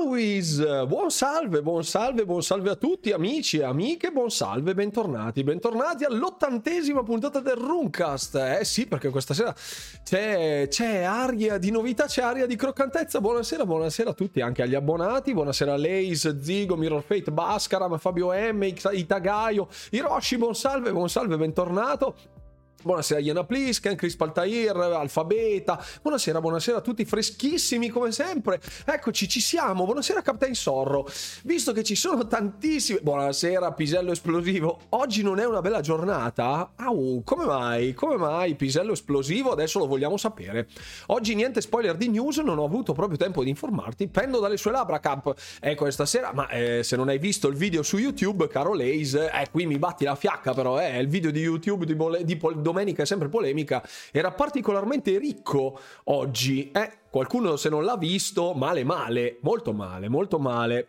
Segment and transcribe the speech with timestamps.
[0.00, 5.44] Ciao buon salve, buon salve, buon salve a tutti amici e amiche, buon salve, bentornati,
[5.44, 8.34] bentornati all'ottantesima puntata del Runcast.
[8.36, 9.54] Eh sì, perché questa sera
[10.02, 13.20] c'è, c'è aria di novità, c'è aria di croccantezza.
[13.20, 15.34] Buonasera, buonasera a tutti, anche agli abbonati.
[15.34, 21.36] Buonasera a Lace, Zigo, Mirror Fate, Bascaram, Fabio M, Itagaio, Hiroshi, buon salve, buon salve,
[21.36, 22.39] bentornato.
[22.82, 25.84] Buonasera Iana Plisken, Chris Paltair, Alfabeta.
[26.00, 28.58] Buonasera, buonasera a tutti, freschissimi come sempre.
[28.86, 29.84] Eccoci, ci siamo.
[29.84, 31.06] Buonasera Captain Sorro.
[31.42, 33.00] Visto che ci sono tantissimi...
[33.02, 34.80] Buonasera Pisello Esplosivo.
[34.90, 36.72] Oggi non è una bella giornata?
[36.76, 37.92] Au, come mai?
[37.92, 39.52] Come mai Pisello Esplosivo?
[39.52, 40.66] Adesso lo vogliamo sapere.
[41.08, 44.08] Oggi niente spoiler di news, non ho avuto proprio tempo di informarti.
[44.08, 45.34] Pendo dalle sue labbra, Cap.
[45.60, 49.30] Ecco, questa sera, ma eh, se non hai visto il video su YouTube, caro Laze,
[49.30, 52.36] eh, qui mi batti la fiacca però, eh, il video di YouTube di, Bole- di
[52.38, 56.70] Pol- domenica è sempre polemica, era particolarmente ricco oggi.
[56.70, 60.88] Eh, qualcuno se non l'ha visto, male male, molto male, molto male.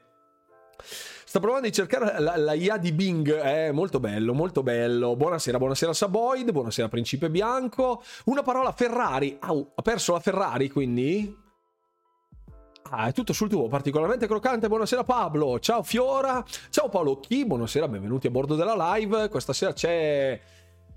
[1.32, 5.16] Sta provando a cercare la, la IA di Bing, eh, molto bello, molto bello.
[5.16, 8.04] Buonasera, buonasera Saboid, buonasera Principe Bianco.
[8.26, 9.38] Una parola Ferrari.
[9.40, 11.40] Au, ha perso la Ferrari quindi?
[12.90, 14.68] Ah, è tutto sul tuo, particolarmente croccante.
[14.68, 19.30] Buonasera Pablo, ciao Fiora, ciao Paolo Chi, buonasera, benvenuti a bordo della live.
[19.30, 20.38] Questa sera c'è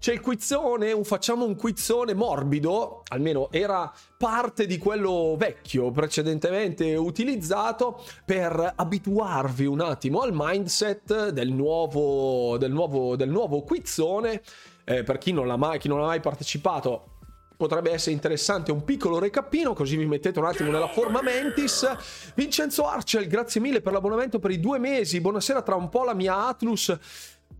[0.04, 6.94] c'è il quizzone, un, facciamo un quizzone morbido, almeno era parte di quello vecchio precedentemente
[6.94, 14.42] utilizzato per abituarvi un attimo al mindset del nuovo, del nuovo, del nuovo quizzone.
[14.84, 17.14] Eh, per chi non, l'ha mai, chi non ha mai partecipato,
[17.56, 21.88] potrebbe essere interessante un piccolo recapino, così vi mettete un attimo nella forma mentis.
[22.34, 25.20] Vincenzo Arcel, grazie mille per l'abbonamento per i due mesi.
[25.20, 26.94] Buonasera, tra un po' la mia Atlus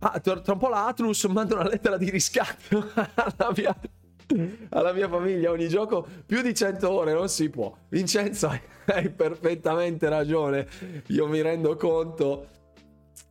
[0.07, 3.75] Ah, tra un po' la Atlus manda una lettera di riscatto alla mia,
[4.69, 5.51] alla mia famiglia.
[5.51, 7.75] Ogni gioco più di 100 ore non si può.
[7.89, 8.49] Vincenzo,
[8.85, 10.69] hai perfettamente ragione.
[11.07, 12.49] Io mi rendo conto.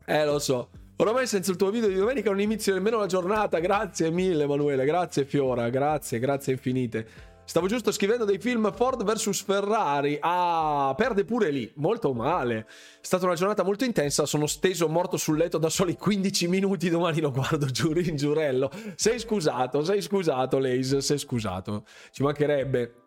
[0.03, 0.69] Eh, lo so.
[0.95, 3.59] Oramai senza il tuo video di domenica non inizio nemmeno la giornata.
[3.59, 4.84] Grazie mille, Emanuele.
[4.84, 5.69] Grazie, Fiora.
[5.69, 7.07] Grazie, grazie infinite.
[7.45, 10.17] Stavo giusto scrivendo dei film Ford vs Ferrari.
[10.21, 11.71] Ah, perde pure lì.
[11.75, 12.59] Molto male.
[12.59, 12.65] È
[13.05, 14.25] stata una giornata molto intensa.
[14.25, 16.89] Sono steso morto sul letto da soli 15 minuti.
[16.89, 18.71] Domani lo guardo giù in giurello.
[18.95, 21.01] Sei scusato, sei scusato, Lace.
[21.01, 21.85] Sei scusato.
[22.11, 23.03] Ci mancherebbe.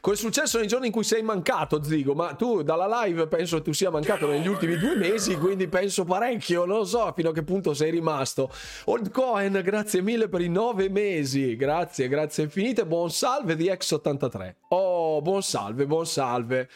[0.00, 3.72] È successo nei giorni in cui sei mancato, Zigo, ma tu dalla live penso tu
[3.72, 7.74] sia mancato negli ultimi due mesi, quindi penso parecchio, non so fino a che punto
[7.74, 8.50] sei rimasto.
[8.86, 14.54] Old Cohen, grazie mille per i nove mesi, grazie, grazie infinite, buon salve di X83.
[14.68, 16.68] Oh, buon salve, buon salve.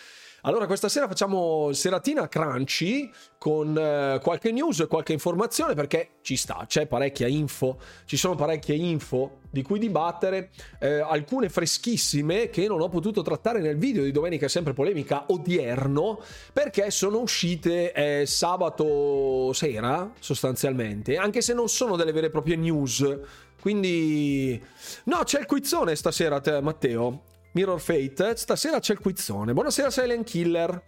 [0.42, 6.36] Allora, questa sera facciamo seratina crunchy con eh, qualche news e qualche informazione perché ci
[6.36, 12.66] sta, c'è parecchia info, ci sono parecchie info di cui dibattere, eh, alcune freschissime che
[12.66, 16.20] non ho potuto trattare nel video di domenica sempre polemica odierno
[16.52, 22.56] perché sono uscite eh, sabato sera sostanzialmente, anche se non sono delle vere e proprie
[22.56, 23.18] news.
[23.60, 24.60] Quindi
[25.04, 27.24] no, c'è il quizzone stasera, te, Matteo.
[27.52, 28.36] Mirror Fate.
[28.36, 29.52] Stasera c'è il quizzone.
[29.52, 30.82] Buonasera Silent Killer.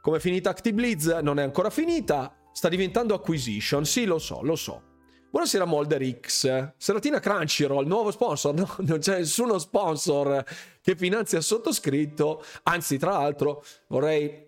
[0.00, 1.18] Come è finita ActiBlitz?
[1.20, 2.34] Non è ancora finita.
[2.52, 3.84] Sta diventando Acquisition.
[3.84, 4.87] Sì, lo so, lo so.
[5.30, 6.72] Buonasera Molder X.
[6.78, 8.54] Seratina Crunchyroll, nuovo sponsor.
[8.58, 10.42] No, non c'è nessuno sponsor
[10.80, 12.42] che finanzia sottoscritto.
[12.62, 14.46] Anzi, tra l'altro, vorrei...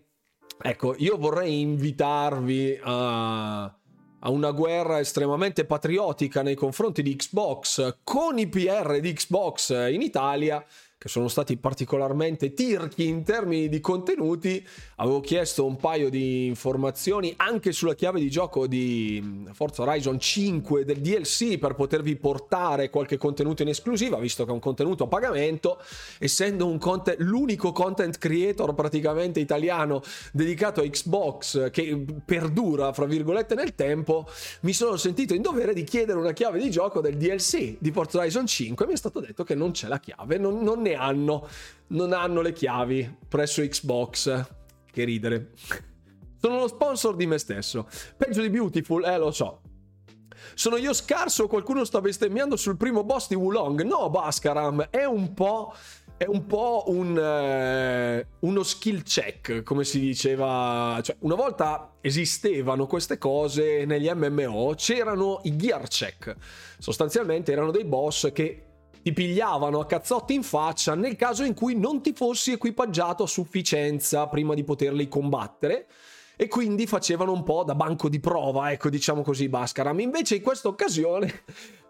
[0.63, 3.75] Ecco, io vorrei invitarvi a
[4.23, 10.03] a una guerra estremamente patriottica nei confronti di Xbox con i PR di Xbox in
[10.03, 10.63] Italia
[11.01, 14.63] che sono stati particolarmente tirchi in termini di contenuti.
[14.97, 20.85] Avevo chiesto un paio di informazioni anche sulla chiave di gioco di Forza Horizon 5
[20.85, 25.07] del DLC per potervi portare qualche contenuto in esclusiva, visto che è un contenuto a
[25.07, 25.81] pagamento,
[26.19, 30.03] essendo un content, l'unico content creator praticamente italiano
[30.35, 34.29] dedicato a Xbox che perdura, fra virgolette, nel tempo,
[34.61, 38.19] mi sono sentito in dovere di chiedere una chiave di gioco del DLC di Forza
[38.19, 40.89] Horizon 5 e mi è stato detto che non c'è la chiave, non, non ne
[40.91, 41.49] ne hanno,
[41.89, 44.47] non hanno le chiavi presso Xbox.
[44.91, 45.53] Che ridere.
[46.41, 47.89] Sono lo sponsor di me stesso.
[48.17, 49.61] Peggio di Beautiful, eh lo so.
[50.55, 53.83] Sono io scarso o qualcuno sta bestemmiando sul primo boss di Wulong?
[53.83, 55.75] No, Baskaram, è un po'...
[56.21, 61.01] È un po' un, eh, uno skill check, come si diceva.
[61.03, 66.37] Cioè, una volta esistevano queste cose negli MMO, c'erano i gear check.
[66.79, 68.70] Sostanzialmente erano dei boss che
[69.03, 73.27] ti pigliavano a cazzotti in faccia nel caso in cui non ti fossi equipaggiato a
[73.27, 75.87] sufficienza prima di poterli combattere
[76.37, 80.01] e quindi facevano un po' da banco di prova, ecco diciamo così Bascaram.
[80.01, 81.43] Invece in questa occasione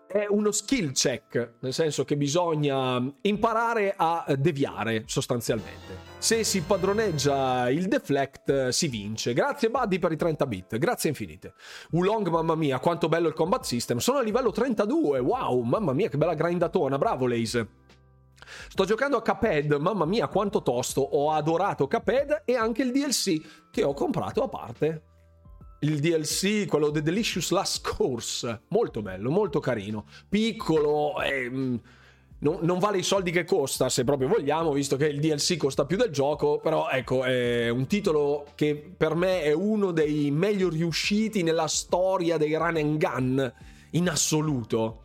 [0.08, 6.09] è uno skill check, nel senso che bisogna imparare a deviare sostanzialmente.
[6.20, 9.32] Se si padroneggia il deflect si vince.
[9.32, 11.54] Grazie Buddy per i 30 bit, grazie infinite.
[11.92, 13.96] Wulong, mamma mia, quanto bello il combat system.
[13.96, 17.68] Sono a livello 32, wow, mamma mia che bella grindatona, bravo Lace.
[18.68, 23.70] Sto giocando a Caped, mamma mia quanto tosto, ho adorato Caped e anche il DLC
[23.70, 25.02] che ho comprato a parte.
[25.80, 31.18] Il DLC, quello The Delicious Last Course, molto bello, molto carino, piccolo.
[31.22, 31.80] Ehm,
[32.40, 35.84] non, non, vale i soldi che costa, se proprio vogliamo, visto che il DLC costa
[35.84, 40.68] più del gioco, però ecco, è un titolo che per me è uno dei meglio
[40.68, 43.52] riusciti nella storia dei run and gun
[43.90, 45.02] in assoluto.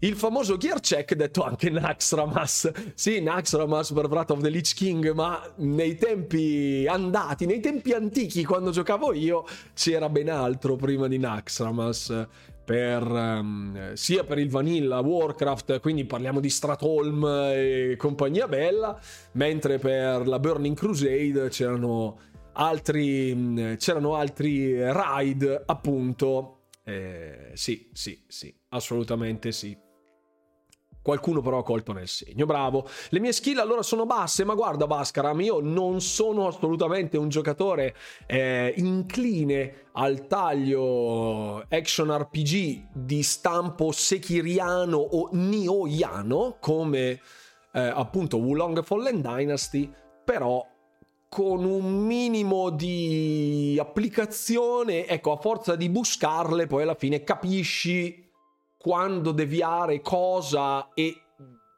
[0.00, 2.70] Il famoso gear check detto anche Naxxramas.
[2.94, 8.44] Sì, Naxxramas per Wrath of the Lich King, ma nei tempi andati, nei tempi antichi,
[8.44, 9.44] quando giocavo io,
[9.74, 12.26] c'era ben altro prima di Naxxramas.
[12.68, 19.00] Per, um, sia per il Vanilla Warcraft, quindi parliamo di Stratholm e compagnia bella,
[19.32, 22.18] mentre per la Burning Crusade c'erano
[22.52, 26.64] altri, c'erano altri raid, appunto.
[26.84, 29.74] Eh, sì, sì, sì, assolutamente sì.
[31.08, 32.86] Qualcuno però ha colto nel segno, bravo.
[33.08, 37.96] Le mie skill allora sono basse, ma guarda Bascaram, io non sono assolutamente un giocatore
[38.26, 47.08] eh, incline al taglio action RPG di stampo sekiriano o nioiano, come
[47.72, 49.90] eh, appunto Wulong Fallen Dynasty,
[50.22, 50.62] però
[51.30, 58.27] con un minimo di applicazione, ecco, a forza di buscarle, poi alla fine capisci
[58.78, 61.22] quando deviare cosa e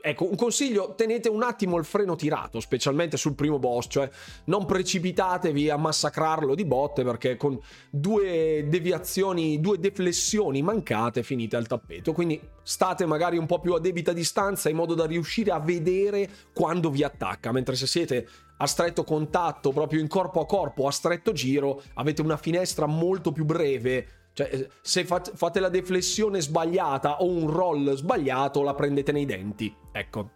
[0.03, 4.09] Ecco, un consiglio, tenete un attimo il freno tirato, specialmente sul primo boss, cioè
[4.45, 7.59] non precipitatevi a massacrarlo di botte perché con
[7.91, 13.81] due deviazioni, due deflessioni mancate finite al tappeto, quindi state magari un po' più a
[13.81, 18.27] debita distanza in modo da riuscire a vedere quando vi attacca, mentre se siete
[18.57, 23.33] a stretto contatto, proprio in corpo a corpo, a stretto giro, avete una finestra molto
[23.33, 29.13] più breve cioè, eh, se fate la deflessione sbagliata o un roll sbagliato, la prendete
[29.13, 29.75] nei denti.
[29.93, 30.31] Ecco.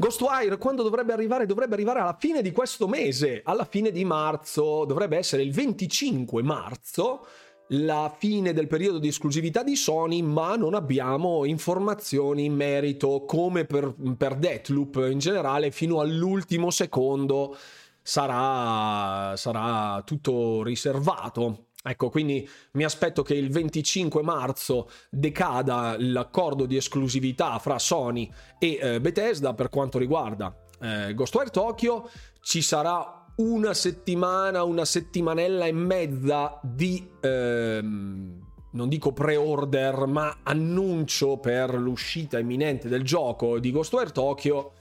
[0.00, 1.44] Ghostwire quando dovrebbe arrivare?
[1.44, 6.40] Dovrebbe arrivare alla fine di questo mese, alla fine di marzo, dovrebbe essere il 25
[6.44, 7.26] marzo,
[7.72, 13.64] la fine del periodo di esclusività di Sony, ma non abbiamo informazioni in merito come
[13.64, 17.56] per, per Deathloop in generale, fino all'ultimo secondo
[18.00, 21.67] sarà, sarà tutto riservato.
[21.82, 28.78] Ecco, quindi mi aspetto che il 25 marzo decada l'accordo di esclusività fra Sony e
[28.80, 32.10] eh, Bethesda per quanto riguarda eh, Ghostwire Tokyo.
[32.40, 38.40] Ci sarà una settimana, una settimanella e mezza di, ehm,
[38.72, 44.72] non dico pre-order, ma annuncio per l'uscita imminente del gioco di Ghostwire Tokyo.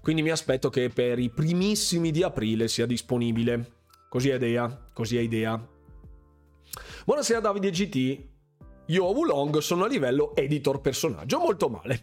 [0.00, 3.72] Quindi mi aspetto che per i primissimi di aprile sia disponibile.
[4.08, 5.76] Così è idea, così è idea.
[7.08, 8.22] Buonasera Davide GT.
[8.88, 12.02] Io a Wulong sono a livello editor personaggio, molto male.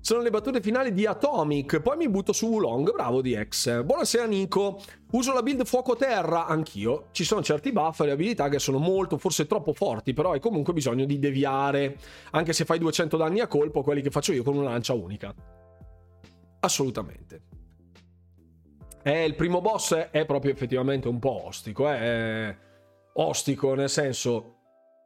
[0.00, 3.82] Sono le battute finali di Atomic, poi mi butto su Wulong, bravo DX.
[3.82, 4.80] Buonasera Nico,
[5.10, 7.08] uso la build fuoco terra, anch'io.
[7.10, 10.72] Ci sono certi buff e abilità che sono molto, forse troppo forti, però hai comunque
[10.72, 11.98] bisogno di deviare,
[12.30, 15.34] anche se fai 200 danni a colpo, quelli che faccio io con una lancia unica.
[16.60, 17.42] Assolutamente.
[19.02, 22.67] Eh, il primo boss è proprio effettivamente un po' ostico, eh
[23.20, 24.54] ostico, nel senso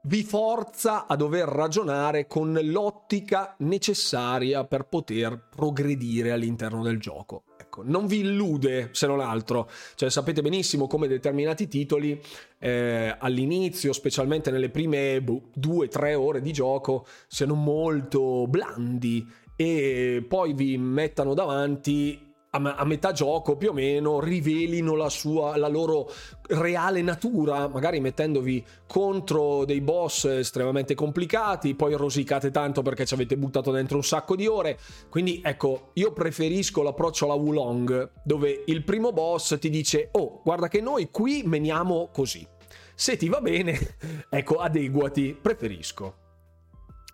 [0.04, 7.45] vi forza a dover ragionare con l'ottica necessaria per poter progredire all'interno del gioco.
[7.57, 12.21] Ecco, non vi illude se non altro, cioè sapete benissimo come determinati titoli
[12.59, 19.25] eh, all'inizio, specialmente nelle prime boh, due o tre ore di gioco, siano molto blandi
[19.54, 25.68] e poi vi mettano davanti a, metà gioco più o meno rivelino la, sua, la
[25.68, 26.11] loro
[26.49, 33.38] reale natura, magari mettendovi contro dei boss estremamente complicati, poi rosicate tanto perché ci avete
[33.38, 34.78] buttato dentro un sacco di ore.
[35.09, 40.68] Quindi ecco, io preferisco l'approccio alla Wulong, dove il primo boss ti dice, oh, guarda
[40.68, 42.47] che noi qui meniamo così.
[42.94, 43.97] Se ti va bene,
[44.28, 46.21] ecco, adeguati, preferisco.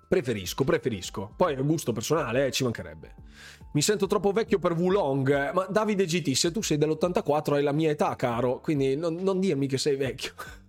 [0.09, 1.35] Preferisco, preferisco.
[1.37, 3.15] Poi è gusto personale, eh, ci mancherebbe.
[3.73, 5.53] Mi sento troppo vecchio per Wulong.
[5.53, 8.61] Ma Davide GT, se tu sei dell'84 hai la mia età, caro.
[8.61, 10.33] Quindi non, non dirmi che sei vecchio.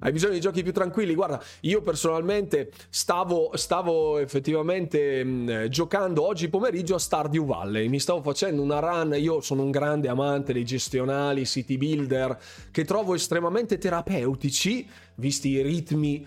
[0.00, 1.12] Hai bisogno di giochi più tranquilli?
[1.12, 7.88] Guarda, io personalmente stavo, stavo effettivamente mh, giocando oggi pomeriggio a Stardew Valley.
[7.88, 9.16] Mi stavo facendo una run.
[9.18, 12.38] Io sono un grande amante dei gestionali, city builder,
[12.70, 16.24] che trovo estremamente terapeutici, visti i ritmi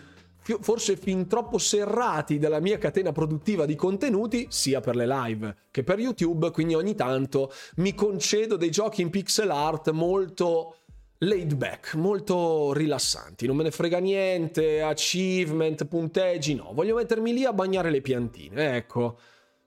[0.61, 5.83] forse fin troppo serrati della mia catena produttiva di contenuti, sia per le live che
[5.83, 10.75] per YouTube, quindi ogni tanto mi concedo dei giochi in pixel art molto
[11.19, 17.45] laid back, molto rilassanti, non me ne frega niente, achievement, punteggi, no, voglio mettermi lì
[17.45, 19.19] a bagnare le piantine, ecco,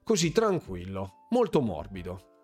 [0.03, 2.34] così tranquillo, molto morbido.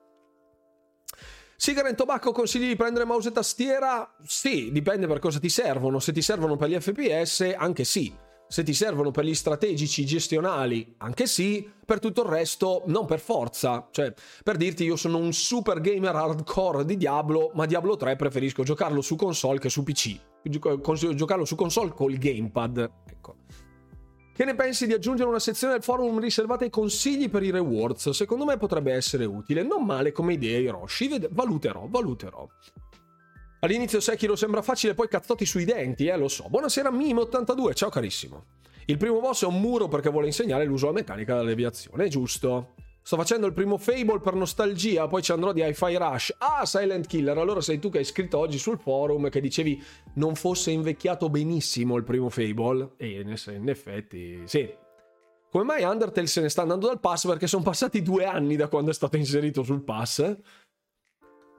[1.61, 4.15] Sigara in tobacco consigli di prendere mouse e tastiera?
[4.25, 5.99] Sì, dipende per cosa ti servono.
[5.99, 8.11] Se ti servono per gli FPS, anche sì.
[8.47, 11.69] Se ti servono per gli strategici gestionali, anche sì.
[11.85, 13.89] Per tutto il resto, non per forza.
[13.91, 14.11] Cioè,
[14.43, 19.01] per dirti, io sono un super gamer hardcore di Diablo, ma Diablo 3 preferisco giocarlo
[19.01, 20.19] su console che su PC.
[20.41, 22.91] Giocarlo su console col gamepad.
[23.07, 23.35] Ecco.
[24.41, 28.09] Che ne pensi di aggiungere una sezione del forum riservata ai consigli per i rewards?
[28.09, 29.61] Secondo me potrebbe essere utile.
[29.61, 31.09] Non male come idea, Hiroshi.
[31.09, 32.47] Ved- valuterò, valuterò.
[33.59, 36.47] All'inizio Sekiro sembra facile, poi cazzotti sui denti, eh, lo so.
[36.49, 38.45] Buonasera Mime82, ciao carissimo.
[38.87, 42.73] Il primo boss è un muro perché vuole insegnare l'uso della meccanica della deviazione, giusto?
[43.03, 46.35] Sto facendo il primo Fable per nostalgia, poi ci andrò di Hi-Fi Rush.
[46.37, 49.81] Ah, Silent Killer, allora sei tu che hai scritto oggi sul forum che dicevi
[50.13, 52.91] non fosse invecchiato benissimo il primo Fable.
[52.97, 54.71] E in effetti, sì.
[55.49, 57.25] Come mai Undertale se ne sta andando dal pass?
[57.25, 60.37] Perché sono passati due anni da quando è stato inserito sul pass.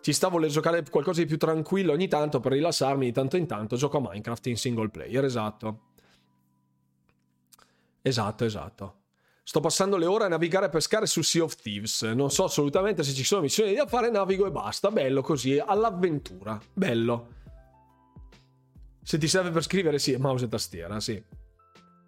[0.00, 3.46] Ci stavo a giocare qualcosa di più tranquillo ogni tanto per rilassarmi di tanto in
[3.46, 3.76] tanto.
[3.76, 5.80] Gioco a Minecraft in single player, esatto.
[8.00, 9.01] Esatto, esatto.
[9.52, 12.00] Sto passando le ore a navigare e pescare su Sea of Thieves.
[12.04, 14.90] Non so assolutamente se ci sono missioni da fare, navigo e basta.
[14.90, 16.58] Bello così, all'avventura.
[16.72, 17.26] Bello.
[19.02, 21.22] Se ti serve per scrivere, sì, mouse e tastiera, sì.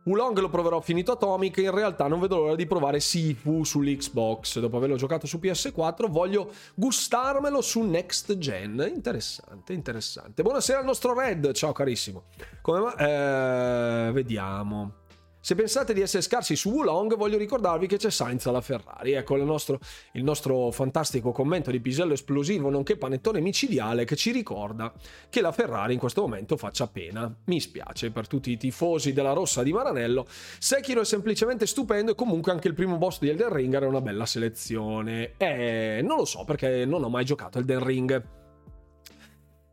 [0.05, 4.61] Wulong lo proverò finito Atomic, in realtà non vedo l'ora di provare Sifu sull'Xbox.
[4.61, 8.91] Dopo averlo giocato su PS4 voglio gustarmelo su Next Gen.
[8.91, 10.43] Interessante, interessante.
[10.43, 12.25] Buonasera al nostro Red, ciao carissimo.
[12.63, 12.97] Come ma...
[12.97, 15.03] Eh, vediamo.
[15.45, 19.13] Se pensate di essere scarsi su Wulong, voglio ricordarvi che c'è Sainz alla Ferrari.
[19.13, 19.79] Ecco il nostro,
[20.13, 24.91] il nostro fantastico commento di pisello esplosivo, nonché panettone micidiale, che ci ricorda
[25.29, 27.31] che la Ferrari in questo momento faccia pena.
[27.45, 30.25] Mi spiace per tutti i tifosi della rossa di Maranello.
[30.59, 34.01] Sekiro è semplicemente stupendo e comunque anche il primo boss di Elden Ring era una
[34.01, 35.35] bella selezione.
[35.37, 38.44] Eh, non lo so perché non ho mai giocato Elden Ring.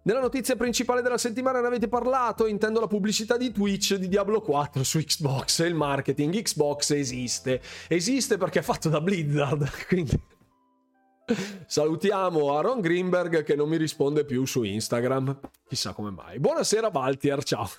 [0.04, 4.42] Nella notizia principale della settimana ne avete parlato, intendo la pubblicità di Twitch di Diablo
[4.42, 6.42] 4 su Xbox e il marketing.
[6.42, 10.20] Xbox esiste, esiste perché è fatto da Blizzard, quindi
[11.68, 16.40] salutiamo Aaron Greenberg che non mi risponde più su Instagram, chissà come mai.
[16.40, 17.70] Buonasera Valtier, ciao.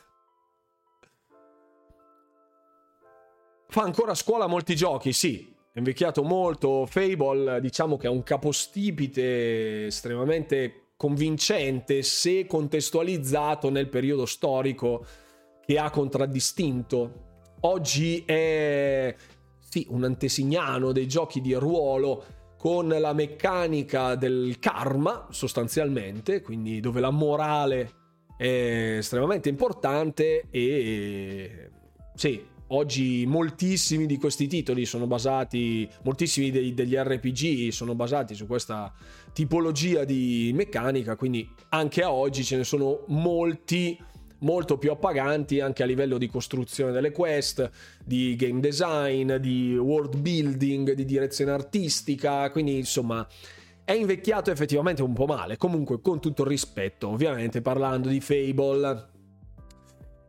[3.67, 6.87] Fa ancora a scuola molti giochi, sì, è invecchiato molto.
[6.87, 15.05] Fable, diciamo che è un capostipite estremamente convincente se contestualizzato nel periodo storico
[15.67, 17.57] che ha contraddistinto.
[17.63, 19.13] Oggi è
[19.59, 22.25] sì, un antesignano dei giochi di ruolo
[22.57, 27.91] con la meccanica del karma sostanzialmente, quindi dove la morale
[28.37, 31.69] è estremamente importante e
[32.15, 38.95] sì, oggi moltissimi di questi titoli sono basati, moltissimi degli RPG sono basati su questa
[39.33, 43.99] tipologia di meccanica, quindi anche a oggi ce ne sono molti
[44.43, 47.71] molto più appaganti anche a livello di costruzione delle quest,
[48.05, 53.27] di game design, di world building, di direzione artistica, quindi insomma
[53.85, 59.11] è invecchiato effettivamente un po' male, comunque con tutto il rispetto, ovviamente parlando di Fable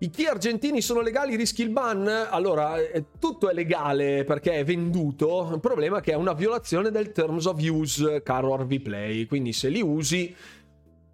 [0.04, 2.06] i key argentini sono legali, rischi il ban?
[2.30, 5.50] Allora, eh, tutto è legale perché è venduto.
[5.54, 9.26] Il problema è che è una violazione del Terms of Use, caro RV Play.
[9.26, 10.36] Quindi se li usi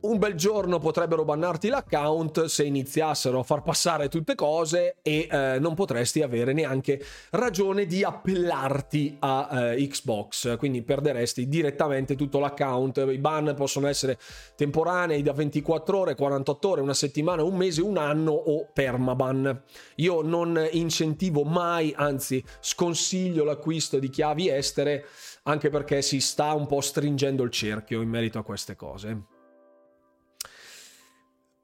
[0.01, 5.57] un bel giorno potrebbero bannarti l'account se iniziassero a far passare tutte cose e eh,
[5.59, 12.97] non potresti avere neanche ragione di appellarti a eh, Xbox, quindi perderesti direttamente tutto l'account.
[12.97, 14.17] I ban possono essere
[14.55, 19.63] temporanei da 24 ore, 48 ore, una settimana, un mese, un anno o permaban.
[19.95, 25.05] Io non incentivo mai, anzi sconsiglio l'acquisto di chiavi estere
[25.43, 29.37] anche perché si sta un po' stringendo il cerchio in merito a queste cose.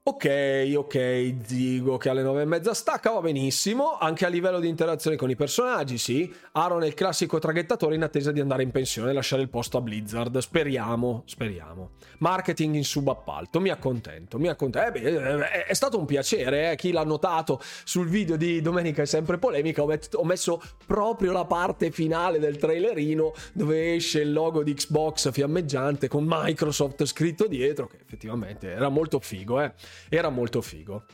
[0.08, 4.68] Ok, ok, Zigo che alle nove e mezza stacca, va benissimo, anche a livello di
[4.68, 6.32] interazione con i personaggi, sì.
[6.52, 9.78] Aaron è il classico traghettatore in attesa di andare in pensione e lasciare il posto
[9.78, 11.90] a Blizzard, speriamo, speriamo.
[12.18, 14.96] Marketing in subappalto, mi accontento, mi accontento.
[14.96, 16.76] Eh beh, è stato un piacere, eh.
[16.76, 21.32] chi l'ha notato sul video di Domenica è sempre polemica, ho, met- ho messo proprio
[21.32, 27.48] la parte finale del trailerino dove esce il logo di Xbox fiammeggiante con Microsoft scritto
[27.48, 29.72] dietro, che effettivamente era molto figo, eh
[30.08, 31.04] era molto figo.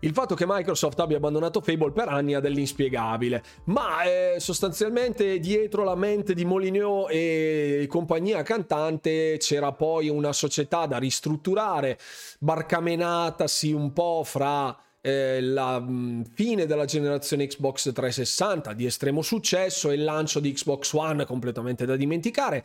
[0.00, 5.84] il fatto che Microsoft abbia abbandonato Fable per anni ha dell'inspiegabile, ma eh, sostanzialmente dietro
[5.84, 11.98] la mente di Molineux e compagnia cantante c'era poi una società da ristrutturare,
[12.38, 14.76] barcamenatasi un po' fra
[15.06, 20.52] eh, la mh, fine della generazione Xbox 360 di estremo successo e il lancio di
[20.52, 22.64] Xbox One completamente da dimenticare.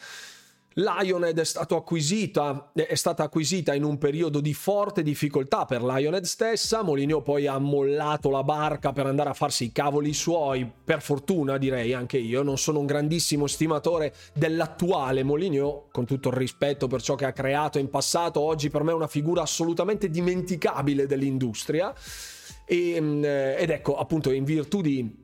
[0.75, 6.81] Lionhead è, acquisita, è stata acquisita in un periodo di forte difficoltà per Lionhead stessa.
[6.81, 10.69] Molinio poi ha mollato la barca per andare a farsi i cavoli suoi.
[10.83, 12.41] Per fortuna, direi anche io.
[12.41, 17.33] Non sono un grandissimo stimatore dell'attuale Molinio, con tutto il rispetto per ciò che ha
[17.33, 18.39] creato in passato.
[18.39, 21.93] Oggi per me è una figura assolutamente dimenticabile dell'industria.
[22.73, 25.20] Mm, ed ecco, appunto, in virtù di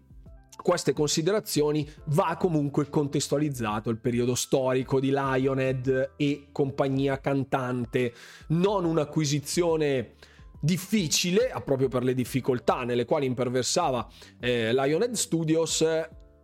[0.62, 8.14] queste considerazioni va comunque contestualizzato il periodo storico di Lionhead e compagnia cantante,
[8.50, 10.14] non un'acquisizione
[10.60, 14.08] difficile, proprio per le difficoltà nelle quali imperversava
[14.40, 15.86] eh, Lionhead Studios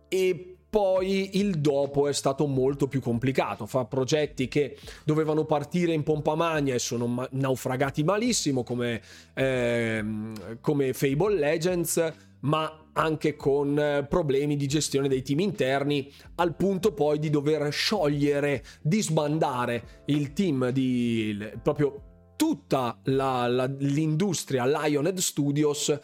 [0.08, 3.64] e poi il dopo è stato molto più complicato.
[3.64, 9.00] Fa progetti che dovevano partire in pompa magna e sono ma- naufragati malissimo, come,
[9.34, 10.04] eh,
[10.60, 12.12] come Fable Legends,
[12.44, 17.72] ma anche con eh, problemi di gestione dei team interni, al punto poi di dover
[17.72, 25.98] sciogliere, disbandare il team di proprio tutta la, la, l'industria Lionhead Studios,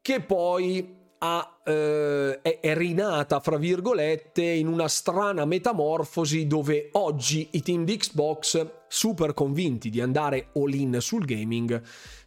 [0.00, 7.48] che poi ha, eh, è, è rinata, fra virgolette, in una strana metamorfosi dove oggi
[7.52, 11.80] i team di Xbox, super convinti di andare all in sul gaming,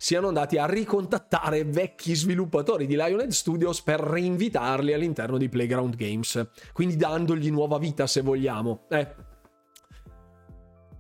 [0.04, 6.46] siano andati a ricontattare vecchi sviluppatori di Lionhead Studios per reinvitarli all'interno di Playground Games,
[6.74, 8.82] quindi dandogli nuova vita se vogliamo.
[8.90, 9.16] Eh,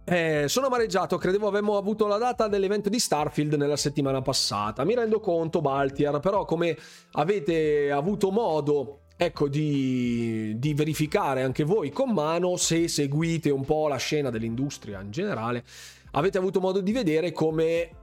[0.06, 4.86] eh, sono amareggiato, credevo avemmo avuto la data dell'evento di Starfield nella settimana passata.
[4.86, 6.78] Mi rendo conto, Baltier, però come
[7.12, 13.90] avete avuto modo ecco, di, di, verificare anche voi con mano, se seguite un po'
[13.90, 15.66] la scena dell'industria in generale,
[16.12, 17.98] avete avuto modo di vedere come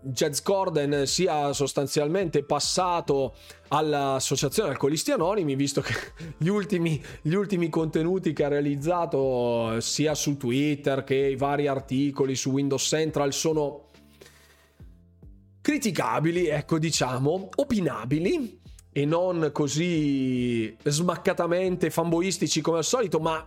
[0.00, 3.34] Jazz Corden sia sostanzialmente passato
[3.68, 5.94] all'associazione Alcolisti Anonimi, visto che
[6.38, 12.34] gli ultimi, gli ultimi, contenuti che ha realizzato sia su Twitter che i vari articoli
[12.34, 13.86] su Windows Central sono
[15.60, 23.46] criticabili, ecco diciamo, opinabili e non così smaccatamente fanboistici come al solito, ma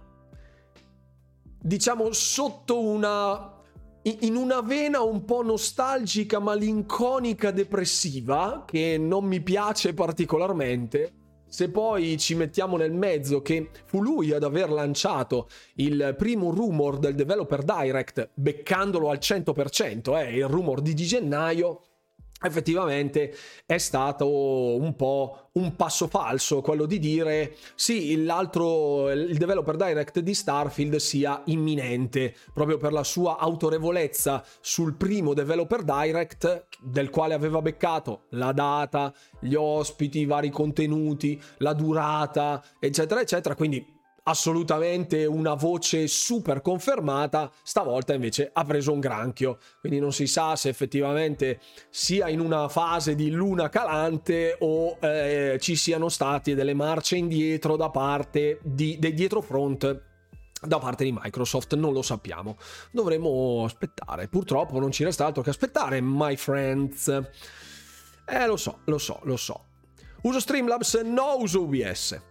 [1.64, 3.61] diciamo sotto una
[4.04, 11.14] in una vena un po' nostalgica, malinconica, depressiva, che non mi piace particolarmente.
[11.48, 16.98] Se poi ci mettiamo nel mezzo che fu lui ad aver lanciato il primo rumor
[16.98, 21.82] del Developer Direct, beccandolo al 100%, eh, il rumor di gennaio,
[22.42, 29.76] effettivamente è stato un po' un passo falso quello di dire sì l'altro il developer
[29.76, 37.10] direct di Starfield sia imminente proprio per la sua autorevolezza sul primo developer direct del
[37.10, 43.56] quale aveva beccato la data gli ospiti i vari contenuti la durata eccetera eccetera.
[43.56, 50.28] Quindi assolutamente una voce super confermata, stavolta invece ha preso un granchio, quindi non si
[50.28, 56.54] sa se effettivamente sia in una fase di luna calante o eh, ci siano state
[56.56, 60.10] delle marce indietro da parte di, dei dietrofront
[60.64, 62.56] da parte di Microsoft, non lo sappiamo.
[62.92, 64.28] Dovremo aspettare.
[64.28, 67.08] Purtroppo non ci resta altro che aspettare, my friends.
[67.08, 69.66] Eh, lo so, lo so, lo so.
[70.22, 72.30] Uso Streamlabs, no uso OBS.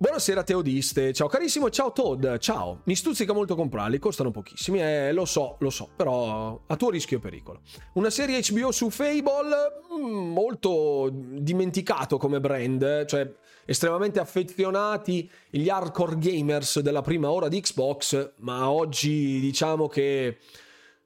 [0.00, 2.82] Buonasera Teodiste, ciao carissimo, ciao Todd, ciao.
[2.84, 7.16] Mi stuzzica molto comprarli, costano pochissimi, eh, lo so, lo so, però a tuo rischio
[7.16, 7.62] e pericolo.
[7.94, 9.56] Una serie HBO su Fable,
[9.98, 13.28] mm, molto dimenticato come brand, cioè
[13.66, 20.38] estremamente affezionati gli hardcore gamers della prima ora di Xbox, ma oggi diciamo che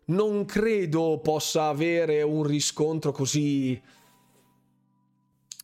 [0.07, 3.81] non credo possa avere un riscontro così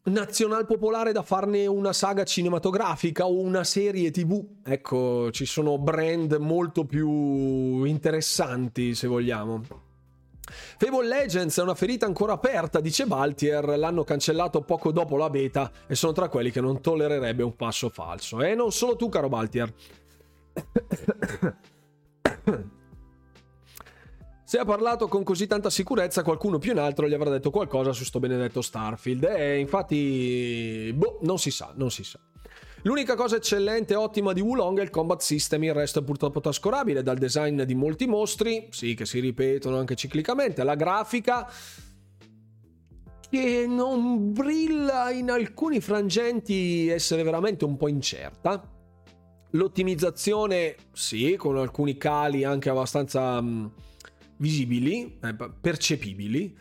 [0.04, 4.42] nazional popolare da farne una saga cinematografica o una serie tv.
[4.64, 9.86] Ecco, ci sono brand molto più interessanti, se vogliamo.
[10.50, 15.70] Fable Legends è una ferita ancora aperta, dice Baltier, l'hanno cancellato poco dopo la beta
[15.86, 18.40] e sono tra quelli che non tollererebbe un passo falso.
[18.40, 19.72] E non solo tu, caro Baltier.
[24.48, 27.92] Se ha parlato con così tanta sicurezza, qualcuno più in alto gli avrà detto qualcosa
[27.92, 29.24] su sto benedetto Starfield.
[29.24, 32.18] E infatti, boh, non si sa, non si sa.
[32.84, 36.40] L'unica cosa eccellente e ottima di Wulong è il combat system, il resto è purtroppo
[36.40, 41.46] trascurabile, dal design di molti mostri, sì che si ripetono anche ciclicamente, la grafica
[43.28, 48.62] che non brilla in alcuni frangenti essere veramente un po' incerta.
[49.50, 53.44] L'ottimizzazione, sì, con alcuni cali anche abbastanza
[54.38, 56.56] visibili, eh, percepibili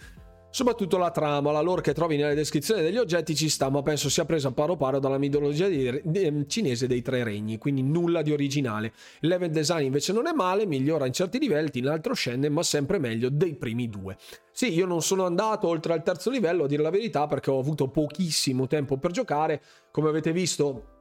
[0.50, 4.10] Soprattutto la trama, la lore che trovi nelle descrizioni degli oggetti ci sta, ma penso
[4.10, 8.24] sia presa paro paro dalla mitologia di, di, ehm, cinese dei tre regni, quindi nulla
[8.24, 8.94] di originale.
[9.20, 12.64] Il level design invece non è male, migliora in certi livelli, in altro scende, ma
[12.64, 14.18] sempre meglio dei primi due.
[14.52, 17.60] Sì, io non sono andato oltre al terzo livello, a dire la verità, perché ho
[17.60, 19.62] avuto pochissimo tempo per giocare.
[19.92, 20.97] Come avete visto,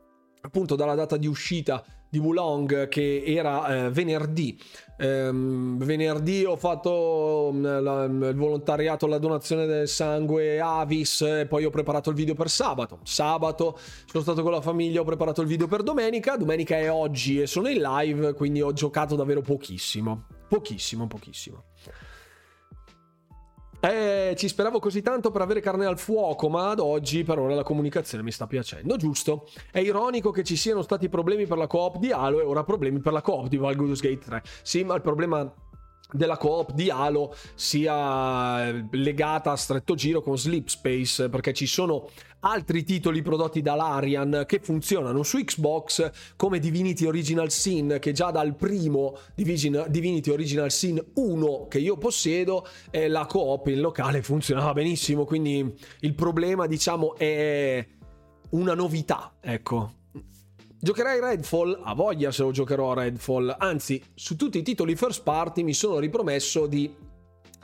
[0.47, 4.59] appunto dalla data di uscita di Wulong che era eh, venerdì.
[4.99, 11.65] Ehm, venerdì ho fatto mm, la, il volontariato alla donazione del sangue Avis e poi
[11.65, 13.01] ho preparato il video per sabato.
[13.03, 16.37] Sabato sono stato con la famiglia, ho preparato il video per domenica.
[16.37, 20.27] Domenica è oggi e sono in live, quindi ho giocato davvero pochissimo.
[20.49, 21.65] Pochissimo, pochissimo.
[23.89, 27.55] Eh, ci speravo così tanto per avere carne al fuoco, ma ad oggi per ora
[27.55, 29.49] la comunicazione mi sta piacendo, giusto?
[29.71, 32.99] È ironico che ci siano stati problemi per la coop di Halo e ora problemi
[32.99, 34.43] per la coop di Valgus Gate 3.
[34.63, 35.49] Sì, ma il problema
[36.13, 42.09] della coop di Halo sia legata a stretto giro con Sleep Space perché ci sono
[42.41, 48.31] altri titoli prodotti da Larian che funzionano su Xbox come Divinity Original Sin che già
[48.31, 54.73] dal primo Divinity Original Sin 1 che io possiedo eh, la coop in locale funzionava
[54.73, 57.85] benissimo quindi il problema diciamo è
[58.51, 60.05] una novità ecco
[60.79, 61.81] Giocherai Redfall?
[61.83, 63.57] A voglia se lo giocherò a Redfall.
[63.59, 66.95] Anzi, su tutti i titoli first party mi sono ripromesso di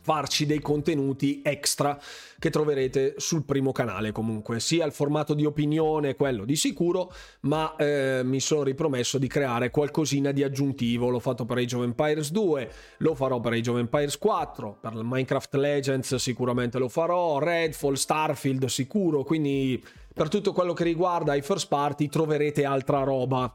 [0.02, 1.98] farci dei contenuti extra
[2.38, 7.12] che troverete sul primo canale comunque sia il formato di opinione quello di sicuro
[7.42, 11.84] ma eh, mi sono ripromesso di creare qualcosina di aggiuntivo l'ho fatto per Age of
[11.84, 17.38] Empires 2 lo farò per Age of Empires 4 per Minecraft Legends sicuramente lo farò
[17.38, 23.52] Redfall Starfield sicuro quindi per tutto quello che riguarda i first party troverete altra roba.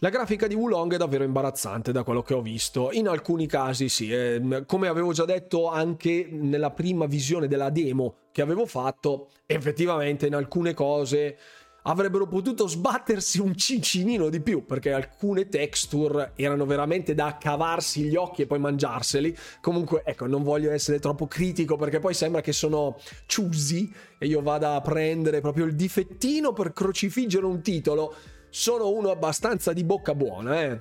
[0.00, 2.90] La grafica di Wulong è davvero imbarazzante da quello che ho visto.
[2.92, 8.16] In alcuni casi sì, eh, come avevo già detto anche nella prima visione della demo
[8.30, 11.38] che avevo fatto, effettivamente in alcune cose
[11.84, 18.16] avrebbero potuto sbattersi un cincinino di più perché alcune texture erano veramente da cavarsi gli
[18.16, 19.34] occhi e poi mangiarseli.
[19.62, 24.42] Comunque, ecco, non voglio essere troppo critico perché poi sembra che sono choosy e io
[24.42, 28.14] vada a prendere proprio il difettino per crocifiggere un titolo.
[28.58, 30.80] Sono uno abbastanza di bocca buona, eh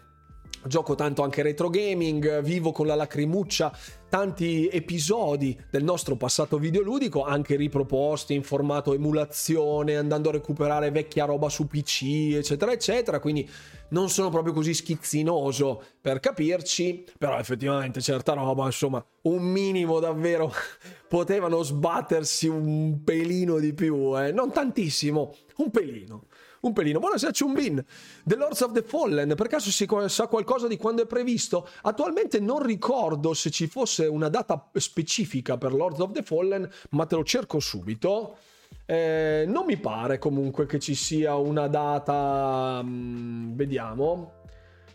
[0.68, 3.72] gioco tanto anche retro gaming, vivo con la lacrimuccia
[4.10, 11.26] tanti episodi del nostro passato videoludico, anche riproposti in formato emulazione, andando a recuperare vecchia
[11.26, 13.20] roba su PC, eccetera, eccetera.
[13.20, 13.48] Quindi
[13.90, 20.52] non sono proprio così schizzinoso per capirci, però effettivamente certa roba, insomma, un minimo davvero
[21.10, 24.32] potevano sbattersi un pelino di più, eh?
[24.32, 26.28] non tantissimo, un pelino
[26.68, 27.00] un pelino.
[27.00, 27.84] Buonasera Chumbin,
[28.24, 31.68] The Lords of the Fallen, per caso si sa qualcosa di quando è previsto?
[31.84, 37.06] Attualmente non ricordo se ci fosse una data specifica per Lords of the Fallen, ma
[37.06, 38.38] te lo cerco subito.
[38.86, 42.82] Eh, non mi pare comunque che ci sia una data...
[42.84, 44.34] Mh, mm, vediamo.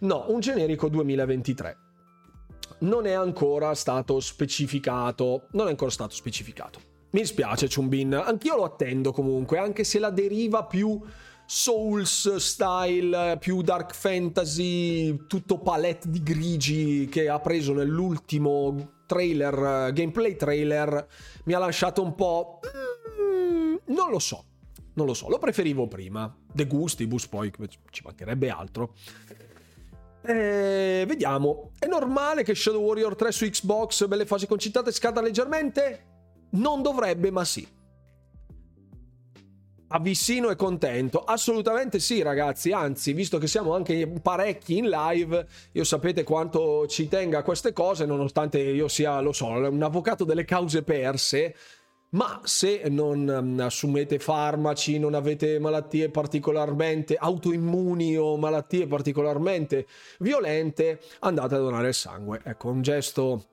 [0.00, 1.76] No, un generico 2023
[2.80, 5.48] non è ancora stato specificato.
[5.52, 6.80] Non è ancora stato specificato.
[7.10, 8.14] Mi dispiace, Chumbin.
[8.14, 11.00] Anch'io lo attendo comunque, anche se la deriva più
[11.52, 20.36] Souls style, più dark fantasy, tutto palette di grigi che ha preso nell'ultimo trailer, gameplay
[20.36, 21.08] trailer,
[21.46, 22.60] mi ha lasciato un po'...
[23.20, 24.44] Mm, non lo so,
[24.92, 26.32] non lo so, lo preferivo prima.
[26.52, 27.50] De Gustibus poi,
[27.90, 28.94] ci mancherebbe altro.
[30.22, 31.72] Eh, vediamo.
[31.80, 36.06] È normale che Shadow Warrior 3 su Xbox, belle fasi concitate, scada leggermente?
[36.50, 37.66] Non dovrebbe, ma sì.
[39.92, 41.24] Avvicino e contento?
[41.24, 42.70] Assolutamente sì, ragazzi.
[42.70, 47.72] Anzi, visto che siamo anche parecchi in live, io sapete quanto ci tenga a queste
[47.72, 51.56] cose, nonostante io sia, lo so, un avvocato delle cause perse.
[52.10, 59.86] Ma se non mm, assumete farmaci, non avete malattie particolarmente autoimmuni o malattie particolarmente
[60.20, 62.40] violente, andate a donare il sangue.
[62.44, 63.44] Ecco, un gesto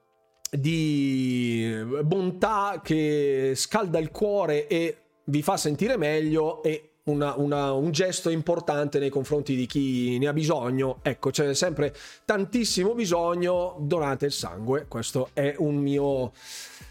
[0.52, 4.98] di bontà che scalda il cuore e
[5.30, 10.28] vi fa sentire meglio e una, una, un gesto importante nei confronti di chi ne
[10.28, 11.00] ha bisogno.
[11.02, 14.86] Ecco, c'è sempre tantissimo bisogno, donate il sangue.
[14.88, 16.34] Questo è un mio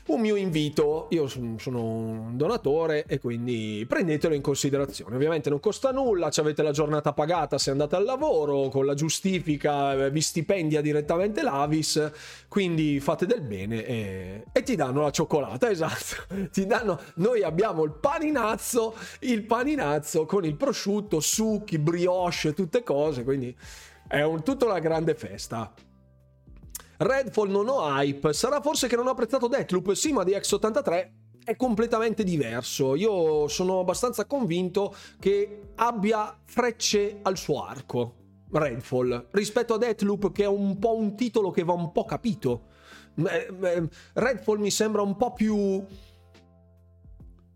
[0.06, 1.08] un mio invito.
[1.10, 5.16] Io sono un donatore e quindi prendetelo in considerazione.
[5.16, 8.94] Ovviamente non costa nulla, ci avete la giornata pagata se andate al lavoro, con la
[8.94, 12.10] giustifica eh, vi stipendia direttamente l'Avis,
[12.48, 16.34] quindi fate del bene e, e ti danno la cioccolata, esatto.
[16.50, 23.24] Ti danno, noi abbiamo il paninazzo, il paninazzo con il prosciutto, succhi, brioche, tutte cose,
[23.24, 23.54] quindi
[24.08, 25.72] è un, tutta una grande festa.
[26.98, 31.10] Redfall non ho hype, sarà forse che non ho apprezzato Deathloop, sì, ma di X83
[31.44, 32.96] è completamente diverso.
[32.96, 38.14] Io sono abbastanza convinto che abbia frecce al suo arco.
[38.50, 42.62] Redfall rispetto a Deathloop che è un po' un titolo che va un po' capito.
[43.14, 45.84] Redfall mi sembra un po' più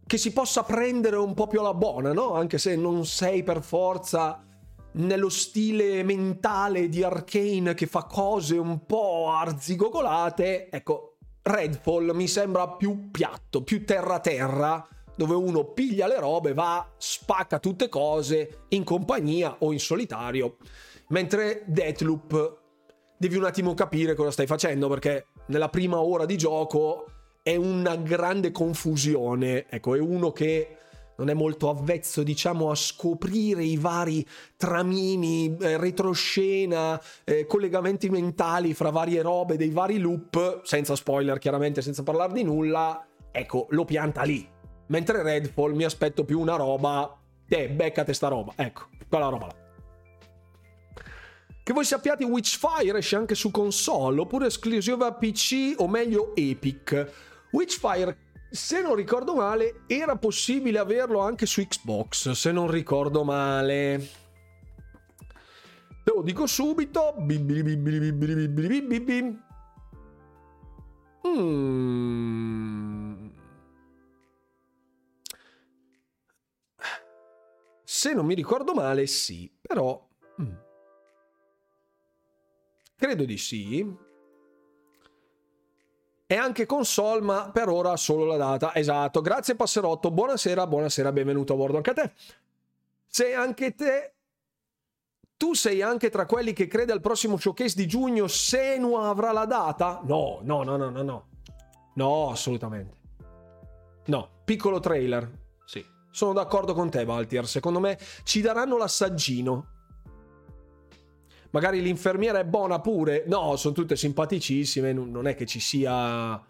[0.07, 2.35] che si possa prendere un po' più alla buona, no?
[2.35, 4.45] Anche se non sei per forza
[4.93, 12.69] nello stile mentale di Arkane che fa cose un po' arzigogolate, ecco, Redfall mi sembra
[12.69, 19.57] più piatto, più terra-terra, dove uno piglia le robe, va, spacca tutte cose in compagnia
[19.61, 20.57] o in solitario,
[21.09, 22.59] mentre Deathloop
[23.17, 27.05] devi un attimo capire cosa stai facendo perché nella prima ora di gioco
[27.43, 30.77] è una grande confusione, ecco, è uno che
[31.21, 38.73] non è molto avvezzo, diciamo, a scoprire i vari tramini, eh, retroscena, eh, collegamenti mentali
[38.73, 43.85] fra varie robe, dei vari loop, senza spoiler chiaramente, senza parlare di nulla, ecco, lo
[43.85, 44.49] pianta lì.
[44.87, 47.15] Mentre Redfall mi aspetto più una roba,
[47.47, 49.55] eh, beccate sta roba, ecco, quella roba là.
[51.63, 57.13] Che voi sappiate Witchfire esce anche su console, oppure esclusiva PC, o meglio Epic.
[57.53, 64.09] Witchfire se non ricordo male, era possibile averlo anche su Xbox, se non ricordo male.
[66.03, 67.15] Te lo dico subito.
[71.29, 73.29] Mm.
[77.85, 80.09] Se non mi ricordo male, sì, però...
[80.41, 80.55] Mm.
[82.97, 84.09] Credo di sì.
[86.33, 88.73] E anche console, ma per ora solo la data.
[88.73, 89.21] Esatto.
[89.21, 90.13] Grazie Passerotto.
[90.13, 92.13] Buonasera, buonasera, benvenuto a bordo anche a te.
[93.05, 94.15] Se anche te
[95.37, 99.45] tu sei anche tra quelli che crede al prossimo showcase di giugno Senua avrà la
[99.45, 100.03] data?
[100.05, 101.29] No, no, no, no, no, no.
[101.95, 102.97] No, assolutamente.
[104.05, 105.29] No, piccolo trailer.
[105.65, 105.85] Sì.
[106.13, 107.45] Sono d'accordo con te, Valtier.
[107.45, 109.70] Secondo me ci daranno l'assaggino
[111.51, 113.25] magari l'infermiera è buona pure.
[113.27, 116.43] No, sono tutte simpaticissime, non è che ci sia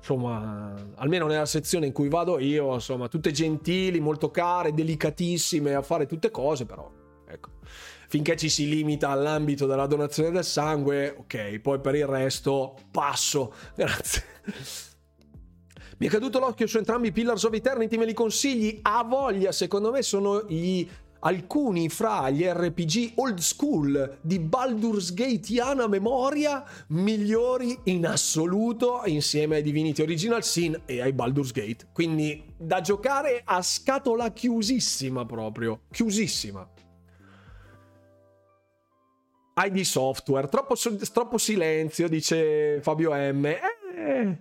[0.00, 5.82] insomma, almeno nella sezione in cui vado io, insomma, tutte gentili, molto care, delicatissime a
[5.82, 6.90] fare tutte cose, però
[7.28, 7.50] ecco.
[8.08, 13.54] Finché ci si limita all'ambito della donazione del sangue, ok, poi per il resto passo.
[13.76, 14.24] Grazie.
[15.98, 18.80] Mi è caduto l'occhio su entrambi i Pillars of Eternity, me li consigli?
[18.82, 20.88] A voglia, secondo me sono gli
[21.20, 29.62] alcuni fra gli RPG old school di Baldur's Gateana memoria migliori in assoluto insieme ai
[29.62, 31.88] Divinity Original Sin e ai Baldur's Gate.
[31.92, 36.68] Quindi da giocare a scatola chiusissima proprio, chiusissima.
[39.62, 40.74] ID Software, troppo,
[41.12, 43.44] troppo silenzio, dice Fabio M.
[43.44, 44.38] Eh,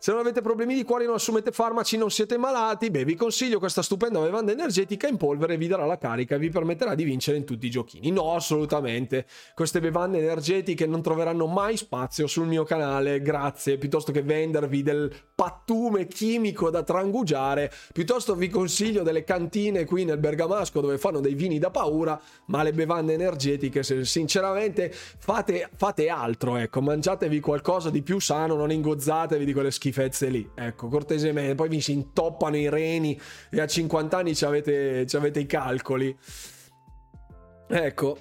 [0.00, 3.58] se non avete problemi di cuore, non assumete farmaci, non siete malati, beh, vi consiglio
[3.58, 7.36] questa stupenda bevanda energetica in polvere, vi darà la carica e vi permetterà di vincere
[7.36, 8.10] in tutti i giochini.
[8.10, 9.26] No, assolutamente.
[9.54, 13.76] Queste bevande energetiche non troveranno mai spazio sul mio canale, grazie.
[13.76, 20.16] Piuttosto che vendervi del pattume chimico da trangugiare, piuttosto vi consiglio delle cantine qui nel
[20.16, 26.56] Bergamasco dove fanno dei vini da paura, ma le bevande energetiche, sinceramente, fate, fate altro,
[26.56, 30.48] ecco, mangiatevi qualcosa di più sano, non ingozzatevi di quelle schifezze schifezze lì.
[30.54, 31.54] Ecco, cortesemente.
[31.54, 35.46] Poi vi si intoppano i reni e a 50 anni ci avete, ci avete i
[35.46, 36.16] calcoli.
[37.68, 38.18] Ecco,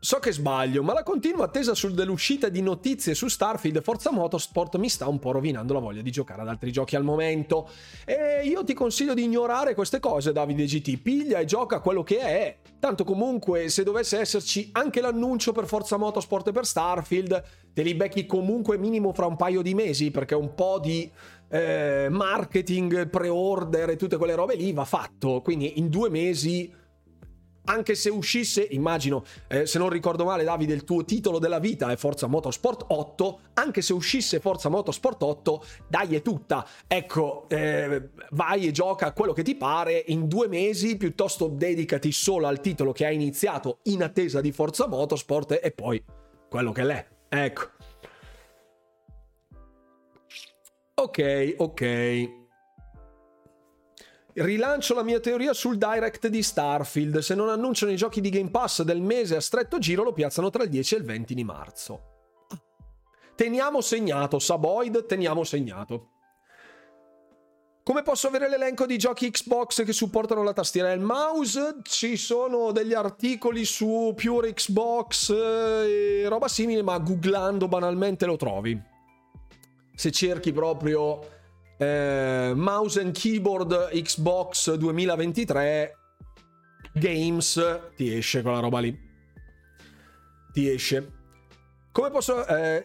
[0.00, 4.12] So che sbaglio, ma la continua attesa sul dell'uscita di notizie su Starfield e Forza
[4.12, 7.68] Motorsport mi sta un po' rovinando la voglia di giocare ad altri giochi al momento.
[8.04, 10.98] E io ti consiglio di ignorare queste cose, Davide GT.
[10.98, 12.58] Piglia e gioca quello che è.
[12.78, 17.42] Tanto comunque, se dovesse esserci anche l'annuncio per Forza Motorsport e per Starfield,
[17.74, 21.10] te li becchi comunque minimo fra un paio di mesi, perché un po' di
[21.48, 25.40] eh, marketing, pre-order e tutte quelle robe lì va fatto.
[25.42, 26.72] Quindi in due mesi
[27.68, 31.90] anche se uscisse, immagino, eh, se non ricordo male Davide, il tuo titolo della vita
[31.90, 38.10] è Forza Motorsport 8, anche se uscisse Forza Motorsport 8, dai è tutta, ecco, eh,
[38.30, 42.92] vai e gioca quello che ti pare, in due mesi piuttosto dedicati solo al titolo
[42.92, 46.02] che hai iniziato in attesa di Forza Motorsport e poi
[46.48, 47.70] quello che l'è, ecco.
[50.94, 52.47] Ok, ok.
[54.34, 57.18] Rilancio la mia teoria sul direct di Starfield.
[57.18, 60.50] Se non annunciano i giochi di Game Pass del mese a stretto giro, lo piazzano
[60.50, 62.02] tra il 10 e il 20 di marzo.
[63.34, 66.10] Teniamo segnato, Saboid, teniamo segnato.
[67.88, 71.76] Come posso avere l'elenco di giochi Xbox che supportano la tastiera e il mouse?
[71.82, 78.78] Ci sono degli articoli su Pure Xbox e roba simile, ma googlando banalmente lo trovi.
[79.94, 81.37] Se cerchi proprio
[81.78, 85.96] eh, mouse and keyboard Xbox 2023
[86.92, 88.96] games, ti esce quella roba lì.
[90.52, 91.12] Ti esce.
[91.92, 92.46] Come posso...
[92.46, 92.84] Eh,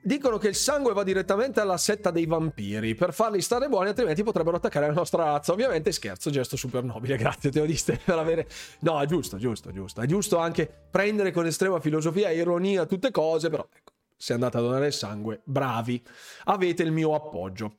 [0.00, 4.22] Dicono che il sangue va direttamente alla setta dei vampiri per farli stare buoni, altrimenti
[4.22, 5.52] potrebbero attaccare la nostra razza.
[5.52, 7.16] Ovviamente scherzo, gesto super nobile.
[7.18, 8.48] Grazie, Teodiste, per avere.
[8.80, 10.00] No, è giusto, giusto, giusto.
[10.00, 14.56] È giusto anche prendere con estrema filosofia e ironia tutte cose, però ecco, se andate
[14.56, 16.02] a donare il sangue, bravi,
[16.44, 17.74] avete il mio appoggio.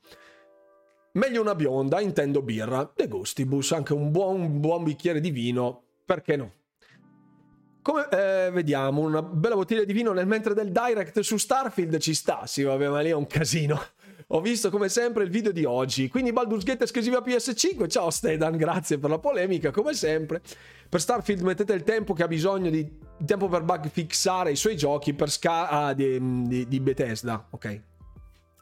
[1.13, 5.82] Meglio una bionda, intendo birra, De Gustibus, anche un buon, un buon bicchiere di vino,
[6.06, 6.54] perché no?
[7.82, 12.13] Come eh, vediamo, una bella bottiglia di vino nel mentre del direct su Starfield ci
[12.13, 12.45] sta.
[12.45, 13.82] Sì, vabbè, ma lì è un casino.
[14.32, 16.08] Ho visto come sempre il video di oggi.
[16.10, 17.89] Quindi Baldur's Gate esclusiva PS5.
[17.89, 20.41] Ciao Stedan, grazie per la polemica, come sempre.
[20.88, 22.88] Per Starfield mettete il tempo che ha bisogno di
[23.26, 27.48] tempo per bug fissare i suoi giochi per Sky ah, di, di, di Bethesda.
[27.50, 27.82] Ok,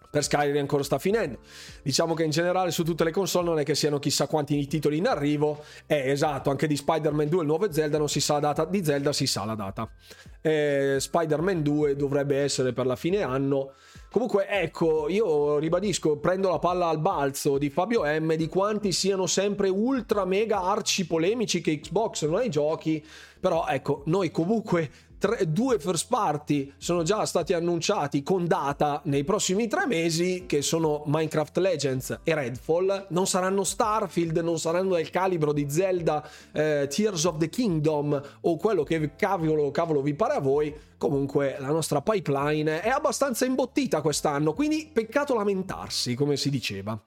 [0.09, 1.39] per Skyrim ancora sta finendo.
[1.83, 4.97] Diciamo che in generale su tutte le console non è che siano chissà quanti titoli
[4.97, 5.63] in arrivo.
[5.85, 8.83] Eh, esatto, anche di Spider-Man 2 il nuovo Zelda non si sa la data, di
[8.83, 9.89] Zelda si sa la data.
[10.41, 13.73] Eh, Spider-Man 2 dovrebbe essere per la fine anno.
[14.09, 19.27] Comunque, ecco, io ribadisco, prendo la palla al balzo di Fabio M di quanti siano
[19.27, 23.05] sempre ultra mega arci polemici che Xbox non ha i giochi.
[23.39, 29.23] Però, ecco, noi comunque tre, due first party sono già stati annunciati con data nei
[29.23, 33.07] prossimi tre mesi, che sono Minecraft Legends e Redfall.
[33.09, 38.57] Non saranno Starfield, non saranno del calibro di Zelda, eh, Tears of the Kingdom o
[38.57, 40.75] quello che cavolo, cavolo vi pare a voi.
[40.97, 46.99] Comunque la nostra pipeline è abbastanza imbottita quest'anno, quindi peccato lamentarsi, come si diceva.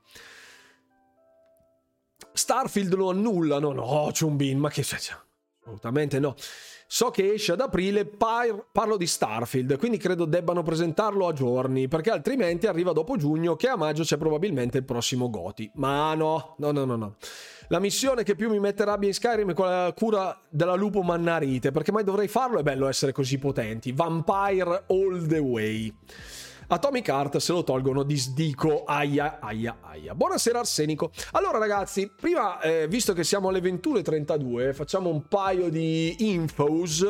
[2.33, 3.73] Starfield lo annullano?
[3.73, 4.85] No, Chumbin, ma che...
[5.63, 6.35] Assolutamente no.
[6.93, 11.87] So che esce ad aprile, par- parlo di Starfield, quindi credo debbano presentarlo a giorni,
[11.87, 15.71] perché altrimenti arriva dopo giugno, che a maggio c'è probabilmente il prossimo Goti.
[15.75, 17.15] Ma no, no, no, no, no.
[17.69, 21.71] La missione che più mi mette rabbia in Skyrim è quella cura della lupo mannarite,
[21.71, 22.59] perché mai dovrei farlo?
[22.59, 23.93] È bello essere così potenti.
[23.93, 25.95] Vampire all the way.
[26.73, 30.15] Atomic Heart se lo tolgono disdico aia aia aia.
[30.15, 31.11] Buonasera Arsenico.
[31.33, 37.05] Allora ragazzi prima eh, visto che siamo alle 21.32 facciamo un paio di infos.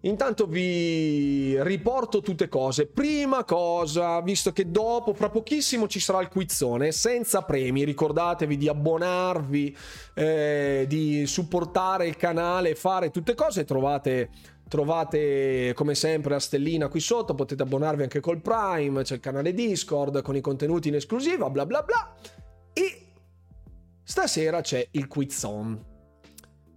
[0.00, 2.86] Intanto vi riporto tutte cose.
[2.86, 8.68] Prima cosa, visto che dopo, fra pochissimo ci sarà il quizzone senza premi, ricordatevi di
[8.68, 9.76] abbonarvi,
[10.14, 13.64] eh, di supportare il canale, fare tutte cose.
[13.64, 14.30] Trovate
[14.68, 19.54] Trovate come sempre la stellina qui sotto, potete abbonarvi anche col Prime, c'è il canale
[19.54, 22.14] Discord con i contenuti in esclusiva, bla bla bla.
[22.74, 23.06] E
[24.02, 25.42] stasera c'è il quiz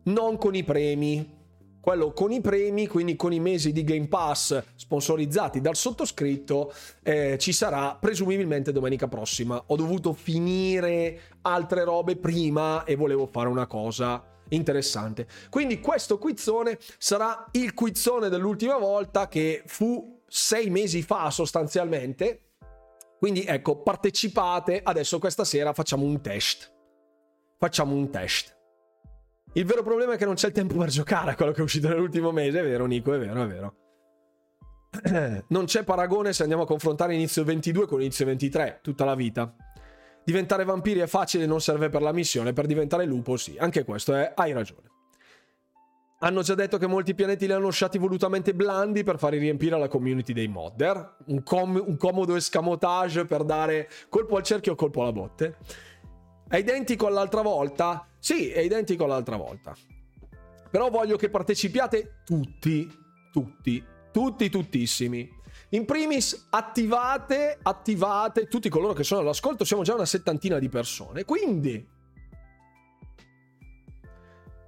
[0.03, 1.39] Non con i premi,
[1.81, 6.71] quello con i premi, quindi con i mesi di Game Pass sponsorizzati dal sottoscritto,
[7.03, 9.61] eh, ci sarà presumibilmente domenica prossima.
[9.67, 15.27] Ho dovuto finire altre robe prima e volevo fare una cosa interessante.
[15.49, 22.51] Quindi questo quizzone sarà il quizzone dell'ultima volta che fu sei mesi fa sostanzialmente.
[23.17, 24.81] Quindi ecco, partecipate.
[24.83, 26.71] Adesso questa sera facciamo un test.
[27.57, 28.57] Facciamo un test.
[29.53, 31.63] Il vero problema è che non c'è il tempo per giocare a quello che è
[31.63, 33.75] uscito nell'ultimo mese, è vero Nico, è vero, è vero.
[35.49, 39.53] Non c'è paragone se andiamo a confrontare inizio 22 con inizio 23, tutta la vita.
[40.23, 43.55] Diventare vampiri è facile, non serve per la missione, per diventare lupo sì.
[43.57, 44.89] Anche questo è, hai ragione.
[46.23, 49.87] Hanno già detto che molti pianeti li hanno lasciati volutamente blandi per fare riempire la
[49.87, 51.17] community dei modder.
[51.25, 55.57] Un, com- un comodo escamotage per dare colpo al cerchio o colpo alla botte.
[56.47, 58.07] È identico all'altra volta?
[58.19, 59.75] Sì, è identico all'altra volta.
[60.69, 62.87] Però voglio che partecipiate tutti,
[63.31, 65.27] tutti, tutti, tuttissimi.
[65.73, 71.23] In primis, attivate, attivate tutti coloro che sono all'ascolto, siamo già una settantina di persone,
[71.23, 71.87] quindi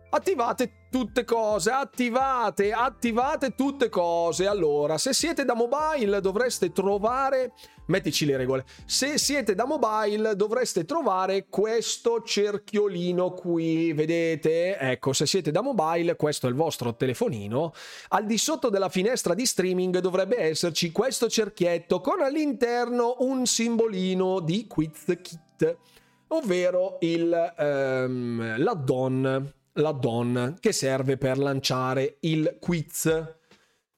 [0.09, 4.45] attivate tutte cose, attivate, attivate tutte cose.
[4.45, 7.53] Allora, se siete da mobile dovreste trovare,
[7.87, 14.77] mettici le regole, se siete da mobile dovreste trovare questo cerchiolino qui, vedete?
[14.77, 17.73] Ecco, se siete da mobile, questo è il vostro telefonino,
[18.09, 24.39] al di sotto della finestra di streaming dovrebbe esserci questo cerchietto con all'interno un simbolino
[24.41, 25.77] di Quiz Kit,
[26.27, 33.36] ovvero il, um, l'add-on l'add-on che serve per lanciare il quiz.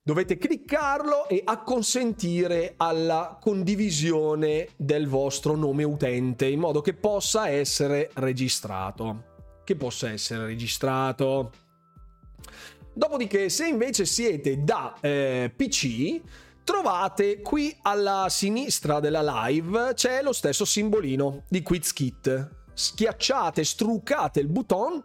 [0.01, 8.11] Dovete cliccarlo e acconsentire alla condivisione del vostro nome utente in modo che possa essere
[8.13, 9.33] registrato.
[9.63, 11.51] Che possa essere registrato.
[12.93, 16.21] Dopodiché, se invece siete da eh, PC,
[16.63, 22.49] trovate qui alla sinistra della live c'è lo stesso simbolino di QuizKit.
[22.73, 25.03] Schiacciate, struccate il button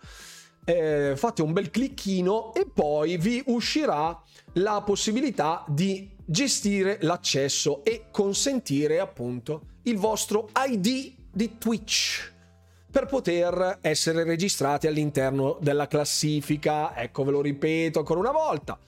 [0.65, 4.21] eh, fate un bel clicchino e poi vi uscirà
[4.55, 12.33] la possibilità di gestire l'accesso e consentire appunto il vostro ID di Twitch
[12.91, 16.97] per poter essere registrati all'interno della classifica.
[16.97, 18.79] Ecco, ve lo ripeto ancora una volta.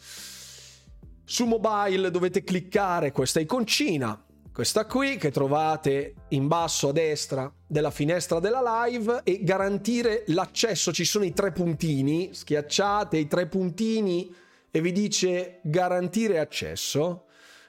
[1.25, 4.21] Su mobile dovete cliccare questa iconcina,
[4.53, 10.93] questa qui che trovate in basso a destra della finestra della live e garantire l'accesso.
[10.93, 14.33] Ci sono i tre puntini, schiacciate i tre puntini
[14.71, 17.25] e vi dice garantire accesso.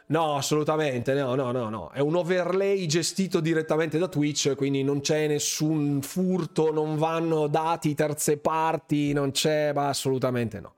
[0.08, 1.90] No, assolutamente, no, no, no, no.
[1.92, 7.96] È un overlay gestito direttamente da Twitch, quindi non c'è nessun furto, non vanno dati
[7.96, 10.74] terze parti, non c'è, ma assolutamente no.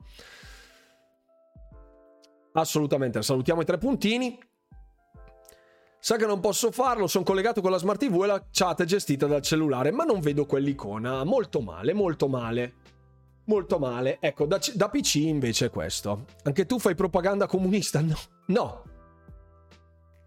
[2.52, 4.38] Assolutamente, salutiamo i tre puntini
[5.98, 8.84] Sa che non posso farlo, sono collegato con la smart TV e la chat è
[8.84, 11.24] gestita dal cellulare, ma non vedo quell'icona.
[11.24, 12.74] Molto male, molto male.
[13.46, 14.18] Molto male.
[14.20, 16.26] Ecco, da, da PC invece è questo.
[16.44, 18.00] Anche tu fai propaganda comunista?
[18.00, 18.16] No.
[18.46, 18.82] No.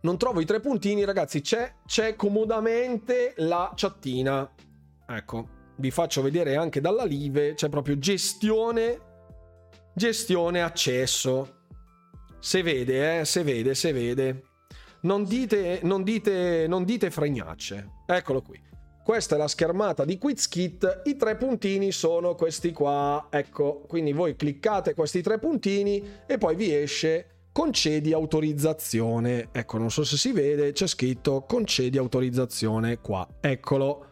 [0.01, 1.41] Non trovo i tre puntini, ragazzi.
[1.41, 4.49] C'è, c'è comodamente la chattina.
[5.07, 5.47] Ecco,
[5.77, 7.53] vi faccio vedere anche dalla live.
[7.53, 8.99] C'è proprio gestione.
[9.93, 11.57] Gestione accesso.
[12.39, 14.48] Se vede, eh, se vede, se vede
[15.01, 17.89] non dite, non dite, non dite fregnacce.
[18.05, 18.61] Eccolo qui.
[19.03, 23.27] Questa è la schermata di QuizKit, i tre puntini sono questi qua.
[23.31, 29.49] Ecco, quindi voi cliccate questi tre puntini e poi vi esce concedi autorizzazione.
[29.51, 33.27] Ecco, non so se si vede, c'è scritto concedi autorizzazione qua.
[33.41, 34.05] Eccolo.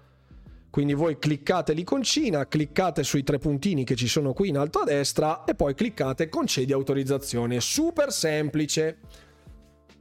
[0.69, 4.83] Quindi voi cliccate l'iconcina, cliccate sui tre puntini che ci sono qui in alto a
[4.83, 7.59] destra e poi cliccate concedi autorizzazione.
[7.59, 8.97] Super semplice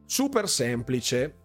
[0.06, 1.44] super semplice.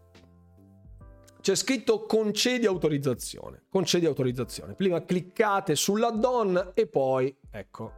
[1.42, 3.64] C'è scritto concedi autorizzazione.
[3.70, 4.76] Concedi autorizzazione.
[4.76, 7.92] Prima cliccate sull'add-on e poi, ecco,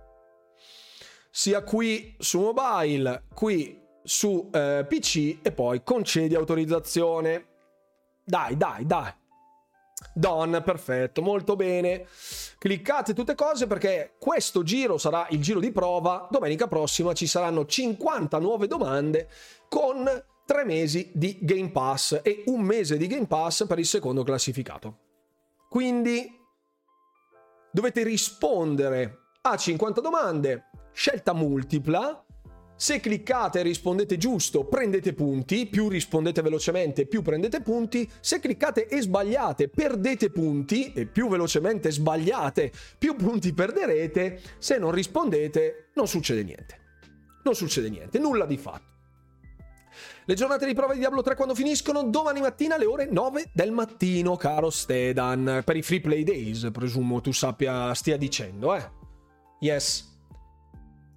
[1.29, 7.47] sia qui su mobile, qui su eh, PC e poi concedi autorizzazione.
[8.23, 9.13] Dai, dai, dai.
[10.13, 12.05] Done, perfetto, molto bene.
[12.57, 16.27] Cliccate tutte cose perché questo giro sarà il giro di prova.
[16.31, 19.29] Domenica prossima ci saranno 50 nuove domande
[19.67, 20.07] con
[20.45, 24.97] tre mesi di Game Pass e un mese di Game Pass per il secondo classificato.
[25.69, 26.39] Quindi
[27.71, 32.25] dovete rispondere a 50 domande, scelta multipla.
[32.75, 38.09] Se cliccate e rispondete giusto, prendete punti, più rispondete velocemente, più prendete punti.
[38.19, 44.41] Se cliccate e sbagliate, perdete punti e più velocemente sbagliate, più punti perderete.
[44.57, 46.81] Se non rispondete, non succede niente.
[47.43, 48.92] Non succede niente, nulla di fatto.
[50.25, 52.01] Le giornate di prova di Diablo 3 quando finiscono?
[52.03, 55.63] Domani mattina alle ore 9 del mattino, caro Stedan.
[55.65, 58.89] Per i free play days, presumo tu sappia, stia dicendo, eh?
[59.59, 60.11] Yes.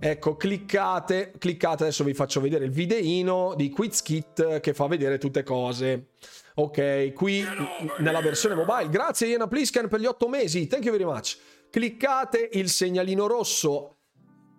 [0.00, 5.44] Ecco, cliccate, cliccate, adesso vi faccio vedere il videino di QuizKit che fa vedere tutte
[5.44, 6.08] cose.
[6.56, 7.44] Ok, qui
[7.98, 8.88] nella versione mobile.
[8.88, 11.38] Grazie Iena Plisken per gli 8 mesi, thank you very much.
[11.70, 13.95] Cliccate il segnalino rosso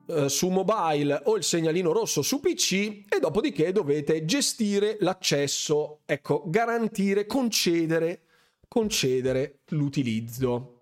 [0.08, 6.44] eh, su mobile o il segnalino rosso su PC e dopodiché dovete gestire l'accesso, ecco,
[6.46, 8.22] garantire, concedere,
[8.68, 10.78] concedere l'utilizzo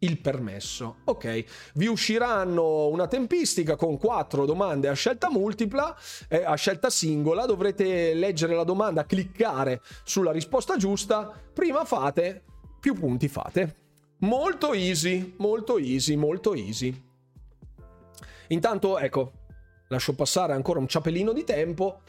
[0.00, 0.98] il permesso.
[1.04, 1.44] Ok,
[1.74, 5.96] vi usciranno una tempistica con quattro domande a scelta multipla,
[6.28, 12.44] eh, a scelta singola, dovrete leggere la domanda, cliccare sulla risposta giusta, prima fate,
[12.78, 13.76] più punti fate.
[14.18, 17.05] Molto easy, molto easy, molto easy.
[18.48, 19.32] Intanto, ecco,
[19.88, 22.00] lascio passare ancora un ciapellino di tempo.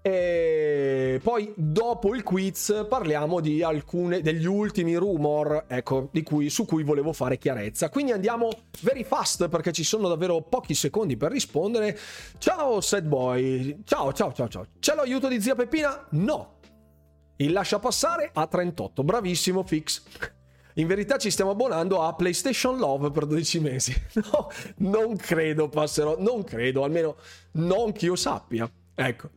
[0.00, 6.84] E poi dopo il quiz parliamo di alcune degli ultimi rumor, ecco, cui, su cui
[6.84, 7.90] volevo fare chiarezza.
[7.90, 8.48] Quindi andiamo
[8.80, 11.98] very fast perché ci sono davvero pochi secondi per rispondere.
[12.38, 13.82] Ciao Sad Boy.
[13.84, 14.66] Ciao, ciao, ciao, ciao.
[14.78, 16.06] C'è l'aiuto di zia Peppina?
[16.10, 16.56] No.
[17.36, 19.04] Il lascia passare a 38.
[19.04, 20.36] Bravissimo Fix.
[20.78, 23.94] In verità ci stiamo abbonando a PlayStation Love per 12 mesi.
[24.30, 27.16] No, non credo passerò, non credo, almeno
[27.52, 28.70] non che io sappia.
[28.94, 29.30] Ecco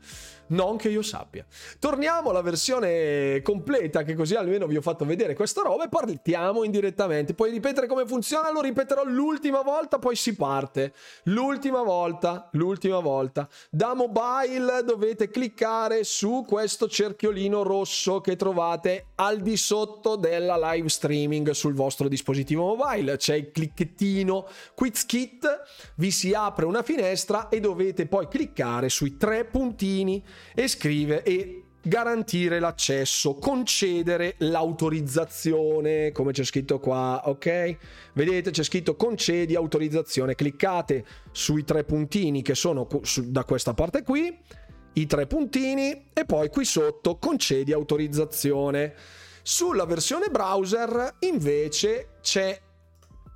[0.52, 1.45] non che io sappia.
[1.80, 6.64] Torniamo alla versione completa, che così almeno vi ho fatto vedere questa roba e partiamo
[6.64, 7.34] indirettamente.
[7.34, 8.52] Puoi ripetere come funziona?
[8.52, 10.93] Lo ripeterò l'ultima volta, poi si parte.
[11.24, 13.47] L'ultima volta, l'ultima volta.
[13.70, 20.89] Da mobile dovete cliccare su questo cerchiolino rosso che trovate al di sotto della live
[20.89, 23.18] streaming sul vostro dispositivo mobile.
[23.18, 25.62] C'è il clicchettino Quiz Kit,
[25.95, 31.63] vi si apre una finestra e dovete poi cliccare sui tre puntini e scrive e
[31.81, 37.77] garantire l'accesso, concedere l'autorizzazione, come c'è scritto qua, ok?
[38.13, 42.87] Vedete c'è scritto concedi autorizzazione, cliccate sui tre puntini che sono
[43.23, 44.37] da questa parte qui,
[44.93, 48.93] i tre puntini e poi qui sotto concedi autorizzazione.
[49.41, 52.59] Sulla versione browser invece c'è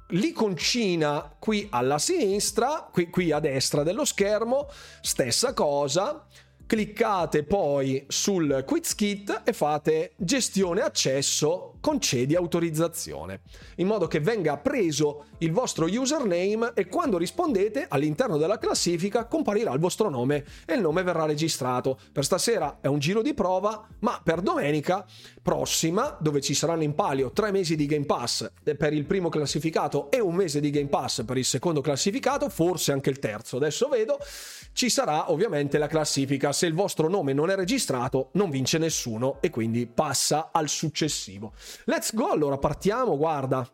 [0.09, 4.69] l'iconcina qui alla sinistra, qui, qui a destra dello schermo,
[5.01, 6.27] stessa cosa,
[6.65, 13.41] cliccate poi sul quiz kit e fate gestione accesso concedi autorizzazione
[13.75, 19.71] in modo che venga preso il vostro username e quando rispondete all'interno della classifica comparirà
[19.73, 21.99] il vostro nome e il nome verrà registrato.
[22.11, 25.05] Per stasera è un giro di prova ma per domenica
[25.41, 30.09] prossima dove ci saranno in palio tre mesi di Game Pass per il primo classificato
[30.09, 33.87] e un mese di Game Pass per il secondo classificato forse anche il terzo adesso
[33.87, 34.17] vedo
[34.75, 39.37] ci sarà ovviamente la classifica se il vostro nome non è registrato non vince nessuno
[39.39, 41.53] e quindi passa al successivo.
[41.85, 43.65] Let's go allora, partiamo, guarda.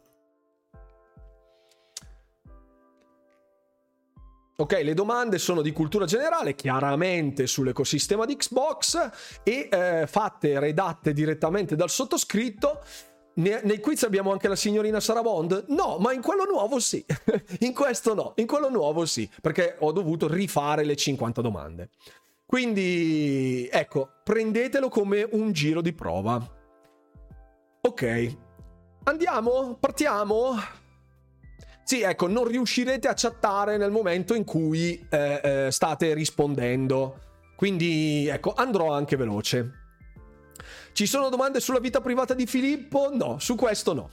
[4.57, 11.13] Ok, le domande sono di cultura generale, chiaramente sull'ecosistema di Xbox e eh, fatte, redatte
[11.13, 12.83] direttamente dal sottoscritto.
[13.33, 15.65] Ne, nei quiz abbiamo anche la signorina Sarah Bond?
[15.69, 17.03] No, ma in quello nuovo sì.
[17.59, 21.89] in questo no, in quello nuovo sì, perché ho dovuto rifare le 50 domande.
[22.45, 26.45] Quindi, ecco, prendetelo come un giro di prova.
[27.83, 28.35] Ok,
[29.03, 29.77] andiamo?
[29.79, 30.55] Partiamo?
[31.83, 37.19] Sì, ecco, non riuscirete a chattare nel momento in cui eh, eh, state rispondendo.
[37.55, 39.80] Quindi, ecco, andrò anche veloce.
[40.93, 43.09] Ci sono domande sulla vita privata di Filippo?
[43.13, 44.09] No, su questo no.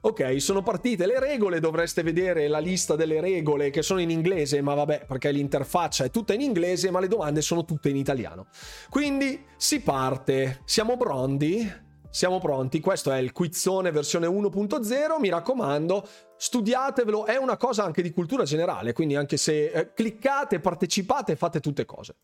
[0.00, 4.62] Ok, sono partite le regole, dovreste vedere la lista delle regole che sono in inglese,
[4.62, 8.46] ma vabbè, perché l'interfaccia è tutta in inglese, ma le domande sono tutte in italiano.
[8.90, 11.86] Quindi si parte, siamo pronti?
[12.10, 18.00] Siamo pronti, questo è il quizzone versione 1.0, mi raccomando, studiatevelo, è una cosa anche
[18.00, 22.16] di cultura generale, quindi anche se eh, cliccate, partecipate, fate tutte cose.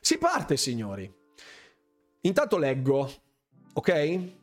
[0.00, 1.10] Si parte, signori.
[2.22, 3.10] Intanto leggo,
[3.72, 4.38] ok?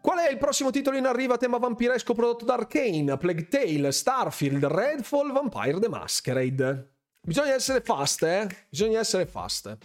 [0.00, 3.90] Qual è il prossimo titolo in arrivo a tema vampiresco prodotto da Arkane, Plague Tale,
[3.90, 6.94] Starfield, Redfall, Vampire the Masquerade?
[7.20, 8.46] Bisogna essere fast, eh?
[8.70, 9.76] Bisogna essere fast.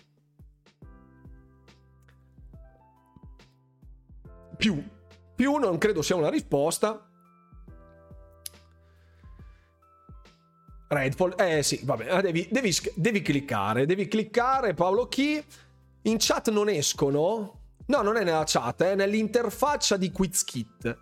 [4.58, 4.84] Più.
[5.36, 7.10] Più non credo sia una risposta.
[10.88, 15.44] Redfall, eh sì, vabbè, ah, devi, devi, devi cliccare, devi cliccare Paolo Chi.
[16.04, 17.61] In chat non escono,
[17.92, 20.98] No, non è nella chat, è nell'interfaccia di QuizKit.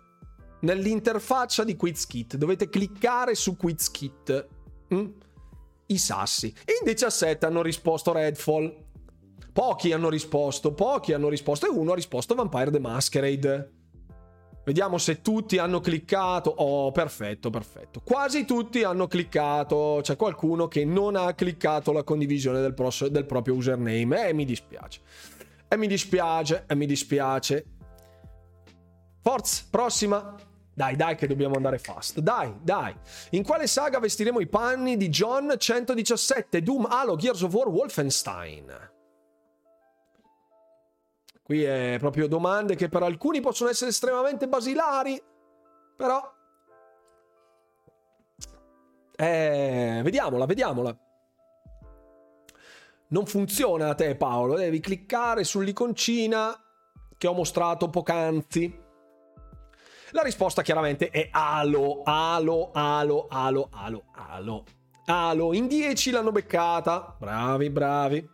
[0.62, 4.48] Nell'interfaccia di QuizKit dovete cliccare su QuizKit.
[4.92, 5.06] Mm?
[5.86, 6.48] I sassi.
[6.48, 8.74] In 17 hanno risposto Redfall.
[9.52, 13.72] Pochi hanno risposto, pochi hanno risposto e uno ha risposto Vampire the Masquerade.
[14.64, 16.50] Vediamo se tutti hanno cliccato.
[16.50, 18.00] Oh, perfetto, perfetto.
[18.04, 20.00] Quasi tutti hanno cliccato.
[20.02, 24.28] C'è qualcuno che non ha cliccato la condivisione del, pro- del proprio username.
[24.28, 25.00] Eh, mi dispiace.
[25.72, 27.64] E mi dispiace, e mi dispiace.
[29.22, 30.34] Forza, prossima.
[30.74, 32.18] Dai, dai, che dobbiamo andare fast.
[32.18, 32.92] Dai, dai.
[33.30, 38.90] In quale saga vestiremo i panni di John 117, Doom, Halo, Gears of War, Wolfenstein?
[41.40, 45.22] Qui è proprio domande che per alcuni possono essere estremamente basilari,
[45.96, 46.34] però...
[49.14, 50.98] Eh, vediamola, vediamola
[53.10, 56.58] non funziona a te Paolo, devi cliccare sull'iconcina
[57.16, 58.78] che ho mostrato poc'anzi.
[60.12, 64.64] La risposta chiaramente è Alo, Alo, Alo, Alo, Alo, Alo.
[65.06, 67.16] Alo, in 10 l'hanno beccata.
[67.18, 68.28] Bravi, bravi.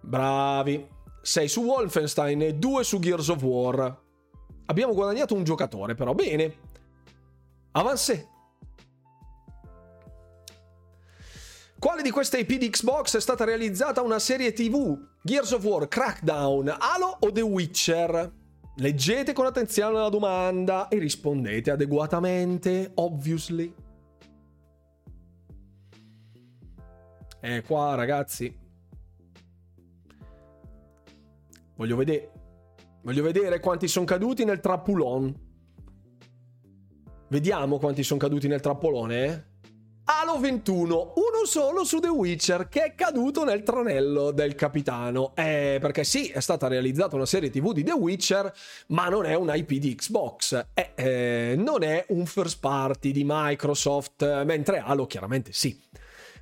[0.00, 0.88] Bravi.
[1.22, 4.00] 6 su Wolfenstein e 2 su Gears of War.
[4.66, 6.54] Abbiamo guadagnato un giocatore, però bene.
[7.72, 8.28] Avancé.
[11.80, 14.98] Quale di queste IP di Xbox è stata realizzata una serie TV?
[15.22, 18.30] Gears of War, Crackdown, Halo o The Witcher?
[18.76, 23.72] Leggete con attenzione la domanda e rispondete adeguatamente, obviously.
[27.40, 28.54] E qua, ragazzi.
[31.76, 32.32] Voglio vedere.
[33.00, 35.34] Voglio vedere quanti sono caduti nel trappolone.
[37.28, 39.49] Vediamo quanti sono caduti nel trappolone, eh?
[40.12, 45.36] Halo 21, uno solo su The Witcher che è caduto nel tranello del capitano.
[45.36, 48.52] Eh, perché sì, è stata realizzata una serie TV di The Witcher,
[48.88, 50.66] ma non è un IP di Xbox.
[50.74, 55.80] Eh, eh, non è un first party di Microsoft, mentre Halo chiaramente sì.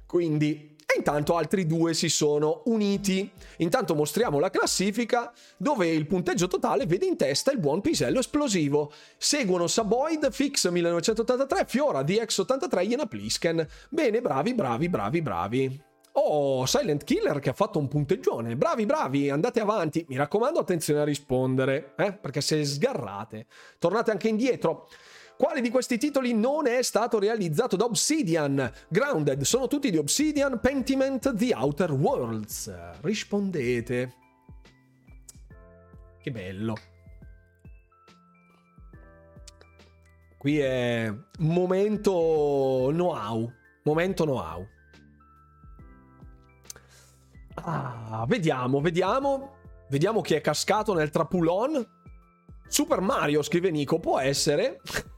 [0.07, 3.31] Quindi e intanto altri due si sono uniti.
[3.59, 8.91] Intanto mostriamo la classifica dove il punteggio totale vede in testa il buon pisello esplosivo.
[9.19, 13.69] Seguono Saboid, Fix 1983, Fiora, DX83, Iena Plisken.
[13.91, 15.83] Bene, bravi, bravi, bravi, bravi.
[16.13, 18.57] Oh, Silent Killer che ha fatto un punteggione.
[18.57, 20.07] Bravi, bravi, andate avanti.
[20.09, 22.15] Mi raccomando, attenzione a rispondere, eh?
[22.15, 23.47] perché se sgarrate,
[23.79, 24.89] tornate anche indietro.
[25.39, 28.73] Quale di questi titoli non è stato realizzato da Obsidian?
[28.89, 32.99] Grounded sono tutti di Obsidian, Pentiment, The Outer Worlds.
[33.03, 34.15] Rispondete.
[36.21, 36.75] Che bello.
[40.39, 43.53] Qui è momento know-how.
[43.85, 44.67] Momento know-how.
[47.55, 49.59] Ah, vediamo, vediamo.
[49.89, 51.87] Vediamo chi è cascato nel trapulon.
[52.67, 54.81] Super Mario, scrive Nico, può essere.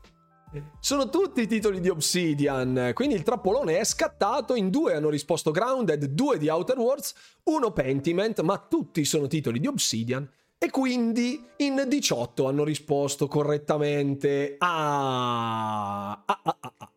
[0.81, 6.07] Sono tutti titoli di Obsidian, quindi il trappolone è scattato, in due hanno risposto Grounded,
[6.07, 10.29] due di Outer Worlds, uno Pentiment, ma tutti sono titoli di Obsidian
[10.59, 14.57] e quindi in 18 hanno risposto correttamente.
[14.59, 16.93] Ah, ah, ah, ah, ah.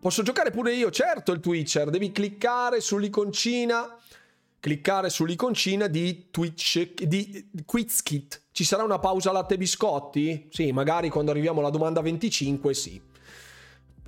[0.00, 0.90] Posso giocare pure io?
[0.90, 3.96] Certo, il Twitcher, devi cliccare sull'iconcina
[4.60, 8.42] cliccare sull'iconcina di Twitch di Quizkit.
[8.58, 10.48] Ci sarà una pausa latte biscotti?
[10.50, 13.00] Sì, magari quando arriviamo alla domanda 25, sì.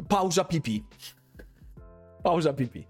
[0.05, 0.85] Pausa pipì.
[2.21, 2.85] Pausa pipì.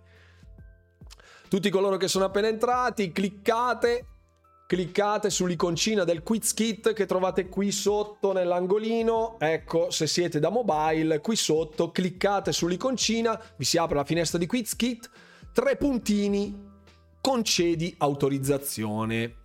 [1.50, 4.06] Tutti coloro che sono appena entrati, cliccate
[4.66, 9.38] cliccate sull'iconcina del Quiz Kit che trovate qui sotto nell'angolino.
[9.38, 14.46] Ecco, se siete da mobile, qui sotto cliccate sull'iconcina, vi si apre la finestra di
[14.46, 15.10] Quiz Kit,
[15.52, 16.68] tre puntini
[17.20, 19.39] concedi autorizzazione.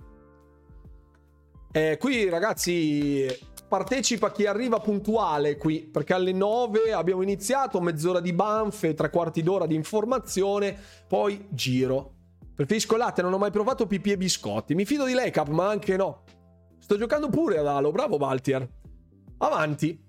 [1.75, 3.27] Eh, qui ragazzi
[3.67, 9.43] partecipa chi arriva puntuale qui perché alle 9 abbiamo iniziato mezz'ora di banfe tre quarti
[9.43, 10.73] d'ora di informazione
[11.05, 12.13] poi giro.
[12.55, 14.73] Preferisco latte non ho mai provato pipì e biscotti.
[14.73, 16.23] Mi fido di lei cap ma anche no.
[16.79, 17.91] Sto giocando pure ad Halo.
[17.91, 18.65] Bravo Valtier.
[19.39, 20.01] Avanti.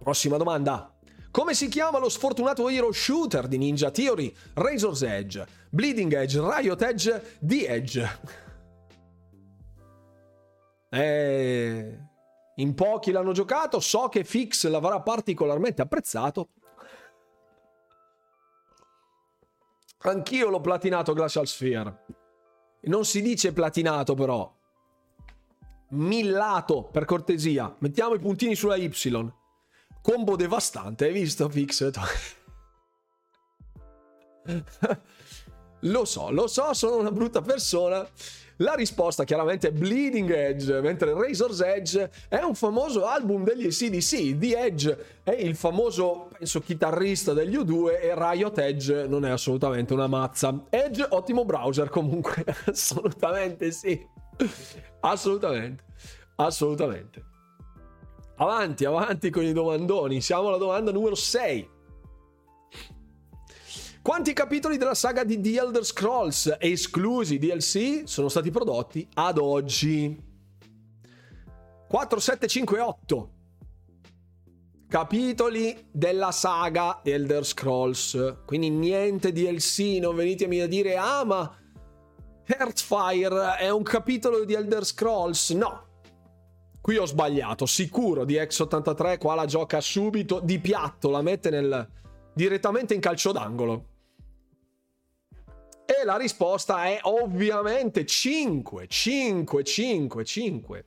[0.00, 0.92] Prossima domanda.
[1.30, 6.82] Come si chiama lo sfortunato hero shooter di Ninja Theory, Razor's Edge, Bleeding Edge, Riot
[6.82, 8.45] Edge, The Edge?
[10.88, 11.98] Eh,
[12.56, 16.48] in pochi l'hanno giocato, so che Fix l'avrà particolarmente apprezzato.
[19.98, 22.04] Anch'io l'ho platinato Glacial Sphere.
[22.82, 24.54] Non si dice platinato però.
[25.88, 27.74] Millato, per cortesia.
[27.80, 29.32] Mettiamo i puntini sulla Y.
[30.00, 31.90] Combo devastante, hai visto Fix?
[35.80, 38.08] lo so, lo so, sono una brutta persona.
[38.60, 44.38] La risposta chiaramente è Bleeding Edge, mentre Razor's Edge è un famoso album degli CDC.
[44.38, 49.92] The Edge è il famoso, penso, chitarrista degli U2 e Riot Edge non è assolutamente
[49.92, 50.64] una mazza.
[50.70, 54.00] Edge, ottimo browser comunque, assolutamente sì.
[55.00, 55.84] Assolutamente,
[56.36, 57.24] assolutamente.
[58.36, 60.22] Avanti, avanti con i domandoni.
[60.22, 61.74] Siamo alla domanda numero 6.
[64.06, 70.16] Quanti capitoli della saga di The Elder Scrolls, esclusi DLC, sono stati prodotti ad oggi?
[71.88, 73.30] 4, 7, 5, 8.
[74.88, 78.42] Capitoli della saga Elder Scrolls.
[78.46, 81.56] Quindi niente DLC, non venitemi a dire, ah ma
[82.44, 85.50] Hearthfire è un capitolo di Elder Scrolls.
[85.50, 85.84] No,
[86.80, 91.90] Qui ho sbagliato, sicuro di X83 qua la gioca subito di piatto, la mette nel,
[92.32, 93.94] direttamente in calcio d'angolo.
[95.86, 100.86] E la risposta è ovviamente 5, 5, 5, 5.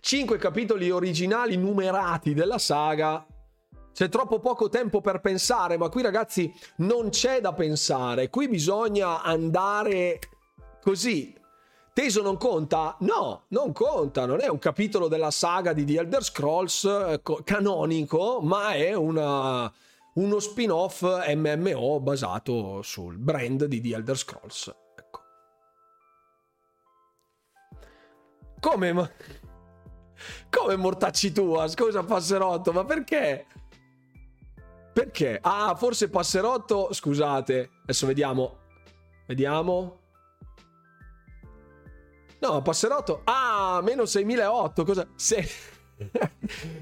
[0.00, 3.26] 5 capitoli originali numerati della saga.
[3.92, 8.30] C'è troppo poco tempo per pensare, ma qui ragazzi non c'è da pensare.
[8.30, 10.18] Qui bisogna andare
[10.80, 11.40] così
[11.94, 12.96] Teso non conta?
[13.00, 18.40] No, non conta, non è un capitolo della saga di The Elder Scrolls eh, canonico,
[18.40, 19.70] ma è una,
[20.14, 21.02] uno spin-off
[21.34, 24.74] MMO basato sul brand di The Elder Scrolls.
[24.96, 25.20] Ecco.
[28.60, 28.92] Come?
[28.92, 29.10] Ma...
[30.50, 31.66] Come mortacci tua?
[31.66, 33.46] Scusa Passerotto, ma perché?
[34.92, 35.38] Perché?
[35.40, 38.58] Ah, forse Passerotto, scusate, adesso vediamo.
[39.26, 40.00] Vediamo.
[42.40, 43.22] No, Passerotto.
[43.24, 44.84] Ah, meno 6008.
[44.84, 45.08] Cosa?
[45.14, 45.48] Se...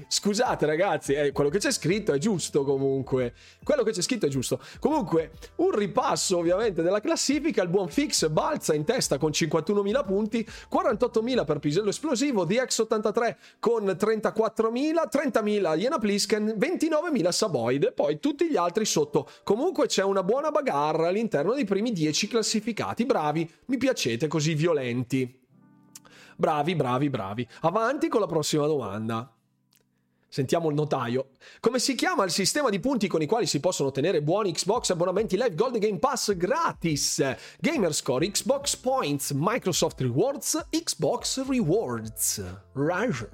[0.07, 3.33] Scusate ragazzi, eh, quello che c'è scritto è giusto comunque.
[3.63, 4.59] Quello che c'è scritto è giusto.
[4.79, 7.61] Comunque, un ripasso ovviamente della classifica.
[7.61, 13.85] Il buon Fix balza in testa con 51.000 punti, 48.000 per Pisello Esplosivo, DX83 con
[13.85, 19.29] 34.000, 30.000 Iena Plisken, 29.000 Saboid e poi tutti gli altri sotto.
[19.43, 23.05] Comunque c'è una buona bagarra all'interno dei primi 10 classificati.
[23.05, 25.40] Bravi, mi piacete così violenti.
[26.41, 27.47] Bravi, bravi, bravi.
[27.59, 29.31] Avanti con la prossima domanda.
[30.27, 31.33] Sentiamo il notaio.
[31.59, 34.89] Come si chiama il sistema di punti con i quali si possono ottenere buoni Xbox
[34.89, 37.35] abbonamenti Live Gold Game Pass gratis?
[37.59, 42.43] Gamerscore, Xbox Points, Microsoft Rewards, Xbox Rewards.
[42.73, 43.29] Roger.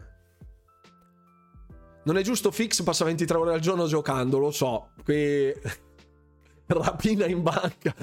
[2.04, 4.90] Non è giusto Fix passa 23 ore al giorno giocando, lo so.
[5.02, 5.54] Qui
[6.68, 7.96] rapina in banca.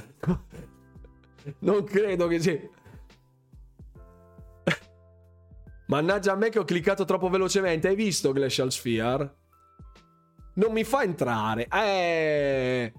[1.59, 2.59] Non credo che sia
[5.87, 7.89] Mannaggia a me che ho cliccato troppo velocemente.
[7.89, 9.35] Hai visto Glacial Sphere?
[10.55, 11.67] Non mi fa entrare.
[11.67, 12.93] Eh.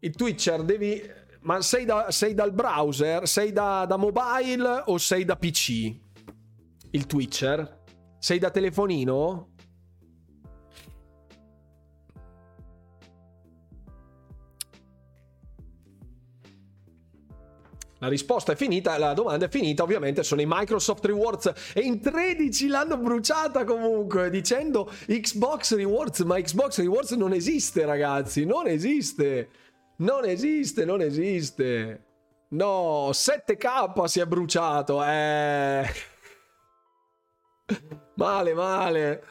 [0.00, 1.02] Il Twitcher devi.
[1.40, 3.28] Ma sei, da, sei dal browser?
[3.28, 5.94] Sei da, da mobile o sei da PC?
[6.90, 7.84] Il Twitcher?
[8.18, 9.54] Sei da telefonino?
[18.06, 22.00] La risposta è finita, la domanda è finita, ovviamente sono i Microsoft Rewards e in
[22.00, 29.48] 13 l'hanno bruciata comunque dicendo Xbox Rewards, ma Xbox Rewards non esiste ragazzi, non esiste,
[29.96, 32.04] non esiste, non esiste.
[32.50, 35.84] No, 7K si è bruciato, eh...
[38.14, 39.24] Male, male,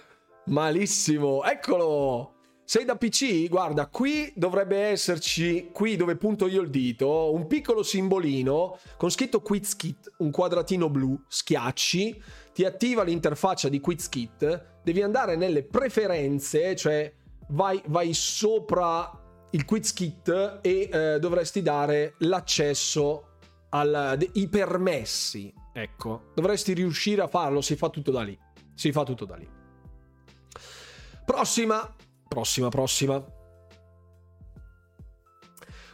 [0.48, 2.35] malissimo, eccolo!
[2.68, 3.48] Sei da PC?
[3.48, 9.40] Guarda, qui dovrebbe esserci, qui dove punto io il dito, un piccolo simbolino con scritto
[9.40, 12.20] QuizKit, un quadratino blu, schiacci,
[12.54, 17.14] ti attiva l'interfaccia di QuizKit, devi andare nelle preferenze, cioè
[17.50, 19.12] vai, vai sopra
[19.52, 23.38] il QuizKit e eh, dovresti dare l'accesso
[23.70, 28.36] ai permessi, ecco, dovresti riuscire a farlo, si fa tutto da lì,
[28.74, 29.48] si fa tutto da lì.
[31.24, 31.96] Prossima
[32.28, 33.24] Prossima, prossima.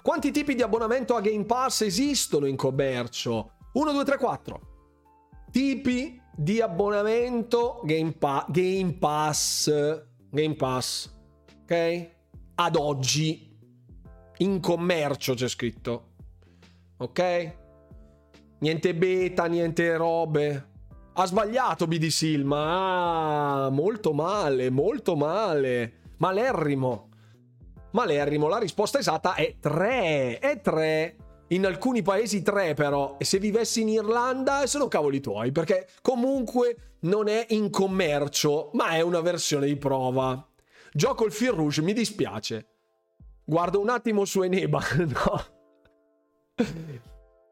[0.01, 3.51] Quanti tipi di abbonamento a Game Pass esistono in commercio?
[3.73, 4.61] 1, 2, 3, 4.
[5.51, 9.71] Tipi di abbonamento Game, pa- Game Pass.
[10.29, 11.13] Game Pass.
[11.61, 12.09] Ok?
[12.55, 13.49] Ad oggi.
[14.37, 16.13] In commercio c'è scritto.
[16.97, 17.55] Ok?
[18.59, 20.69] Niente beta, niente robe.
[21.13, 23.65] Ha sbagliato BD Silma.
[23.65, 26.00] Ah, molto male, molto male.
[26.21, 27.09] Malerrimo.
[27.93, 30.37] Malerrimo, la risposta esatta è 3.
[30.37, 31.15] È 3.
[31.47, 33.15] In alcuni paesi 3 però.
[33.17, 38.91] E se vivessi in Irlanda sono cavoli tuoi, perché comunque non è in commercio, ma
[38.91, 40.47] è una versione di prova.
[40.93, 42.67] Gioco il Fir Rouge, mi dispiace.
[43.43, 45.45] Guardo un attimo su Eneba, no.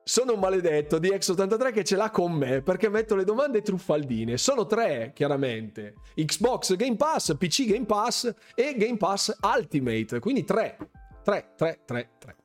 [0.09, 4.39] Sono un maledetto di X83 che ce l'ha con me perché metto le domande truffaldine.
[4.39, 5.97] Sono tre, chiaramente.
[6.15, 10.19] Xbox Game Pass, PC Game Pass e Game Pass Ultimate.
[10.19, 10.77] Quindi tre.
[11.23, 12.35] Tre, tre, tre, tre.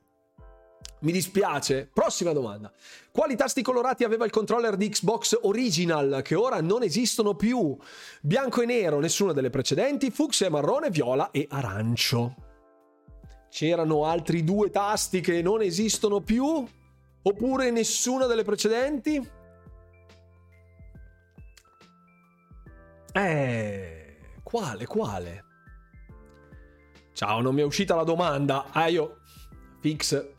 [0.99, 1.89] Mi dispiace.
[1.91, 2.71] Prossima domanda.
[3.11, 7.75] Quali tasti colorati aveva il controller di Xbox Original che ora non esistono più?
[8.21, 12.35] Bianco e nero, nessuna delle precedenti, fucsia, marrone, viola e arancio.
[13.49, 16.63] C'erano altri due tasti che non esistono più?
[17.27, 19.29] Oppure nessuna delle precedenti?
[23.11, 25.45] Eh, quale, quale?
[27.13, 28.67] Ciao, non mi è uscita la domanda.
[28.71, 29.21] Ah, io...
[29.79, 30.33] Fix.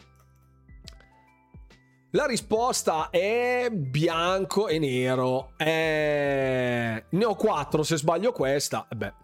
[2.11, 5.55] La risposta è bianco e nero.
[5.57, 8.87] Eh, ne ho quattro, se sbaglio questa.
[8.89, 9.15] Eh beh.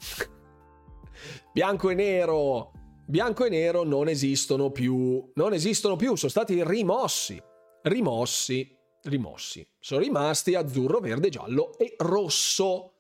[1.55, 2.73] bianco e nero.
[3.07, 5.31] Bianco e nero non esistono più.
[5.35, 7.51] Non esistono più, sono stati rimossi
[7.83, 9.67] rimossi, rimossi.
[9.79, 12.95] Sono rimasti azzurro, verde, giallo e rosso.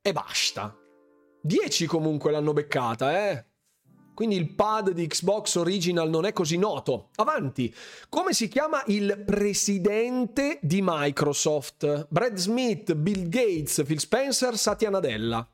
[0.00, 0.76] E basta.
[1.42, 3.44] 10 comunque l'hanno beccata, eh.
[4.14, 7.10] Quindi il pad di Xbox Original non è così noto.
[7.16, 7.74] Avanti.
[8.08, 12.06] Come si chiama il presidente di Microsoft?
[12.08, 15.46] Brad Smith, Bill Gates, Phil Spencer, Satya Nadella.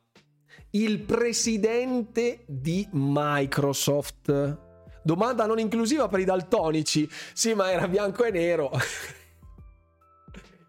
[0.72, 4.68] Il presidente di Microsoft.
[5.02, 7.08] Domanda non inclusiva per i daltonici.
[7.32, 8.70] Sì, ma era bianco e nero.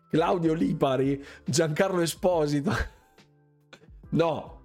[0.10, 2.72] Claudio Lipari, Giancarlo Esposito.
[4.10, 4.62] No,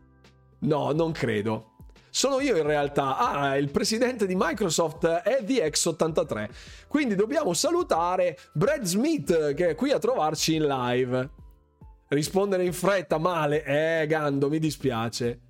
[0.61, 1.75] no, non credo.
[2.11, 3.19] Sono io in realtà.
[3.19, 6.49] Ah, il presidente di Microsoft è VX83.
[6.89, 11.31] Quindi dobbiamo salutare Brad Smith che è qui a trovarci in live.
[12.09, 13.62] Rispondere in fretta, male.
[13.64, 15.46] Eh, Gando, mi dispiace.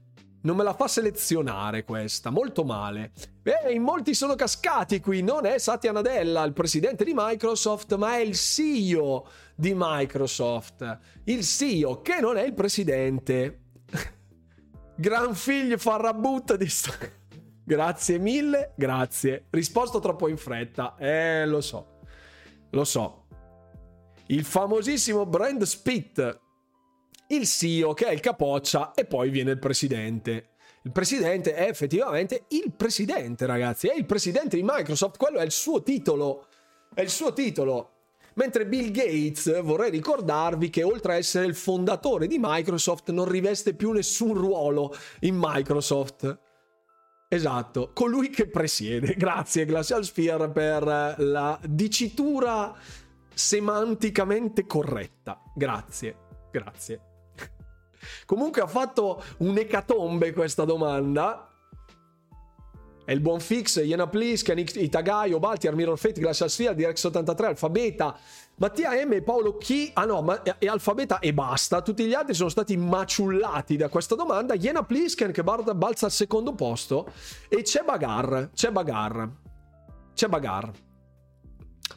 [0.46, 3.10] Non me la fa selezionare questa, molto male.
[3.42, 5.20] E in molti sono cascati qui.
[5.20, 9.26] Non è Satya Nadella, il presidente di Microsoft, ma è il CEO
[9.56, 10.98] di Microsoft.
[11.24, 13.62] Il CEO che non è il presidente.
[14.94, 16.92] Gran figlio farrabutta di sto...
[17.66, 19.46] Grazie mille, grazie.
[19.50, 20.94] Risposto troppo in fretta.
[20.96, 21.98] Eh, lo so.
[22.70, 23.26] Lo so.
[24.28, 26.40] Il famosissimo Brand Spit.
[27.28, 30.50] Il CEO che è il capoccia e poi viene il presidente.
[30.82, 33.88] Il presidente è effettivamente il presidente, ragazzi.
[33.88, 35.16] È il presidente di Microsoft.
[35.16, 36.46] Quello è il suo titolo.
[36.94, 37.90] È il suo titolo.
[38.34, 43.74] Mentre Bill Gates, vorrei ricordarvi che oltre a essere il fondatore di Microsoft, non riveste
[43.74, 46.38] più nessun ruolo in Microsoft.
[47.28, 49.14] Esatto, colui che presiede.
[49.18, 52.74] Grazie Glacial Sphere per la dicitura
[53.34, 55.42] semanticamente corretta.
[55.54, 56.16] Grazie,
[56.52, 57.05] grazie.
[58.24, 61.50] Comunque ha fatto un'ecatombe questa domanda
[63.06, 68.18] è il buon Fix, Iena Plisken, Itagaio, Balti, Mirror Fate, Glacial Sphere, Direx 83, Alfabeta,
[68.56, 71.82] Mattia M Paolo Chi, ah no, ma è Alfabeta e basta.
[71.82, 74.54] Tutti gli altri sono stati maciullati da questa domanda.
[74.54, 77.12] Iena Plisken che balza al secondo posto
[77.48, 79.30] e c'è Bagar, c'è Bagar,
[80.12, 80.72] c'è Bagar.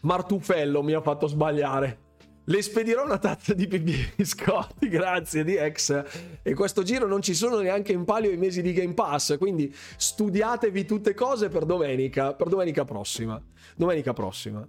[0.02, 2.09] Martufello mi ha fatto sbagliare.
[2.50, 6.40] Le spedirò una tazza di pipì biscotti, grazie DX.
[6.42, 9.72] E questo giro non ci sono neanche in palio i mesi di Game Pass, quindi
[9.72, 13.40] studiatevi tutte cose per domenica, per domenica prossima.
[13.76, 14.68] Domenica prossima.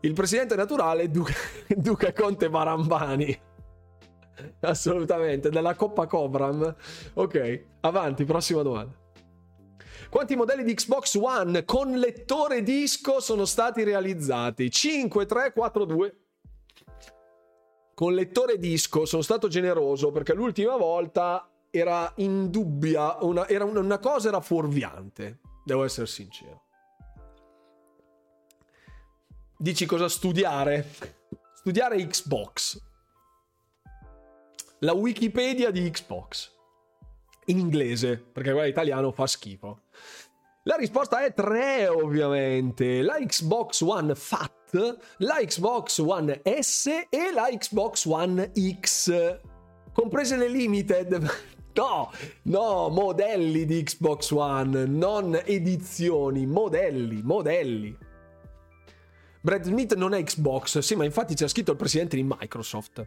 [0.00, 1.32] Il presidente naturale Duca,
[1.74, 3.40] Duca Conte Marambani.
[4.60, 6.76] Assolutamente, della Coppa Cobram.
[7.14, 8.94] Ok, avanti, prossima domanda.
[10.10, 14.70] Quanti modelli di Xbox One con lettore disco sono stati realizzati?
[14.70, 16.20] 5, 3, 4, 2
[17.96, 23.98] con lettore disco sono stato generoso perché l'ultima volta era indubbia, una, era una, una
[23.98, 26.64] cosa era fuorviante, devo essere sincero.
[29.56, 30.90] Dici cosa studiare?
[31.54, 32.78] Studiare Xbox.
[34.80, 36.52] La Wikipedia di Xbox.
[37.46, 39.84] In inglese, perché quella italiano fa schifo.
[40.64, 43.00] La risposta è 3 ovviamente.
[43.00, 44.55] La Xbox One Fat
[45.18, 49.40] la Xbox One S e la Xbox One X,
[49.92, 51.30] comprese le limited.
[51.76, 52.10] No,
[52.44, 57.94] no, modelli di Xbox One, non edizioni, modelli, modelli.
[59.42, 63.06] Brad Smith non è Xbox, sì, ma infatti c'è scritto il presidente di Microsoft.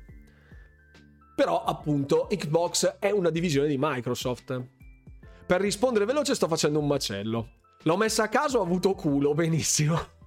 [1.35, 4.61] Però, appunto, Xbox è una divisione di Microsoft.
[5.47, 7.49] Per rispondere veloce sto facendo un macello.
[7.81, 10.18] L'ho messa a caso, ho avuto culo, benissimo.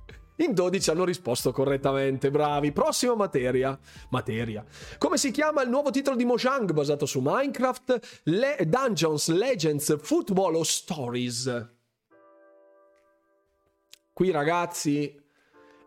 [0.43, 2.72] In 12 hanno risposto correttamente, bravi.
[2.72, 3.78] Prossima materia.
[4.09, 4.64] Materia.
[4.99, 8.22] Come si chiama il nuovo titolo di Mojang basato su Minecraft?
[8.24, 11.68] Le Dungeons, Legends, Football o Stories?
[14.12, 15.16] Qui ragazzi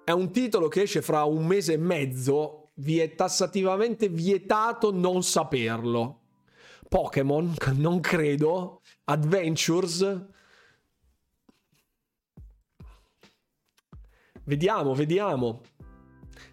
[0.06, 2.70] è un titolo che esce fra un mese e mezzo.
[2.76, 6.22] Vi è tassativamente vietato non saperlo.
[6.88, 8.82] Pokémon, non credo.
[9.04, 10.28] Adventures,
[14.46, 15.62] Vediamo, vediamo.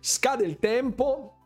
[0.01, 1.37] Scade il tempo.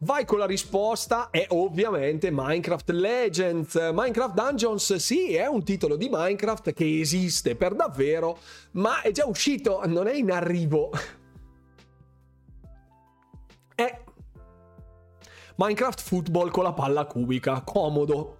[0.00, 3.74] Vai con la risposta è ovviamente Minecraft Legends.
[3.92, 8.38] Minecraft Dungeons sì, è un titolo di Minecraft che esiste per davvero,
[8.72, 10.90] ma è già uscito, non è in arrivo.
[13.76, 14.04] È
[15.56, 18.38] Minecraft Football con la palla cubica, comodo.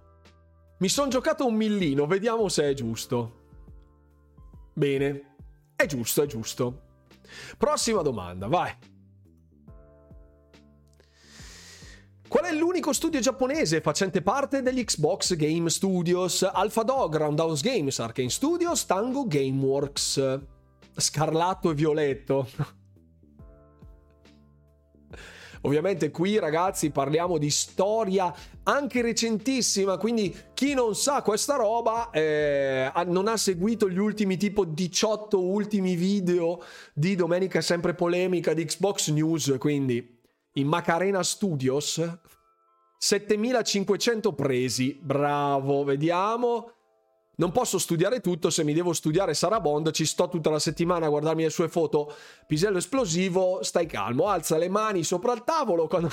[0.79, 3.45] Mi sono giocato un millino, vediamo se è giusto.
[4.73, 5.35] Bene,
[5.75, 6.86] è giusto, è giusto.
[7.57, 8.75] Prossima domanda, vai.
[12.27, 16.43] Qual è l'unico studio giapponese facente parte degli Xbox Game Studios?
[16.43, 20.39] Alpha Dog, Roundhouse Games, Arcane Studios, Tango Gameworks.
[20.95, 22.47] Scarlatto e violetto.
[25.61, 28.33] Ovviamente qui ragazzi parliamo di storia
[28.63, 34.65] anche recentissima, quindi chi non sa questa roba eh, non ha seguito gli ultimi tipo
[34.65, 36.61] 18 ultimi video
[36.93, 40.15] di Domenica sempre polemica di Xbox News, quindi
[40.53, 42.01] in Macarena Studios
[42.97, 46.71] 7500 presi, bravo, vediamo.
[47.39, 51.05] Non posso studiare tutto, se mi devo studiare Sarah Bond, ci sto tutta la settimana
[51.05, 52.11] a guardarmi le sue foto,
[52.47, 56.09] pisello esplosivo, stai calmo, alza le mani sopra il tavolo quando,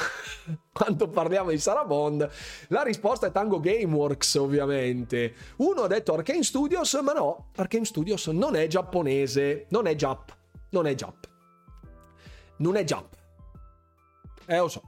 [0.71, 2.29] quando parliamo di Sarah Bond.
[2.69, 5.35] La risposta è Tango Gameworks, ovviamente.
[5.57, 10.37] Uno ha detto Arkane Studios, ma no, Arkane Studios non è giapponese, non è Jap,
[10.71, 11.29] non è Jap.
[12.59, 13.17] Non è Jap.
[14.45, 14.83] Eh, lo so.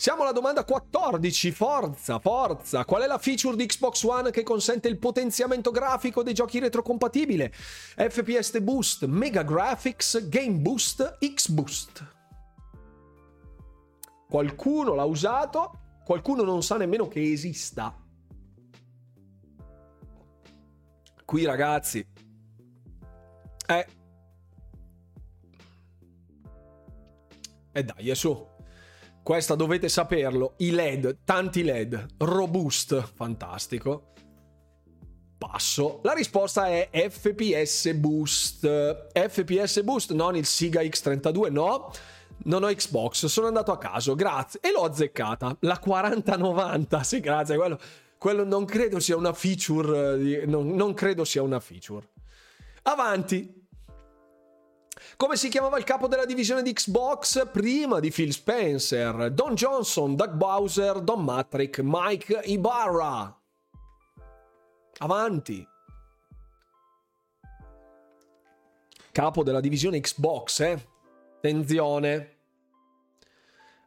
[0.00, 2.86] Siamo alla domanda 14, forza, forza.
[2.86, 7.52] Qual è la feature di Xbox One che consente il potenziamento grafico dei giochi retrocompatibile?
[7.52, 12.06] FPS Boost, Mega Graphics, Game Boost, X Boost.
[14.26, 17.94] Qualcuno l'ha usato, qualcuno non sa nemmeno che esista.
[21.26, 21.98] Qui ragazzi.
[23.66, 23.86] Eh.
[27.72, 28.49] E eh dai, su.
[29.22, 30.54] Questa dovete saperlo.
[30.58, 34.12] I LED, tanti LED, robust, fantastico.
[35.36, 36.00] Passo.
[36.02, 39.10] La risposta è FPS Boost.
[39.12, 41.92] FPS Boost, non il Siga X32, no.
[42.44, 44.60] Non ho Xbox, sono andato a caso, grazie.
[44.62, 45.56] E l'ho azzeccata.
[45.60, 47.56] La 4090, sì, grazie.
[47.56, 47.78] Quello,
[48.16, 50.18] quello non credo sia una feature.
[50.18, 52.08] Di, non, non credo sia una feature.
[52.82, 53.59] Avanti.
[55.20, 59.30] Come si chiamava il capo della divisione di Xbox prima di Phil Spencer?
[59.30, 63.38] Don Johnson, Doug Bowser, Don Matrick, Mike Ibarra.
[64.96, 65.68] Avanti.
[69.12, 70.88] Capo della divisione Xbox, eh?
[71.36, 72.36] Attenzione.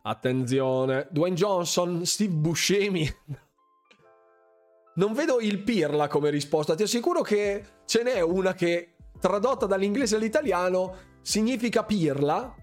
[0.03, 1.07] Attenzione.
[1.09, 3.11] Dwayne Johnson, Steve Buscemi.
[4.93, 6.75] Non vedo il pirla come risposta.
[6.75, 12.55] Ti assicuro che ce n'è una che, tradotta dall'inglese all'italiano, significa pirla.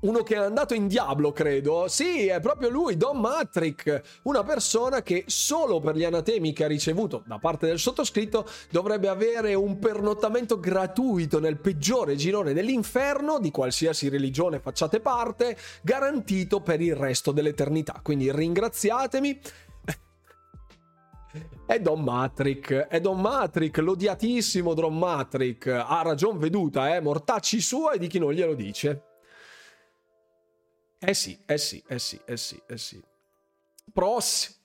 [0.00, 1.86] Uno che è andato in diablo, credo.
[1.86, 4.20] Sì, è proprio lui, Don Matrick.
[4.24, 9.06] Una persona che solo per gli anatemi che ha ricevuto da parte del sottoscritto dovrebbe
[9.06, 16.80] avere un pernottamento gratuito nel peggiore girone dell'inferno, di qualsiasi religione facciate parte, garantito per
[16.80, 18.00] il resto dell'eternità.
[18.02, 19.38] Quindi ringraziatemi.
[21.66, 25.66] È Don Matrick, è Don Matrick, l'odiatissimo Don Matrick.
[25.66, 29.02] Ha ragion veduta, eh, mortacci sua e di chi non glielo dice.
[30.98, 33.02] Eh sì, eh sì, eh sì, eh sì, eh sì.
[33.92, 34.56] Prossimo.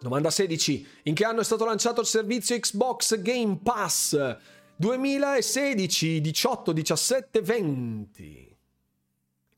[0.00, 0.86] Domanda 16.
[1.04, 4.38] In che anno è stato lanciato il servizio Xbox Game Pass?
[4.76, 8.58] 2016, 18, 17, 20.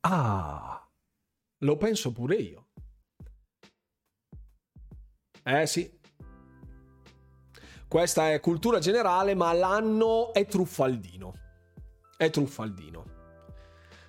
[0.00, 0.88] Ah,
[1.58, 2.66] lo penso pure io.
[5.44, 5.98] Eh sì,
[7.92, 11.34] questa è cultura generale, ma l'anno è truffaldino.
[12.16, 13.04] È truffaldino.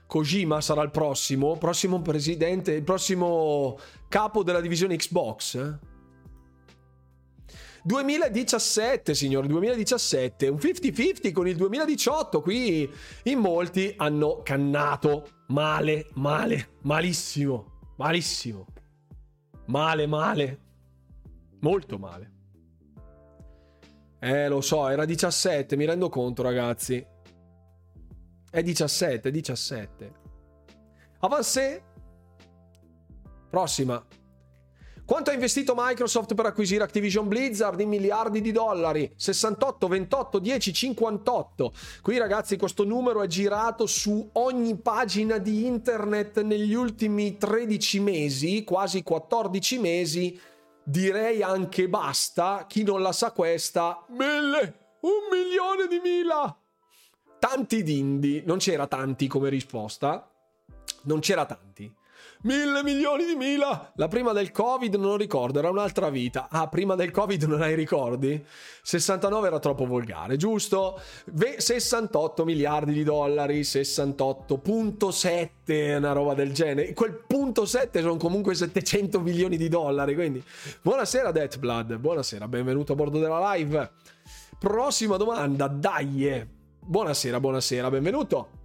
[0.08, 3.78] Kojima sarà il prossimo, prossimo presidente, il prossimo
[4.08, 5.80] capo della divisione Xbox.
[7.84, 12.40] 2017, signori, 2017, un 50-50 con il 2018.
[12.40, 12.90] Qui
[13.24, 18.66] in molti hanno cannato male, male, malissimo, malissimo.
[19.66, 20.60] Male, male,
[21.60, 22.33] molto male.
[24.26, 27.06] Eh, lo so, era 17, mi rendo conto, ragazzi.
[28.50, 30.14] È 17, 17.
[31.20, 31.84] Avancé.
[33.50, 34.02] Prossima.
[35.06, 39.12] Quanto ha investito Microsoft per acquisire Activision Blizzard in miliardi di dollari?
[39.14, 41.74] 68, 28, 10, 58.
[42.02, 48.64] Qui ragazzi questo numero è girato su ogni pagina di internet negli ultimi 13 mesi,
[48.64, 50.40] quasi 14 mesi
[50.84, 52.66] direi anche basta.
[52.68, 56.56] Chi non la sa questa, mille, un milione di mila.
[57.40, 60.30] Tanti dindi, non c'era tanti come risposta,
[61.04, 61.94] non c'era tanti.
[62.44, 63.94] Mille milioni di mila!
[63.96, 66.50] La prima del Covid non ricordo, era un'altra vita.
[66.50, 68.46] Ah, prima del Covid non hai ricordi?
[68.82, 71.00] 69 era troppo volgare, giusto?
[71.58, 76.92] 68 miliardi di dollari, 68.7, una roba del genere.
[76.92, 80.44] Quel punto 7 sono comunque 700 milioni di dollari, quindi...
[80.82, 83.90] Buonasera Deathblood, buonasera, benvenuto a bordo della live.
[84.60, 86.46] Prossima domanda, dai!
[86.78, 88.63] Buonasera, buonasera, benvenuto.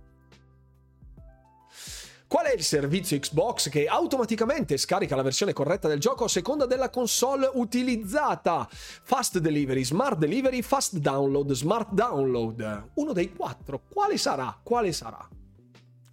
[2.29, 6.66] Qual è il servizio Xbox che automaticamente scarica la versione corretta del gioco a seconda
[6.66, 8.68] della console utilizzata?
[8.70, 12.91] Fast Delivery, Smart Delivery, Fast Download, Smart Download.
[12.95, 13.81] Uno dei quattro.
[13.91, 14.61] Quale sarà?
[14.62, 15.26] Quale sarà?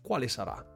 [0.02, 0.74] Quale sarà?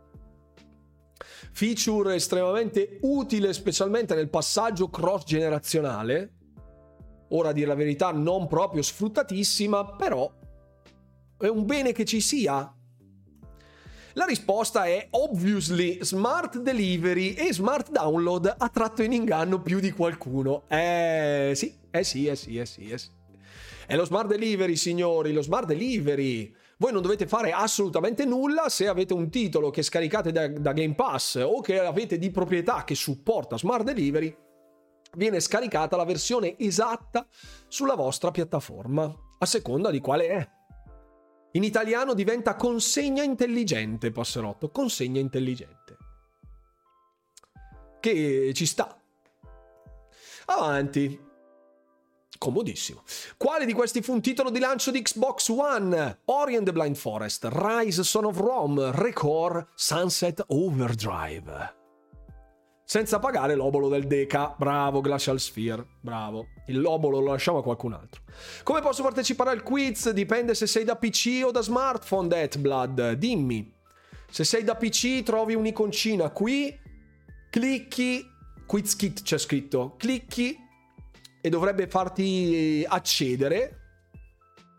[1.51, 6.33] feature estremamente utile specialmente nel passaggio cross generazionale.
[7.29, 10.31] Ora a dire la verità non proprio sfruttatissima, però
[11.37, 12.73] è un bene che ci sia.
[14.14, 19.91] La risposta è obviously smart delivery e smart download ha tratto in inganno più di
[19.91, 20.64] qualcuno.
[20.68, 23.10] Eh sì, eh sì, eh sì, eh sì, eh sì.
[23.86, 26.53] È lo smart delivery, signori, lo smart delivery.
[26.78, 30.95] Voi non dovete fare assolutamente nulla se avete un titolo che scaricate da, da Game
[30.95, 34.36] Pass o che avete di proprietà che supporta Smart Delivery.
[35.18, 37.28] Viene scaricata la versione esatta
[37.68, 40.59] sulla vostra piattaforma, a seconda di quale è.
[41.53, 45.97] In italiano diventa consegna intelligente, passerotto, consegna intelligente.
[47.99, 48.99] Che ci sta.
[50.45, 51.27] Avanti
[52.39, 53.03] comodissimo.
[53.37, 56.21] Quale di questi fu un titolo di lancio di Xbox One?
[56.25, 61.78] Ori and the Blind Forest, Rise Son of Rome, Record, Sunset Overdrive.
[62.91, 64.55] Senza pagare l'obolo del Deca.
[64.57, 66.47] Bravo Glacial Sphere, bravo.
[66.65, 68.23] Il l'obolo lo lasciamo a qualcun altro.
[68.63, 70.09] Come posso partecipare al quiz?
[70.09, 73.11] Dipende se sei da PC o da smartphone, Deathblood.
[73.11, 73.71] Dimmi.
[74.31, 76.75] Se sei da PC trovi un'iconcina qui,
[77.51, 78.25] clicchi,
[78.65, 80.57] quiz kit c'è scritto, clicchi
[81.41, 83.81] e dovrebbe farti accedere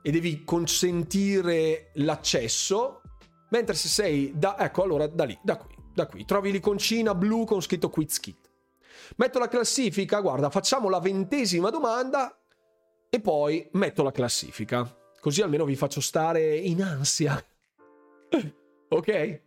[0.02, 3.02] e devi consentire l'accesso,
[3.50, 4.58] mentre se sei da...
[4.58, 8.48] ecco allora da lì, da qui, da qui, trovi l'iconcina blu con scritto Quiz Kit.
[9.16, 12.38] Metto la classifica, guarda, facciamo la ventesima domanda
[13.08, 14.96] e poi metto la classifica.
[15.20, 17.42] Così almeno vi faccio stare in ansia.
[18.88, 19.40] ok?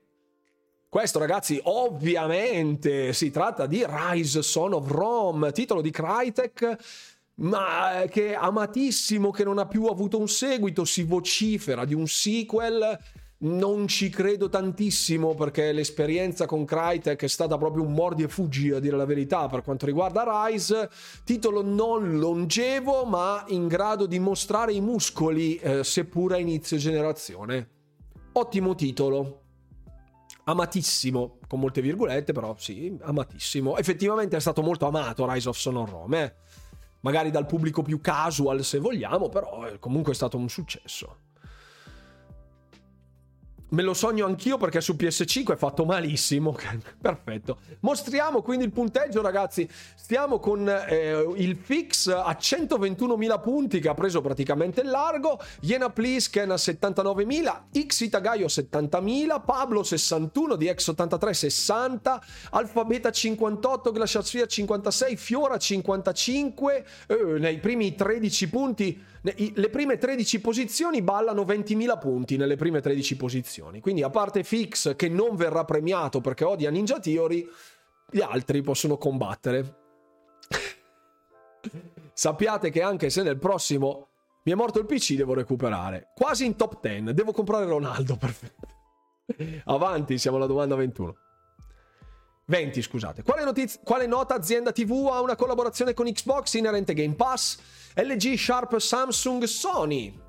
[0.89, 6.77] Questo ragazzi ovviamente si tratta di Rise Son of Rome, titolo di Crytek
[7.35, 12.07] ma che è amatissimo, che non ha più avuto un seguito, si vocifera di un
[12.07, 12.97] sequel.
[13.43, 18.71] Non ci credo tantissimo perché l'esperienza con Crytek è stata proprio un mordi e fuggi,
[18.71, 20.89] a dire la verità, per quanto riguarda Rise.
[21.25, 27.69] Titolo non longevo, ma in grado di mostrare i muscoli, eh, seppur a inizio generazione.
[28.31, 29.41] Ottimo titolo,
[30.45, 33.75] amatissimo, con molte virgolette, però sì, amatissimo.
[33.75, 36.33] Effettivamente è stato molto amato Rise of Son of Rome, eh?
[37.01, 41.31] magari dal pubblico più casual se vogliamo, però comunque è stato un successo.
[43.73, 46.55] Me lo sogno anch'io perché su PS5 è fatto malissimo.
[47.01, 47.57] Perfetto.
[47.79, 49.67] Mostriamo quindi il punteggio, ragazzi.
[49.95, 55.39] Stiamo con eh, il fix a 121.000 punti che ha preso praticamente il largo.
[55.61, 64.23] Iena Plisken a 79.000, X Itagaio 70.000, Pablo 61 di X83 60, Alfabeta 58, Glacial
[64.23, 66.85] Sphere 56, Fiora 55.
[67.07, 73.15] Eh, nei primi 13 punti le prime 13 posizioni ballano 20.000 punti nelle prime 13
[73.15, 73.79] posizioni.
[73.79, 77.47] Quindi a parte Fix che non verrà premiato perché odia Ninja Theory,
[78.11, 79.77] gli altri possono combattere.
[82.13, 84.09] Sappiate che anche se nel prossimo
[84.43, 86.11] mi è morto il PC devo recuperare.
[86.13, 88.67] Quasi in top 10, devo comprare Ronaldo, perfetto.
[89.65, 91.15] Avanti, siamo alla domanda 21.
[92.45, 93.23] 20, scusate.
[93.23, 97.57] Quale, notiz- quale nota azienda TV ha una collaborazione con Xbox inerente Game Pass?
[97.95, 100.21] LG, Sharp, Samsung, Sony.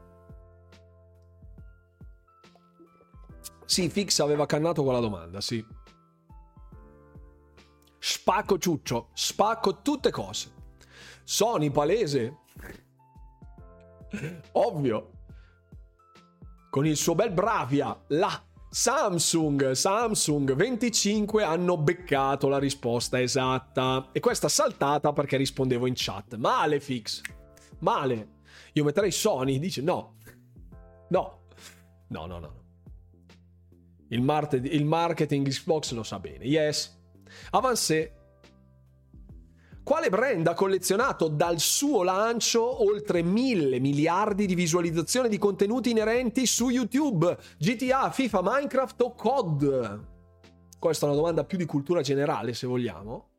[3.65, 5.65] Sì, Fix aveva cannato con la domanda, sì.
[7.99, 10.53] Spacco ciuccio, spacco tutte cose.
[11.25, 12.41] Sony palese.
[14.53, 15.11] Ovvio.
[16.69, 24.19] Con il suo bel Bravia, là Samsung, Samsung 25 hanno beccato la risposta esatta e
[24.19, 26.35] questa saltata perché rispondevo in chat.
[26.35, 27.21] Male fix.
[27.81, 28.33] Male.
[28.73, 30.17] Io metterei Sony, dice no.
[31.09, 31.41] No.
[32.09, 32.63] No, no, no.
[34.09, 36.45] Il, mar- il marketing Xbox lo sa bene.
[36.45, 36.97] Yes.
[37.51, 38.25] Avancé
[39.85, 46.47] quale brand ha collezionato dal suo lancio oltre mille miliardi di visualizzazioni di contenuti inerenti
[46.47, 47.37] su YouTube?
[47.59, 50.05] GTA, FIFA, Minecraft o COD?
[50.79, 53.34] Questa è una domanda più di cultura generale, se vogliamo.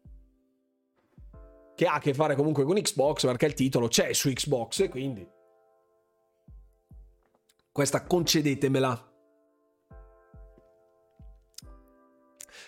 [1.75, 4.89] Che ha a che fare comunque con Xbox, perché il titolo c'è su Xbox e
[4.89, 5.27] quindi.
[7.71, 9.11] Questa concedetemela.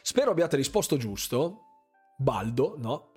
[0.02, 1.62] Spero abbiate risposto giusto.
[2.18, 3.12] Baldo, no?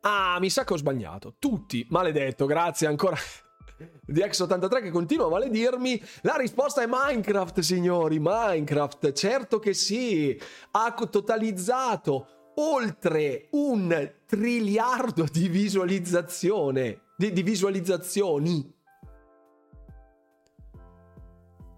[0.00, 1.36] Ah, mi sa che ho sbagliato.
[1.38, 3.16] Tutti, maledetto, grazie ancora
[4.04, 6.02] di X83 che continua a maledirmi.
[6.22, 8.18] La risposta è Minecraft, signori.
[8.20, 10.38] Minecraft, certo che sì.
[10.72, 17.02] Ha totalizzato oltre un triliardo di visualizzazione.
[17.16, 18.74] Di, di visualizzazioni.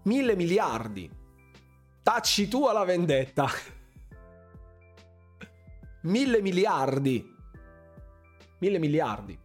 [0.03, 1.09] Mille miliardi.
[2.01, 3.47] Tacci tu alla vendetta.
[6.03, 7.35] Mille miliardi.
[8.59, 9.39] Mille miliardi.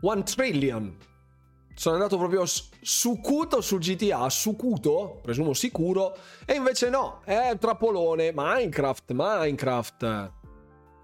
[0.00, 0.96] One trillion.
[1.74, 9.12] Sono andato proprio sucuto sul GTA, sucuto, presumo sicuro, e invece no, è trappolone, Minecraft,
[9.12, 10.32] Minecraft.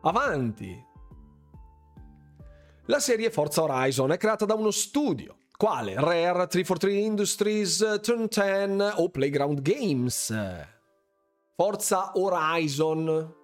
[0.03, 0.89] Avanti.
[2.87, 5.37] La serie Forza Horizon è creata da uno studio.
[5.57, 5.95] Quale?
[5.95, 10.35] Rare, 343 Industries, Turn 10 o Playground Games.
[11.55, 13.40] Forza Horizon.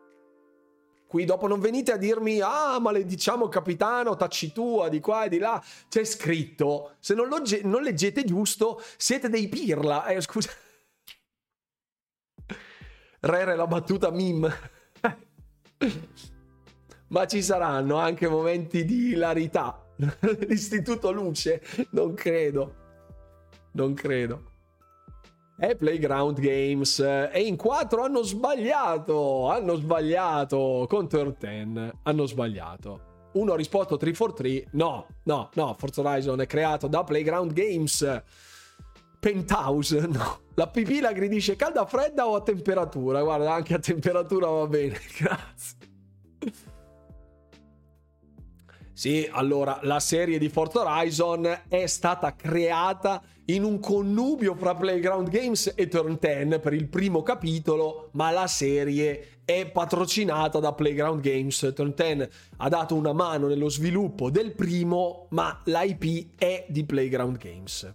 [1.16, 5.64] Qui dopo non venite a dirmi, ah, malediciamo capitano, tacitua di qua e di là.
[5.88, 10.04] C'è scritto, se non, lo, non leggete giusto, siete dei pirla.
[10.08, 10.50] Eh, scusa.
[13.20, 14.52] Rare la battuta meme.
[17.08, 19.86] Ma ci saranno anche momenti di hilarità.
[20.46, 21.62] L'Istituto Luce?
[21.92, 22.74] Non credo.
[23.72, 24.55] Non credo.
[25.58, 29.48] È Playground Games e in quattro hanno sbagliato.
[29.48, 30.84] Hanno sbagliato.
[30.86, 33.30] Con Turn 10 hanno sbagliato.
[33.32, 34.68] Uno ha risposto 343.
[34.72, 35.74] No, no, no.
[35.78, 38.22] Forza Horizon è creato da Playground Games.
[39.18, 40.40] Penthouse, no.
[40.56, 43.22] La pipì aggredisce calda, fredda o a temperatura?
[43.22, 44.98] Guarda, anche a temperatura va bene.
[45.18, 45.76] Grazie.
[48.92, 55.28] Sì, allora la serie di Forza Horizon è stata creata in un connubio fra Playground
[55.28, 61.20] Games e Turn 10 per il primo capitolo, ma la serie è patrocinata da Playground
[61.20, 61.72] Games.
[61.74, 67.36] Turn 10 ha dato una mano nello sviluppo del primo, ma l'IP è di Playground
[67.38, 67.94] Games.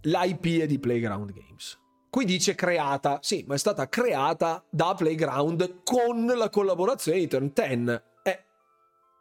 [0.00, 1.78] L'IP è di Playground Games.
[2.10, 7.52] Qui dice creata, sì, ma è stata creata da Playground con la collaborazione di Turn
[7.54, 8.02] 10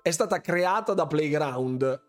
[0.02, 2.02] è stata creata da Playground.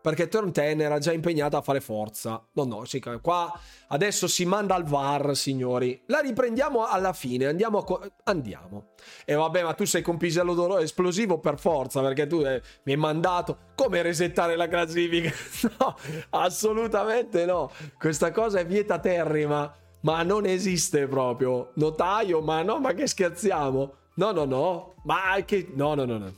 [0.00, 2.42] Perché Turn 10 era già impegnata a fare forza.
[2.52, 3.52] No, no, sì, qua
[3.88, 6.00] adesso si manda al VAR, signori.
[6.06, 7.46] La riprendiamo alla fine.
[7.46, 7.82] Andiamo.
[7.82, 8.90] Co- andiamo.
[9.24, 12.00] E vabbè, ma tu sei con pisello d'oro esplosivo per forza.
[12.00, 13.58] Perché tu eh, mi hai mandato.
[13.74, 15.30] Come resettare la classifica?
[15.78, 15.96] no,
[16.30, 17.70] assolutamente no.
[17.98, 19.74] Questa cosa è vieta terrima.
[20.00, 21.72] Ma non esiste proprio.
[21.74, 23.94] Notaio, ma no, ma che scherziamo?
[24.14, 24.94] No, no, no.
[25.04, 25.72] Ma che.
[25.74, 26.32] No, no, no, no.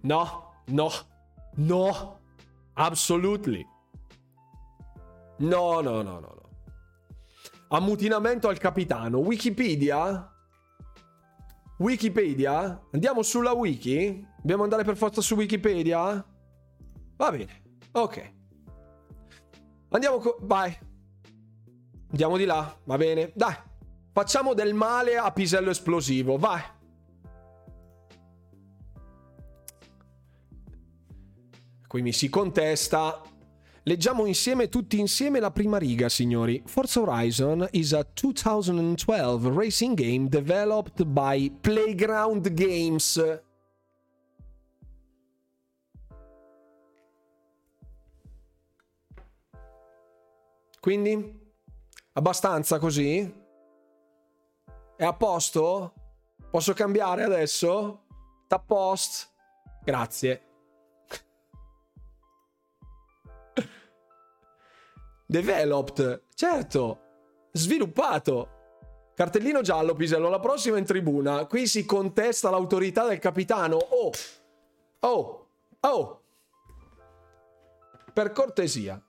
[0.00, 0.90] No, no,
[1.56, 2.17] no,
[2.78, 3.66] absolutely.
[5.38, 6.48] No, no, no, no, no.
[7.70, 9.18] Ammutinamento al capitano.
[9.18, 10.32] Wikipedia?
[11.78, 12.80] Wikipedia?
[12.92, 14.26] Andiamo sulla wiki?
[14.38, 16.24] Dobbiamo andare per forza su Wikipedia?
[17.16, 18.32] Va bene, ok.
[19.90, 20.76] Andiamo, co- vai.
[22.10, 23.32] Andiamo di là, va bene.
[23.34, 23.54] Dai,
[24.12, 26.62] facciamo del male a pisello esplosivo, vai.
[31.88, 33.22] Qui mi si contesta.
[33.84, 36.62] Leggiamo insieme, tutti insieme, la prima riga, signori.
[36.66, 43.42] Forza Horizon is a 2012 racing game developed by Playground Games.
[50.78, 51.40] Quindi?
[52.12, 53.34] Abbastanza così?
[54.94, 55.94] È a posto?
[56.50, 58.04] Posso cambiare adesso?
[58.46, 59.32] Tap post?
[59.82, 60.47] Grazie.
[65.30, 67.00] Developed, certo,
[67.52, 68.48] sviluppato.
[69.14, 71.44] Cartellino giallo, Pisello, la prossima in tribuna.
[71.44, 73.76] Qui si contesta l'autorità del capitano.
[73.76, 74.10] Oh,
[75.00, 75.48] oh,
[75.80, 76.22] oh.
[78.10, 79.04] Per cortesia.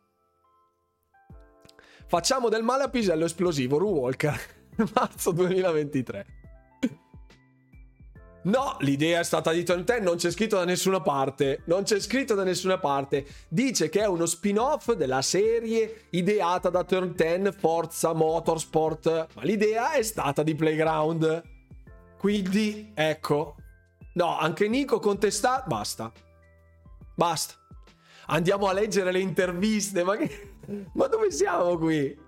[2.05, 4.37] Facciamo del male a Pisello esplosivo, Ru Walker.
[4.93, 6.38] Marzo 2023.
[8.41, 11.61] No, l'idea è stata di Turn 10, non c'è scritto da nessuna parte.
[11.65, 13.25] Non c'è scritto da nessuna parte.
[13.49, 19.27] Dice che è uno spin-off della serie ideata da Turn 10 Forza Motorsport.
[19.35, 21.41] Ma l'idea è stata di Playground.
[22.17, 23.55] Quindi, ecco.
[24.13, 25.63] No, anche Nico contesta.
[25.67, 26.11] Basta.
[27.15, 27.55] Basta.
[28.27, 30.03] Andiamo a leggere le interviste.
[30.03, 30.53] Ma, che...
[30.93, 32.27] ma dove siamo qui?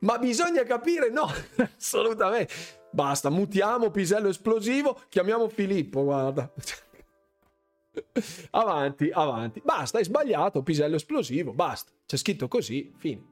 [0.00, 1.08] Ma bisogna capire?
[1.10, 1.30] No,
[1.78, 2.80] assolutamente.
[2.92, 6.52] Basta, mutiamo pisello esplosivo, chiamiamo Filippo, guarda.
[8.50, 9.62] avanti, avanti.
[9.64, 11.90] Basta, hai sbagliato, pisello esplosivo, basta.
[12.04, 13.22] C'è scritto così, fine.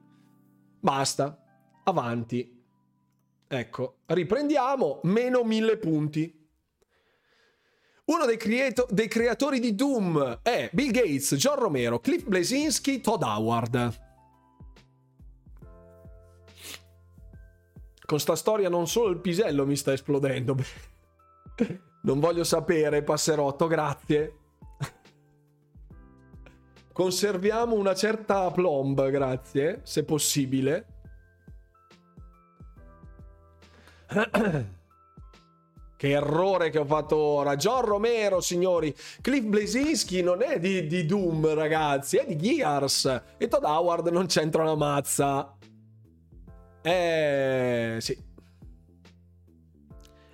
[0.79, 1.37] Basta,
[1.83, 2.59] avanti.
[3.47, 6.39] Ecco, riprendiamo, meno mille punti.
[8.05, 13.21] Uno dei, creato- dei, creatori di Doom è Bill Gates, John Romero, Cliff Blazinski, Todd
[13.21, 14.10] Howard.
[18.11, 20.57] Con sta storia non solo il pisello mi sta esplodendo.
[22.03, 24.35] non voglio sapere, passerotto, grazie.
[26.91, 30.85] Conserviamo una certa plomb, grazie, se possibile.
[36.01, 37.55] Che errore che ho fatto ora.
[37.55, 38.91] John Romero, signori.
[39.21, 43.21] Cliff Blazinski non è di, di, Doom, ragazzi, è di Gears.
[43.37, 45.55] E Todd Howard non c'entra una mazza.
[46.81, 48.29] Eh, sì.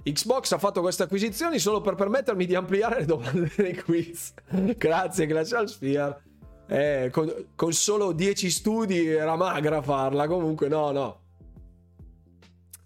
[0.03, 4.33] Xbox ha fatto queste acquisizioni solo per permettermi di ampliare le domande dei quiz.
[4.77, 6.21] Grazie, Glacial Sphere.
[6.67, 10.27] Eh, con, con solo 10 studi era magra farla.
[10.27, 11.19] Comunque, no, no.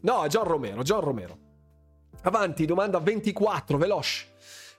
[0.02, 1.38] No, John Romero, John Romero.
[2.24, 4.30] Avanti, domanda 24, veloce.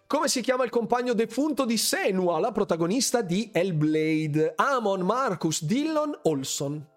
[0.07, 4.53] Come si chiama il compagno defunto di Senua, la protagonista di Hellblade?
[4.57, 6.92] Amon, Marcus, Dillon, Olson.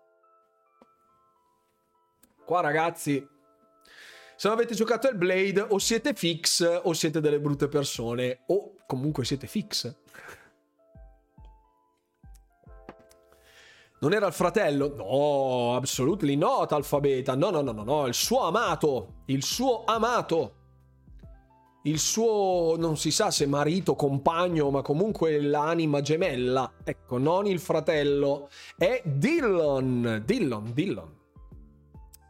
[2.46, 3.28] Qua ragazzi,
[4.36, 9.26] se non avete giocato Hellblade o siete fix o siete delle brutte persone o comunque
[9.26, 9.96] siete fix.
[13.98, 14.94] Non era il fratello?
[14.94, 17.34] No, assolutely not, Alfabeta.
[17.36, 19.24] No, no, no, no, no, il suo amato.
[19.26, 20.58] Il suo amato.
[21.84, 26.74] Il suo, non si sa se marito, compagno, ma comunque l'anima gemella.
[26.84, 28.50] Ecco, non il fratello.
[28.76, 30.22] È Dillon.
[30.26, 31.15] Dillon, Dillon.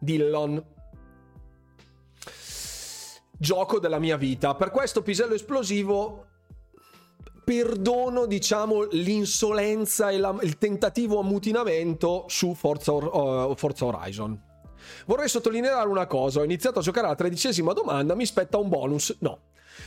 [0.06, 0.64] Dillon.
[3.38, 4.56] Gioco della mia vita.
[4.56, 6.28] Per questo pisello esplosivo
[7.44, 14.42] perdono, diciamo, l'insolenza e la, il tentativo ammutinamento su Forza, uh, Forza Horizon.
[15.06, 19.16] Vorrei sottolineare una cosa, ho iniziato a giocare alla tredicesima domanda, mi spetta un bonus?
[19.20, 19.40] No.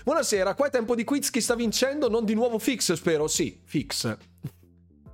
[0.05, 2.09] Buonasera, qua è tempo di quiz, chi sta vincendo?
[2.09, 3.27] Non di nuovo Fix, spero?
[3.27, 4.17] Sì, Fix.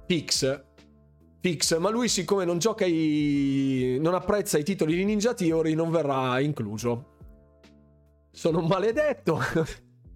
[0.07, 0.63] Fix.
[1.45, 3.99] Fix, ma lui siccome non gioca i...
[4.01, 7.17] non apprezza i titoli di Ninja Theory non verrà incluso.
[8.31, 9.39] Sono un maledetto.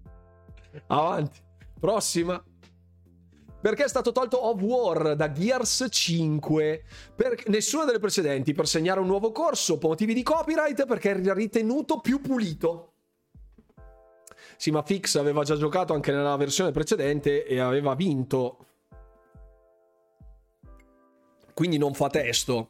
[0.87, 1.39] Avanti.
[1.79, 2.43] Prossima.
[3.61, 6.83] Perché è stato tolto Of War da Gears 5?
[7.15, 11.33] Per nessuna delle precedenti, per segnare un nuovo corso, per motivi di copyright, perché era
[11.35, 12.93] ritenuto più pulito.
[14.57, 18.63] Sì, ma Fix aveva già giocato anche nella versione precedente e aveva vinto.
[21.59, 22.69] Quindi non fa testo.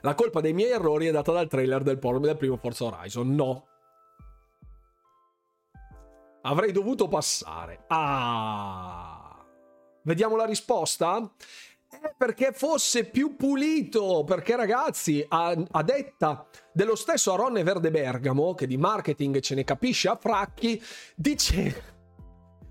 [0.00, 3.32] La colpa dei miei errori è data dal trailer del, del primo Forza Horizon.
[3.32, 3.66] No,
[6.42, 7.84] Avrei dovuto passare.
[7.86, 9.40] Ah.
[10.02, 11.30] Vediamo la risposta?
[11.92, 18.54] Eh, perché fosse più pulito, perché ragazzi, a, a, detta dello stesso Aronne Verde Bergamo,
[18.54, 20.82] che di marketing ce ne capisce a fracchi,
[21.14, 21.97] dice,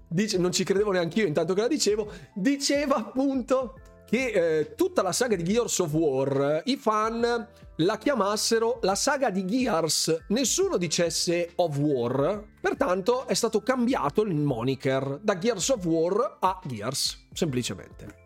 [0.08, 4.28] dice non ci credevo neanche io intanto che la dicevo, diceva appunto che
[4.60, 7.48] eh, tutta la saga di Gears of War i fan
[7.78, 14.34] la chiamassero la saga di Gears, nessuno dicesse of War, pertanto è stato cambiato il
[14.34, 18.26] moniker da Gears of War a Gears, semplicemente.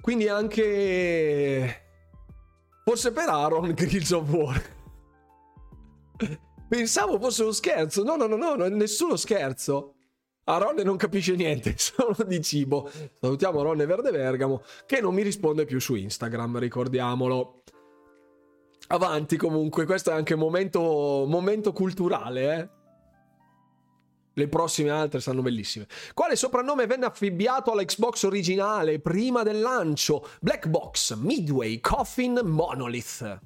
[0.00, 1.82] Quindi anche
[2.84, 4.73] forse per Aaron Gears of War.
[6.74, 9.94] Pensavo fosse uno scherzo, no no no no, nessuno scherzo.
[10.46, 12.90] A Ronne non capisce niente, solo di cibo.
[13.20, 17.62] Salutiamo Ronne Verde Bergamo che non mi risponde più su Instagram, ricordiamolo.
[18.88, 20.80] Avanti comunque, questo è anche un momento,
[21.28, 22.68] momento culturale, eh.
[24.32, 25.86] Le prossime altre stanno bellissime.
[26.12, 30.26] Quale soprannome venne affibbiato alla Xbox originale prima del lancio?
[30.40, 33.38] Black Box, Midway, Coffin, Monolith.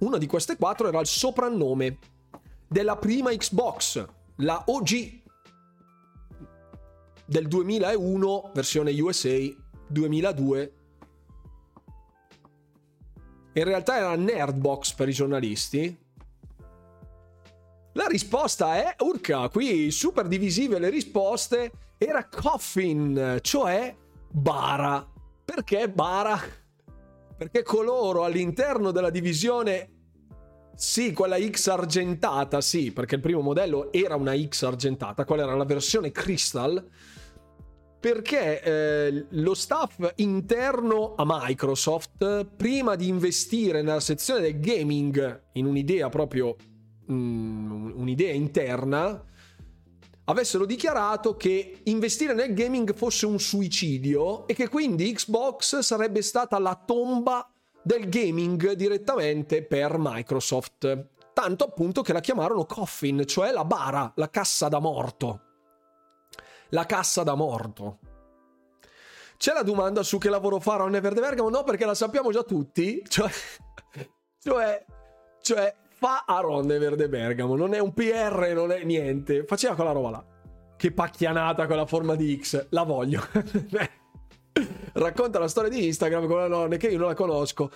[0.00, 1.98] Una di queste quattro era il soprannome
[2.74, 4.04] della prima Xbox,
[4.38, 5.22] la OG
[7.24, 9.38] del 2001, versione USA
[9.86, 10.74] 2002.
[13.52, 15.96] In realtà era Nerdbox per i giornalisti.
[17.92, 23.96] La risposta è, urca, qui super divisive le risposte, era Coffin, cioè
[24.32, 25.08] bara.
[25.44, 26.36] Perché bara?
[27.36, 29.93] Perché coloro all'interno della divisione
[30.76, 35.54] sì, quella X argentata, sì, perché il primo modello era una X argentata, quella era
[35.54, 36.90] la versione Crystal
[38.04, 45.64] perché eh, lo staff interno a Microsoft, prima di investire nella sezione del gaming in
[45.64, 46.54] un'idea proprio,
[47.10, 49.24] mm, un'idea interna,
[50.24, 56.58] avessero dichiarato che investire nel gaming fosse un suicidio e che quindi Xbox sarebbe stata
[56.58, 57.53] la tomba
[57.84, 61.08] del gaming direttamente per Microsoft.
[61.32, 65.40] Tanto appunto che la chiamarono coffin, cioè la bara, la cassa da morto
[66.74, 67.98] la cassa da morto.
[69.36, 71.48] C'è la domanda su che lavoro fa Ron Verde Bergamo?
[71.48, 73.02] No, perché la sappiamo già tutti.
[73.06, 73.30] Cioè,
[74.38, 74.84] cioè,
[75.40, 77.56] cioè fa a Ron Verde Bergamo.
[77.56, 79.44] Non è un PR, non è niente.
[79.44, 80.24] Faceva quella roba là.
[80.76, 82.66] Che pacchianata con la forma di X.
[82.70, 83.22] La voglio.
[84.92, 87.70] Racconta la storia di Instagram con una nonna che io non la conosco.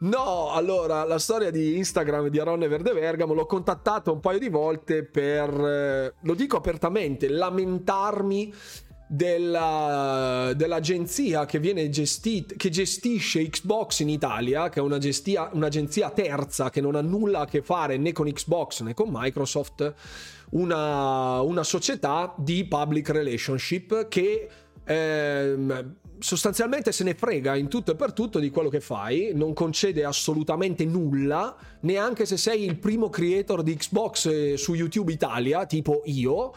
[0.00, 4.48] No, allora, la storia di Instagram di Aronne Verde Vergamo l'ho contattato un paio di
[4.48, 8.54] volte per, eh, lo dico apertamente, lamentarmi
[9.08, 16.10] della, dell'agenzia che, viene gestita, che gestisce Xbox in Italia, che è una gestia, un'agenzia
[16.10, 19.94] terza che non ha nulla a che fare né con Xbox né con Microsoft,
[20.50, 24.48] una, una società di public relationship che...
[24.84, 29.52] Ehm, sostanzialmente se ne frega in tutto e per tutto di quello che fai, non
[29.52, 35.66] concede assolutamente nulla, neanche se sei il primo creator di Xbox eh, su YouTube Italia,
[35.66, 36.52] tipo io,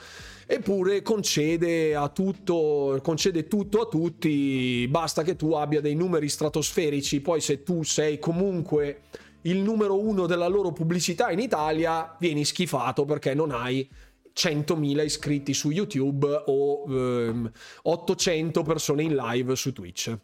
[0.45, 7.21] eppure concede a tutto, concede tutto a tutti, basta che tu abbia dei numeri stratosferici,
[7.21, 9.01] poi se tu sei comunque
[9.43, 13.87] il numero uno della loro pubblicità in Italia, vieni schifato perché non hai
[14.35, 17.51] 100.000 iscritti su YouTube o ehm,
[17.83, 20.17] 800 persone in live su Twitch.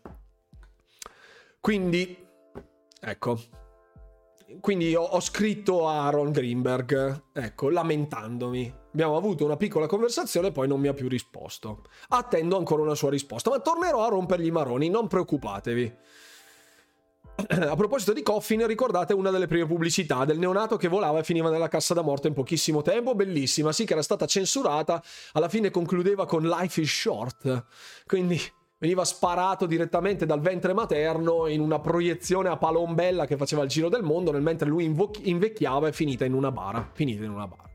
[1.59, 2.17] Quindi,
[3.01, 3.39] ecco.
[4.61, 8.73] Quindi ho, ho scritto a Aaron Greenberg, ecco, lamentandomi.
[8.93, 11.84] Abbiamo avuto una piccola conversazione e poi non mi ha più risposto.
[12.09, 15.95] Attendo ancora una sua risposta, ma tornerò a rompergli i maroni, non preoccupatevi.
[17.69, 21.51] a proposito di Coffin, ricordate una delle prime pubblicità del neonato che volava e finiva
[21.51, 23.14] nella cassa da morte in pochissimo tempo?
[23.14, 25.03] Bellissima, sì che era stata censurata,
[25.34, 27.65] alla fine concludeva con Life is short,
[28.07, 28.41] quindi
[28.80, 33.89] veniva sparato direttamente dal ventre materno in una proiezione a palombella che faceva il giro
[33.89, 37.47] del mondo, nel mentre lui invo- invecchiava e finita in una bara, finita in una
[37.47, 37.65] bara.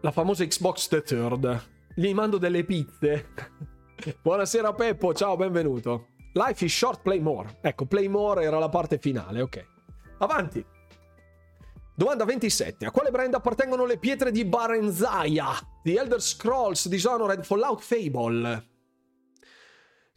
[0.00, 1.66] La famosa Xbox The Third.
[1.94, 3.26] Gli mando delle pizze.
[4.22, 6.08] Buonasera Peppo, ciao, benvenuto.
[6.34, 7.58] Life is short, play more.
[7.60, 9.66] Ecco, play more era la parte finale, ok.
[10.18, 10.64] Avanti.
[11.94, 12.86] Domanda 27.
[12.86, 15.48] A quale brand appartengono le pietre di Barenzaya?
[15.82, 18.66] The Elder Scrolls, Dishonored, Fallout, Fable.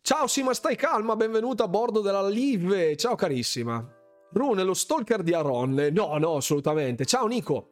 [0.02, 2.96] Ciao Sima, stai calma, benvenuta a bordo della Live.
[2.98, 3.84] Ciao carissima.
[4.34, 5.90] Rune, lo stalker di Aron.
[5.92, 7.06] No, no, assolutamente.
[7.06, 7.70] Ciao Nico.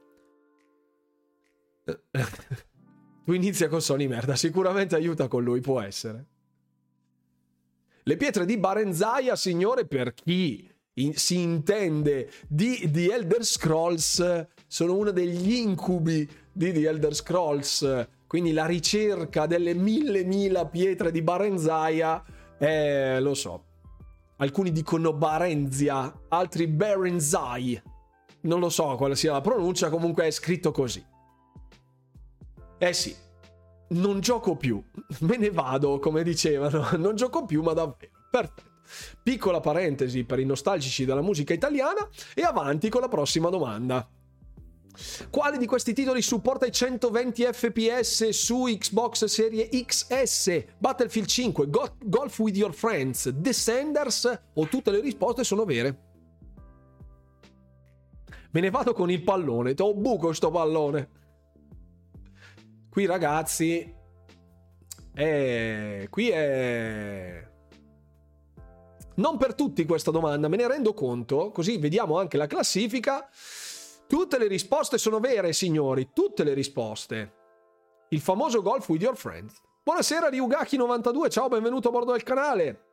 [3.29, 6.25] Tu inizia con Sony merda, sicuramente aiuta con lui, può essere.
[8.01, 14.95] Le pietre di Barenzaya, signore, per chi in, si intende di The Elder Scrolls, sono
[14.95, 18.07] uno degli incubi di The Elder Scrolls.
[18.25, 22.25] Quindi la ricerca delle mille mila pietre di Barenzaya,
[22.57, 23.63] eh, lo so.
[24.37, 27.79] Alcuni dicono Barenzia, altri Barenzai.
[28.41, 31.05] Non lo so quale sia la pronuncia, comunque è scritto così.
[32.81, 33.13] Eh sì,
[33.89, 34.81] non gioco più,
[35.19, 38.11] me ne vado, come dicevano, non gioco più, ma davvero.
[38.31, 38.67] Perfetto.
[39.21, 44.09] Piccola parentesi per i nostalgici della musica italiana e avanti con la prossima domanda.
[45.29, 50.63] Quale di questi titoli supporta i 120 fps su Xbox Serie XS?
[50.77, 56.07] Battlefield 5, Go- Golf with Your Friends, Descenders o tutte le risposte sono vere?
[58.51, 61.17] Me ne vado con il pallone, ho buco sto pallone
[62.89, 63.95] qui ragazzi,
[65.13, 66.07] è...
[66.09, 67.47] qui è...
[69.15, 73.29] Non per tutti questa domanda, me ne rendo conto, così vediamo anche la classifica.
[74.07, 77.33] Tutte le risposte sono vere, signori, tutte le risposte.
[78.09, 79.61] Il famoso golf with your friends.
[79.83, 82.88] Buonasera Ryugaki92, ciao, benvenuto a bordo del canale.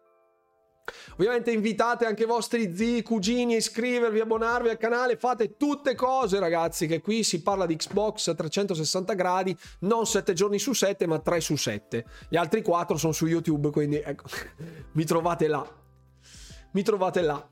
[1.15, 6.39] Ovviamente invitate anche i vostri zii, cugini a iscrivervi, abbonarvi al canale, fate tutte cose
[6.39, 11.07] ragazzi, che qui si parla di Xbox a 360 gradi, non 7 giorni su 7
[11.07, 12.05] ma 3 su 7.
[12.29, 14.25] Gli altri 4 sono su YouTube, quindi ecco,
[14.93, 15.67] mi trovate là.
[16.73, 17.49] Mi trovate là.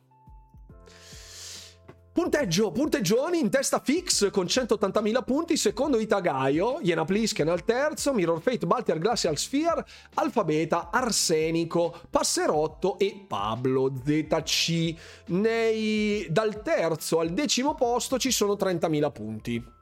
[2.15, 8.41] Punteggio, punteggioni in testa fix con 180.000 punti, secondo Itagaio, Iena Plisken al terzo, Mirror
[8.41, 9.85] Fate, Baltier, Glacial Sphere,
[10.15, 14.95] Alfabeta, Arsenico, Passerotto e Pablo ZC.
[15.31, 16.25] Nei...
[16.31, 19.73] Dal terzo al decimo posto ci sono 30.000 punti.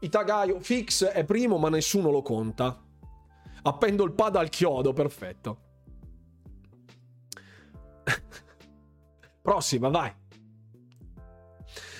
[0.00, 2.82] Itagaio fix è primo ma nessuno lo conta.
[3.64, 5.58] Appendo il pad al chiodo, perfetto.
[9.42, 10.24] Prossima, vai.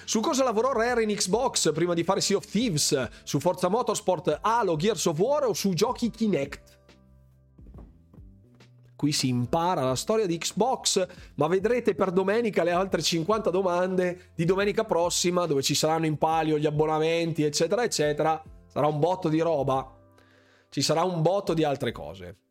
[0.06, 3.08] Su cosa lavorò Rare in Xbox prima di fare Sea of Thieves?
[3.24, 6.78] Su Forza Motorsport, Halo, Gears of War o su giochi Kinect?
[8.94, 11.04] Qui si impara la storia di Xbox,
[11.34, 16.18] ma vedrete per domenica le altre 50 domande di domenica prossima, dove ci saranno in
[16.18, 18.40] palio gli abbonamenti, eccetera, eccetera.
[18.68, 19.92] Sarà un botto di roba.
[20.68, 22.45] Ci sarà un botto di altre cose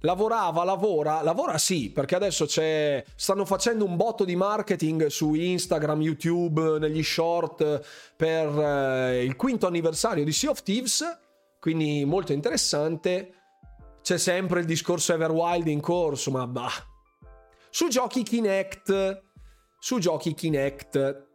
[0.00, 6.02] lavorava, lavora, lavora sì, perché adesso c'è, stanno facendo un botto di marketing su Instagram,
[6.02, 11.18] YouTube, negli short per eh, il quinto anniversario di Sea of Thieves,
[11.58, 13.32] quindi molto interessante.
[14.02, 16.70] c'è sempre il discorso Everwild in corso, ma bah.
[17.70, 19.22] Su giochi Kinect,
[19.78, 21.26] su giochi Kinect,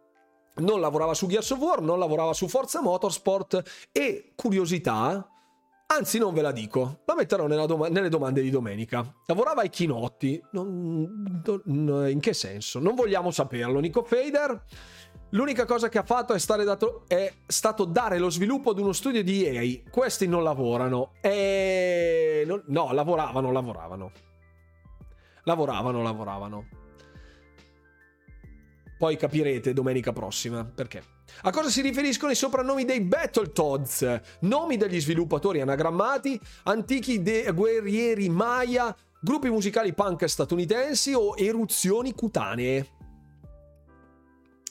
[0.56, 5.31] non lavorava su Gears of War, non lavorava su Forza Motorsport e curiosità,
[5.96, 9.06] anzi non ve la dico, la metterò doma- nelle domande di domenica.
[9.26, 12.80] Lavorava ai chinotti, non, non, in che senso?
[12.80, 13.80] Non vogliamo saperlo.
[13.80, 14.64] Nico Fader,
[15.30, 19.24] l'unica cosa che ha fatto è, dato, è, stato dare lo sviluppo ad uno studio
[19.24, 19.90] di EA.
[19.90, 21.12] Questi non lavorano.
[21.22, 22.46] E...
[22.66, 24.12] no, lavoravano, lavoravano.
[25.44, 26.81] Lavoravano, lavoravano.
[29.02, 31.02] Poi capirete domenica prossima perché.
[31.42, 34.22] A cosa si riferiscono i soprannomi dei Battletoads?
[34.42, 42.90] Nomi degli sviluppatori anagrammati, antichi de- guerrieri Maya, gruppi musicali punk statunitensi o eruzioni cutanee?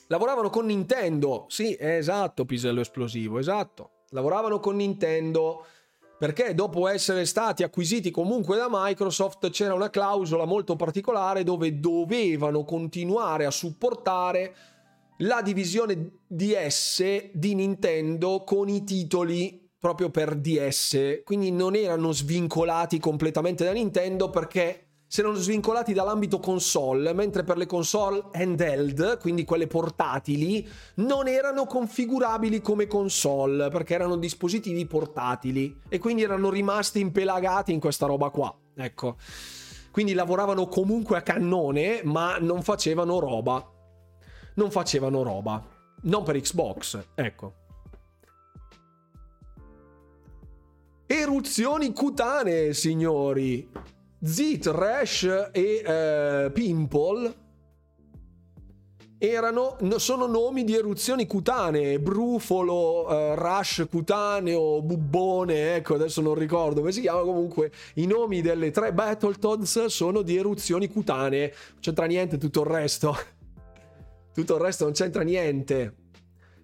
[0.07, 1.47] Lavoravano con Nintendo.
[1.49, 4.05] Sì, esatto, pisello esplosivo, esatto.
[4.11, 5.67] Lavoravano con Nintendo
[6.21, 12.63] perché dopo essere stati acquisiti comunque da Microsoft c'era una clausola molto particolare dove dovevano
[12.65, 14.55] continuare a supportare
[15.21, 22.99] la divisione DS di Nintendo con i titoli proprio per DS, quindi non erano svincolati
[22.99, 29.45] completamente da Nintendo perché si erano svincolati dall'ambito console, mentre per le console handheld, quindi
[29.45, 30.65] quelle portatili,
[30.99, 37.81] non erano configurabili come console, perché erano dispositivi portatili e quindi erano rimasti impelagati in
[37.81, 38.57] questa roba qua.
[38.77, 39.17] Ecco.
[39.91, 43.69] Quindi lavoravano comunque a cannone, ma non facevano roba.
[44.55, 45.61] Non facevano roba.
[46.03, 47.55] Non per Xbox, ecco.
[51.05, 53.99] Eruzioni cutanee, signori.
[54.23, 57.49] Z-Trash e eh, Pimple
[59.23, 66.81] erano, sono nomi di eruzioni cutanee, brufolo, eh, rush cutaneo, bubbone, ecco adesso non ricordo
[66.81, 72.07] come si chiama, comunque i nomi delle tre Battletoads sono di eruzioni cutanee, non c'entra
[72.07, 73.15] niente tutto il resto,
[74.33, 75.97] tutto il resto non c'entra niente.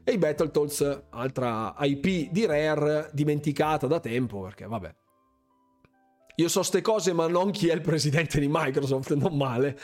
[0.03, 4.95] E i Battletoads, altra IP di Rare dimenticata da tempo, perché vabbè.
[6.39, 9.79] Io so ste cose, ma non chi è il presidente di Microsoft, non male.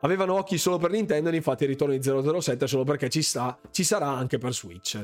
[0.00, 2.02] Avevano occhi solo per Nintendo, infatti il ritorno di
[2.40, 5.02] 007 solo perché ci sta, ci sarà anche per Switch.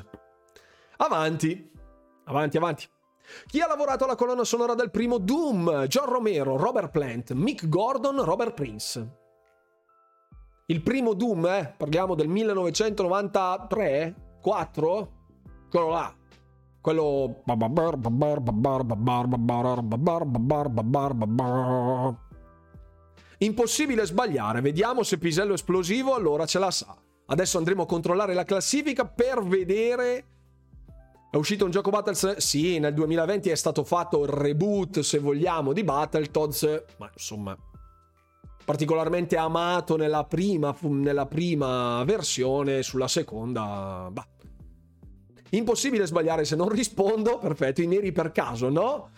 [0.98, 1.70] Avanti,
[2.24, 2.86] avanti, avanti.
[3.46, 5.86] Chi ha lavorato alla colonna sonora del primo Doom?
[5.86, 9.18] John Romero, Robert Plant, Mick Gordon, Robert Prince.
[10.66, 11.74] Il primo Doom, eh?
[11.74, 14.14] Parliamo del 1993?
[14.42, 15.12] 4?
[15.70, 16.14] Quello là.
[16.80, 17.42] Quello...
[23.38, 26.96] Impossibile sbagliare, vediamo se Pisello esplosivo allora ce la sa.
[27.26, 30.24] Adesso andremo a controllare la classifica per vedere...
[31.30, 32.38] È uscito un gioco Battles?
[32.38, 37.56] Sì, nel 2020 è stato fatto il reboot, se vogliamo, di Battletoads, ma insomma,
[38.64, 44.26] particolarmente amato nella prima, nella prima versione, sulla seconda, bah,
[45.50, 47.38] Impossibile sbagliare se non rispondo.
[47.38, 49.10] Perfetto, i neri per caso, no?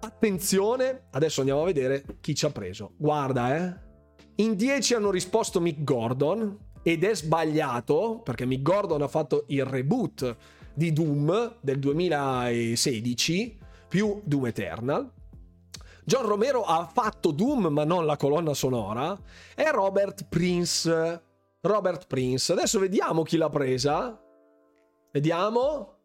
[0.00, 2.92] Attenzione, adesso andiamo a vedere chi ci ha preso.
[2.96, 3.84] Guarda, eh.
[4.36, 9.64] In 10 hanno risposto Mick Gordon ed è sbagliato perché Mick Gordon ha fatto il
[9.64, 10.36] reboot
[10.74, 15.10] di Doom del 2016 più Doom Eternal.
[16.04, 19.18] John Romero ha fatto Doom ma non la colonna sonora
[19.56, 21.22] e Robert Prince.
[21.62, 22.52] Robert Prince.
[22.52, 24.20] Adesso vediamo chi l'ha presa.
[25.16, 26.00] Vediamo.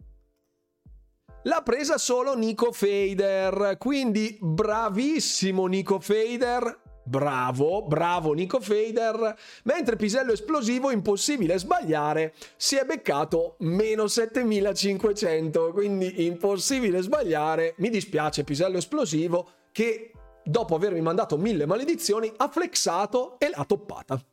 [1.44, 3.76] L'ha presa solo Nico Fader.
[3.78, 6.80] Quindi bravissimo Nico Fader.
[7.04, 9.38] Bravo, bravo Nico Fader.
[9.64, 15.74] Mentre Pisello Esplosivo, impossibile sbagliare, si è beccato meno 7500.
[15.74, 17.74] Quindi impossibile sbagliare.
[17.80, 24.24] Mi dispiace Pisello Esplosivo che dopo avermi mandato mille maledizioni ha flexato e l'ha toppata.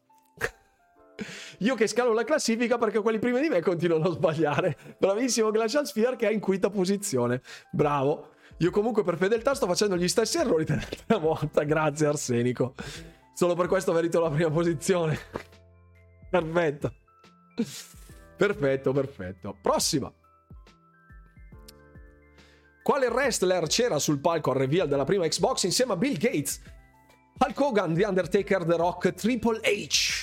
[1.59, 4.77] Io che scalo la classifica perché quelli prima di me continuano a sbagliare.
[4.99, 7.43] Bravissimo Glacial Sphere che è in quinta posizione.
[7.73, 8.35] Bravo.
[8.59, 11.63] Io comunque per fedeltà sto facendo gli stessi errori dell'altra volta.
[11.65, 12.75] Grazie Arsenico.
[13.35, 15.19] Solo per questo merito la prima posizione.
[16.31, 16.93] Perfetto.
[18.37, 19.57] Perfetto, perfetto.
[19.61, 20.13] Prossima.
[22.83, 26.61] Quale wrestler c'era sul palco al reveal della prima Xbox insieme a Bill Gates?
[27.39, 30.18] Hulk Hogan, The Undertaker, The Rock, Triple H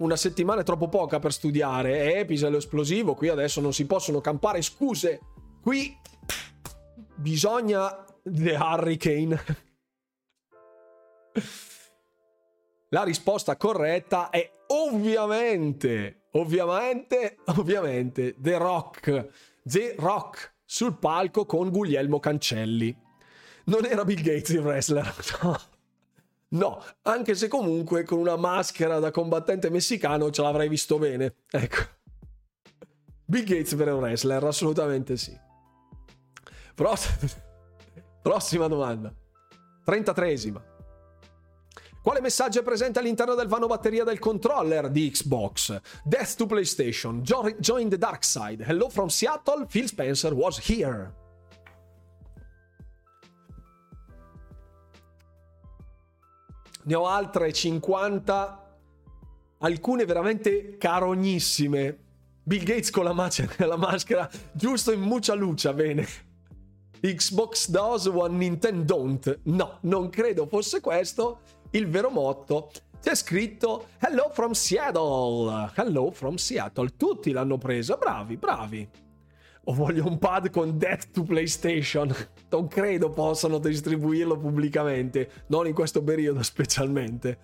[0.00, 4.20] una settimana è troppo poca per studiare, eh, pisello esplosivo, qui adesso non si possono
[4.20, 5.20] campare scuse.
[5.60, 5.96] Qui
[7.16, 9.42] bisogna The Hurricane.
[12.92, 19.28] La risposta corretta è ovviamente, ovviamente, ovviamente The Rock.
[19.62, 22.96] The Rock sul palco con Guglielmo Cancelli.
[23.66, 25.69] Non era Bill Gates il wrestler, no.
[26.52, 31.36] No, anche se comunque con una maschera da combattente messicano ce l'avrei visto bene.
[31.48, 31.98] Ecco.
[33.24, 35.38] Bill Gates per un wrestler, assolutamente sì.
[36.74, 37.36] Pross-
[38.22, 39.14] Prossima domanda.
[39.86, 40.60] 33esima.
[42.02, 45.80] Quale messaggio è presente all'interno del vano batteria del controller di Xbox?
[46.02, 47.22] Death to PlayStation.
[47.22, 48.64] Join the dark side.
[48.66, 49.66] Hello from Seattle.
[49.66, 51.19] Phil Spencer was here.
[56.82, 58.78] Ne ho altre 50,
[59.58, 61.98] alcune veramente carognissime.
[62.42, 66.06] Bill Gates con la, mac- la maschera, giusto in muccia lucia, bene.
[67.00, 69.38] Xbox does, One Nintendo don't.
[69.44, 71.40] No, non credo fosse questo
[71.70, 72.70] il vero motto.
[73.00, 75.70] C'è scritto Hello from Seattle.
[75.74, 76.96] Hello from Seattle.
[76.96, 77.96] Tutti l'hanno preso.
[77.96, 78.88] Bravi, bravi.
[79.70, 82.12] O voglio un pad con Death to PlayStation.
[82.50, 87.38] Non credo possano distribuirlo pubblicamente, non in questo periodo specialmente.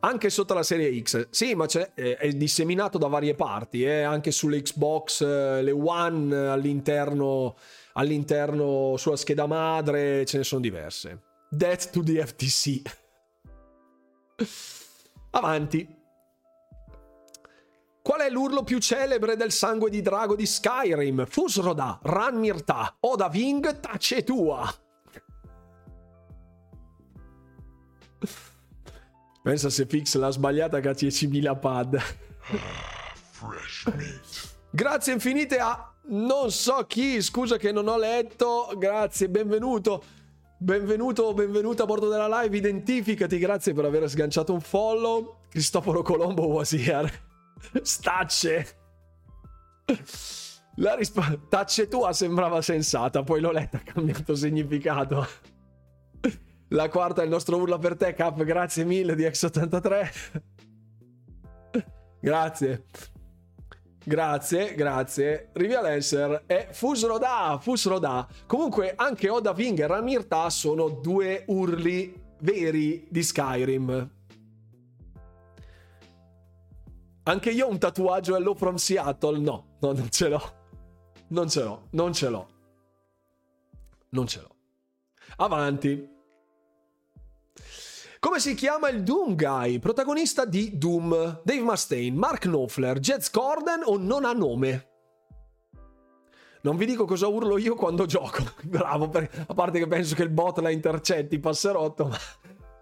[0.00, 4.02] Anche sotto la serie X, sì, ma è disseminato da varie parti, eh?
[4.02, 7.54] anche sulle Xbox, eh, le One all'interno,
[7.92, 11.22] all'interno sulla scheda madre, ce ne sono diverse.
[11.48, 12.82] Death to the FTC.
[15.30, 15.95] Avanti.
[18.06, 21.26] Qual è l'urlo più celebre del sangue di drago di Skyrim?
[21.26, 24.72] Fusroda, Ranmirta, Oda Ving, tace tua.
[29.42, 32.00] Pensa se Fix l'ha sbagliata che ha 10.000 pad.
[34.70, 38.72] Grazie infinite a non so chi, scusa che non ho letto.
[38.78, 40.04] Grazie, benvenuto.
[40.58, 42.56] Benvenuto, benvenuto a bordo della live.
[42.56, 45.38] Identificati, grazie per aver sganciato un follow.
[45.48, 47.25] Cristoforo Colombo was here.
[47.82, 48.66] Stacce.
[50.76, 55.26] La risposta tacce tua sembrava sensata, poi l'ho letta, ha cambiato significato.
[56.70, 60.42] La quarta è il nostro urla per te, Cap, grazie mille di X83.
[62.20, 62.86] Grazie.
[64.04, 65.50] Grazie, grazie.
[65.52, 68.26] Rivialenser è Fusroda, Fusroda.
[68.46, 74.15] Comunque anche Oda Ving e Ramirta sono due urli veri di Skyrim.
[77.28, 79.38] Anche io ho un tatuaggio Hello from Seattle?
[79.38, 80.54] No, no, non ce l'ho.
[81.28, 82.48] Non ce l'ho, non ce l'ho.
[84.10, 84.54] Non ce l'ho.
[85.38, 86.08] Avanti.
[88.20, 91.40] Come si chiama il Doom Guy, protagonista di Doom?
[91.42, 94.90] Dave Mustaine, Mark Knopfler, Jets Corden o non ha nome?
[96.62, 98.44] Non vi dico cosa urlo io quando gioco.
[98.62, 99.46] Bravo, per...
[99.48, 102.18] a parte che penso che il bot la intercetti, passerotto, ma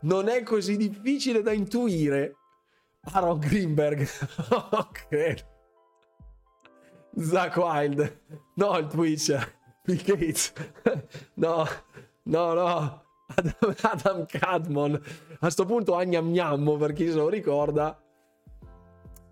[0.03, 2.37] non è così difficile da intuire.
[3.13, 4.09] Aaron Greenberg.
[4.71, 5.45] ok.
[7.19, 8.21] Zach Wild.
[8.55, 9.33] No, il Twitch.
[9.85, 10.53] Bill Gates.
[11.35, 11.67] no,
[12.25, 13.03] no, no.
[13.27, 15.01] Adam, Adam Cadmon.
[15.41, 17.99] A sto punto Agnam Gnammo, per chi se lo ricorda.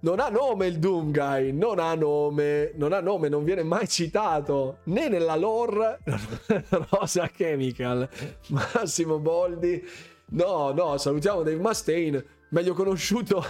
[0.00, 3.86] Non ha nome il Doom Guy, non ha nome, non ha nome, non viene mai
[3.86, 6.00] citato né nella lore
[6.90, 8.08] Rosa Chemical,
[8.48, 9.80] Massimo Boldi.
[10.30, 13.44] No, no, salutiamo Dave Mustaine meglio conosciuto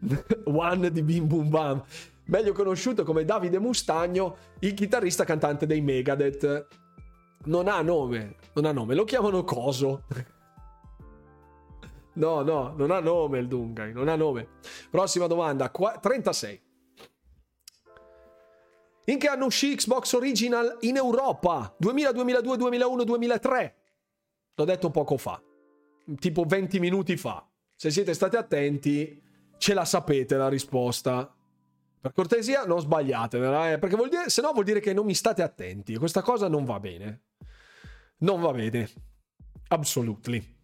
[0.44, 1.82] One di Bim Bum Bam,
[2.26, 6.66] meglio conosciuto come Davide Mustagno, il chitarrista cantante dei Megadeth.
[7.44, 10.04] Non ha nome, non ha nome, lo chiamano Coso.
[12.12, 14.48] No, no, non ha nome il Dungai, non ha nome.
[14.90, 16.62] Prossima domanda, 36.
[19.04, 21.72] In che anno uscì Xbox Original in Europa?
[21.78, 23.76] 2000, 2002, 2001, 2003?
[24.56, 25.40] L'ho detto poco fa,
[26.18, 27.49] tipo 20 minuti fa
[27.80, 29.22] se siete stati attenti,
[29.56, 31.34] ce la sapete la risposta.
[31.98, 35.14] Per cortesia, non sbagliatevela, eh, perché vuol dire, se no vuol dire che non mi
[35.14, 35.96] state attenti.
[35.96, 37.22] Questa cosa non va bene.
[38.18, 38.86] Non va bene.
[39.68, 40.56] Absolutely.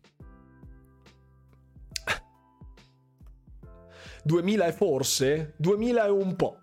[4.22, 6.58] 2000 e forse, 2000 e un po'.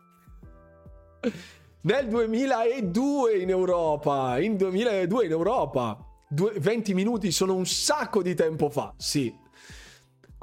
[1.82, 5.98] Nel 2002 in Europa, in 2002 in Europa.
[6.30, 9.42] 20 minuti sono un sacco di tempo fa, sì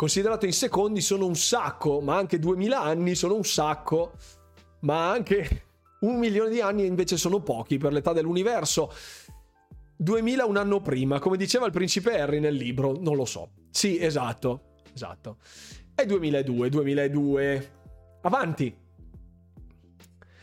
[0.01, 4.13] considerato in secondi sono un sacco, ma anche 2000 anni sono un sacco,
[4.81, 5.65] ma anche
[6.01, 8.91] un milione di anni invece sono pochi per l'età dell'universo.
[9.99, 13.51] 2000 un anno prima, come diceva il principe Harry nel libro, non lo so.
[13.69, 15.37] Sì, esatto, esatto.
[15.95, 17.73] È 2002, 2002.
[18.23, 18.75] Avanti.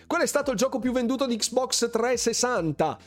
[0.06, 2.98] Qual è stato il gioco più venduto di Xbox 360?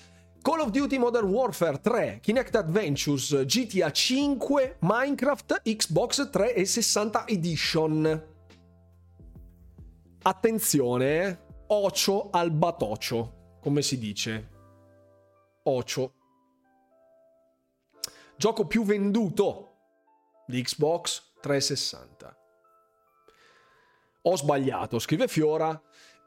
[0.43, 8.27] Call of Duty Modern Warfare 3, Kinect Adventures, GTA 5, Minecraft, Xbox 360 Edition.
[10.23, 14.49] Attenzione, ocio al batocio, come si dice.
[15.65, 16.15] Ocio.
[18.39, 19.77] gioco più venduto
[20.47, 22.37] di Xbox 360.
[24.23, 25.79] Ho sbagliato, scrive Fiora.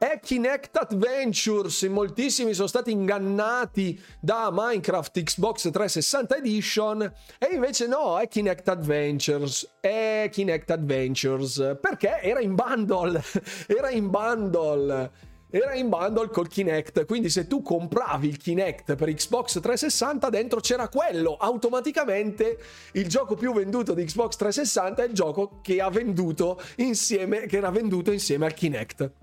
[0.04, 1.84] È Kinect Adventures.
[1.84, 7.14] In moltissimi sono stati ingannati da Minecraft Xbox 360 Edition.
[7.40, 9.76] E invece no, è Kinect Adventures.
[9.80, 11.78] È Kinect Adventures.
[11.80, 13.24] Perché era in bundle.
[13.66, 15.12] era in bundle
[15.50, 20.60] era in bundle col Kinect, quindi se tu compravi il Kinect per Xbox 360 dentro
[20.60, 22.58] c'era quello, automaticamente
[22.94, 27.58] il gioco più venduto di Xbox 360 è il gioco che ha venduto insieme che
[27.58, 29.23] era venduto insieme al Kinect.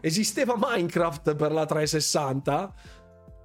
[0.00, 2.74] Esisteva Minecraft per la 360?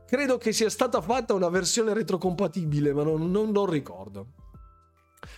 [0.05, 4.27] Credo che sia stata fatta una versione retrocompatibile, ma non, non, non ricordo.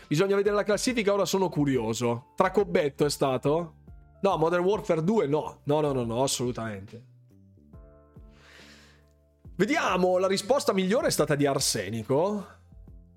[0.07, 2.33] Bisogna vedere la classifica, ora sono curioso.
[2.35, 3.75] Tracobetto è stato?
[4.21, 5.61] No, Modern Warfare 2 no.
[5.63, 7.03] No, no, no, no, assolutamente.
[9.55, 12.45] Vediamo, la risposta migliore è stata di Arsenico.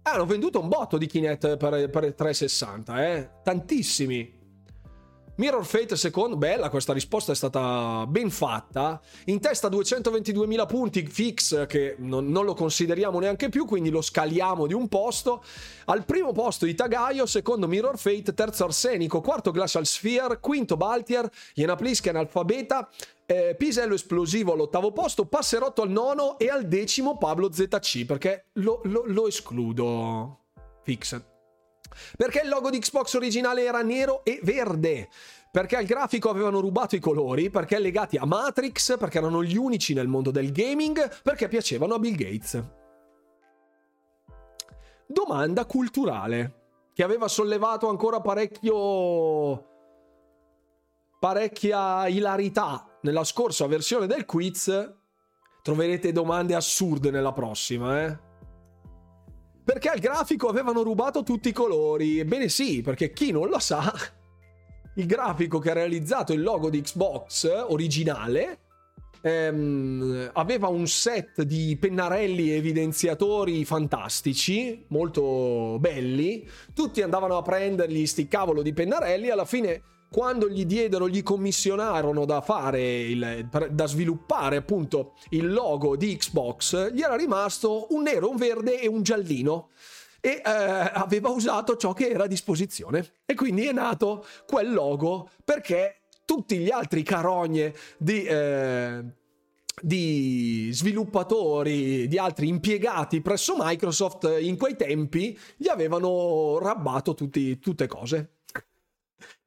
[0.03, 3.31] Ah, hanno venduto un botto di Kinect per, per 360, eh?
[3.43, 4.38] Tantissimi.
[5.39, 9.01] Mirror Fate secondo, bella questa risposta è stata ben fatta.
[9.27, 14.67] In testa 222.000 punti fix che non, non, lo consideriamo neanche più, quindi lo scaliamo
[14.67, 15.45] di un posto.
[15.85, 21.77] Al primo posto Itagaio, secondo Mirror Fate, terzo Arsenico, quarto Glacial Sphere, quinto Baltier, Iena
[21.77, 22.89] Plisken Alfabeta,
[23.25, 28.81] eh, Pisello Esplosivo all'ottavo posto, Passerotto al nono e al decimo Pablo ZC, perché lo,
[28.87, 30.47] lo, lo escludo.
[30.83, 31.38] Fix.
[32.17, 35.09] Perché il logo di Xbox originale era nero e verde?
[35.51, 39.95] Perché al grafico avevano rubato i colori, perché legati a Matrix, perché erano gli unici
[39.95, 42.63] nel mondo del gaming, perché piacevano a Bill Gates.
[45.07, 46.55] Domanda culturale
[46.93, 49.67] che aveva sollevato ancora parecchio
[51.19, 54.95] parecchia ilarità nella scorsa versione del quiz.
[55.63, 58.28] Troverete domande assurde nella prossima, eh?
[59.71, 62.21] Perché al grafico avevano rubato tutti i colori.
[62.21, 63.93] Ebbene sì, perché chi non lo sa,
[64.95, 68.61] il grafico che ha realizzato il logo di Xbox originale
[69.21, 76.49] ehm, aveva un set di pennarelli evidenziatori fantastici, molto belli.
[76.73, 79.29] Tutti andavano a prendergli sti cavolo di pennarelli.
[79.29, 85.97] Alla fine quando gli diedero, gli commissionarono da fare, il, da sviluppare appunto il logo
[85.97, 89.69] di Xbox, gli era rimasto un nero, un verde e un giallino.
[90.21, 93.07] E eh, aveva usato ciò che era a disposizione.
[93.25, 99.05] E quindi è nato quel logo perché tutti gli altri carogne di, eh,
[99.81, 107.87] di sviluppatori, di altri impiegati presso Microsoft in quei tempi gli avevano rabbato tutti, tutte
[107.87, 108.38] cose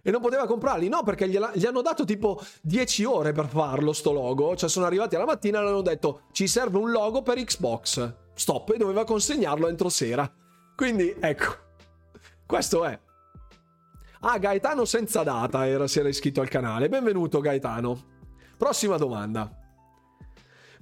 [0.01, 0.87] e non poteva comprarli.
[0.89, 4.55] No, perché gli hanno dato tipo 10 ore per farlo sto logo.
[4.55, 8.13] Cioè sono arrivati alla mattina e hanno detto ci serve un logo per Xbox.
[8.33, 10.29] Stop e doveva consegnarlo entro sera.
[10.75, 11.55] Quindi ecco,
[12.45, 12.99] questo è.
[14.21, 16.89] Ah, Gaetano senza data era, si era iscritto al canale.
[16.89, 18.09] Benvenuto Gaetano.
[18.57, 19.55] Prossima domanda.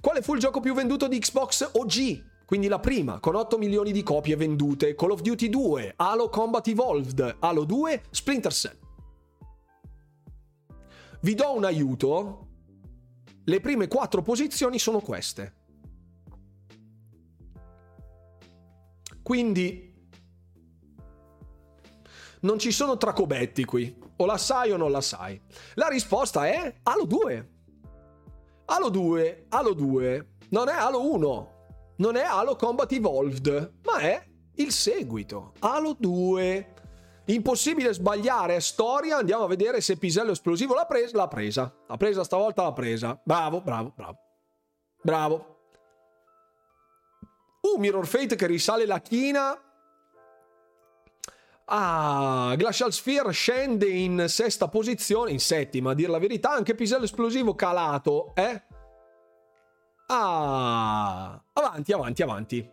[0.00, 2.28] Quale fu il gioco più venduto di Xbox OG?
[2.46, 6.66] Quindi la prima, con 8 milioni di copie vendute, Call of Duty 2, Halo Combat
[6.66, 8.79] Evolved, Halo 2, Splinter Cell.
[11.20, 12.48] Vi do un aiuto.
[13.44, 15.54] Le prime quattro posizioni sono queste.
[19.22, 19.94] Quindi
[22.40, 23.96] non ci sono tracobetti qui.
[24.16, 25.40] O la sai o non la sai.
[25.74, 27.50] La risposta è Halo 2.
[28.66, 31.52] Halo 2, Halo 2 non è Halo 1,
[31.96, 34.24] non è Halo Combat Evolved, ma è
[34.54, 35.52] il seguito.
[35.60, 36.74] Halo 2.
[37.34, 41.72] Impossibile sbagliare, storia, andiamo a vedere se Pisello esplosivo l'ha presa, l'ha presa.
[41.86, 43.20] L'ha presa stavolta, l'ha presa.
[43.22, 44.18] Bravo, bravo, bravo.
[45.00, 45.56] Bravo.
[47.60, 49.56] Uh, Mirror Fate che risale la china.
[51.66, 57.04] Ah, Glacial Sphere scende in sesta posizione, in settima a dire la verità, anche Pisello
[57.04, 58.62] esplosivo calato, eh?
[60.08, 62.70] Ah, avanti, avanti, avanti.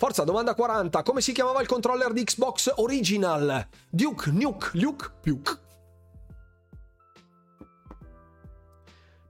[0.00, 1.02] Forza, domanda 40.
[1.02, 3.68] Come si chiamava il controller di Xbox Original?
[3.90, 5.58] Duke, Nuke, Luke, Puke.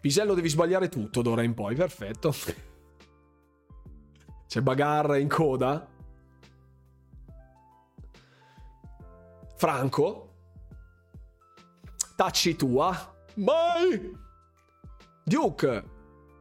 [0.01, 2.33] Pisello devi sbagliare tutto d'ora in poi, perfetto.
[4.47, 5.89] C'è Bagarra in coda.
[9.57, 10.35] Franco.
[12.15, 13.13] Tacci tua.
[13.35, 14.17] Mai.
[15.25, 15.85] Duke.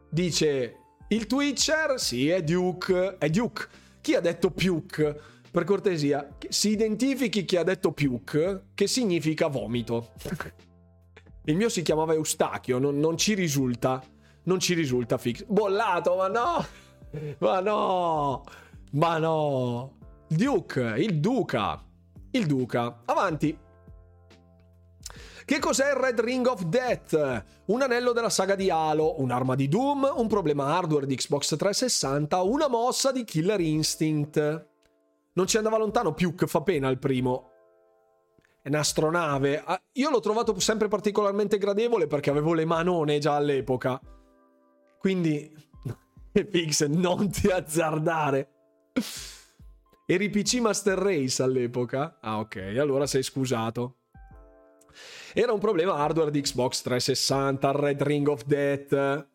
[0.08, 0.76] Dice
[1.08, 2.00] il Twitcher.
[2.00, 3.18] Sì, è Duke.
[3.18, 3.88] È Duke.
[4.10, 5.22] Chi ha detto puke?
[5.52, 10.14] Per cortesia, si identifichi chi ha detto puke, che significa vomito.
[11.44, 14.04] Il mio si chiamava Eustachio, non, non ci risulta.
[14.46, 15.46] Non ci risulta fix.
[15.46, 16.66] Bollato, ma no!
[17.38, 18.44] Ma no!
[18.94, 19.98] Ma no.
[20.28, 21.80] Duke, il Duca.
[22.32, 23.02] Il Duca.
[23.06, 23.56] Avanti.
[25.50, 27.44] Che cos'è il Red Ring of Death?
[27.66, 32.40] Un anello della saga di Halo, un'arma di Doom, un problema hardware di Xbox 360,
[32.44, 34.68] una mossa di Killer Instinct.
[35.34, 37.50] Non ci andava lontano, più che fa pena il primo.
[38.62, 39.64] È un'astronave.
[39.66, 44.00] Ah, io l'ho trovato sempre particolarmente gradevole perché avevo le manone già all'epoca.
[45.00, 45.52] Quindi,
[46.32, 48.52] Pix, non ti azzardare.
[50.06, 52.20] Eri PC Master Race all'epoca?
[52.22, 53.99] Ah, ok, allora sei scusato.
[55.34, 59.28] Era un problema hardware di Xbox 360, Red Ring of Death.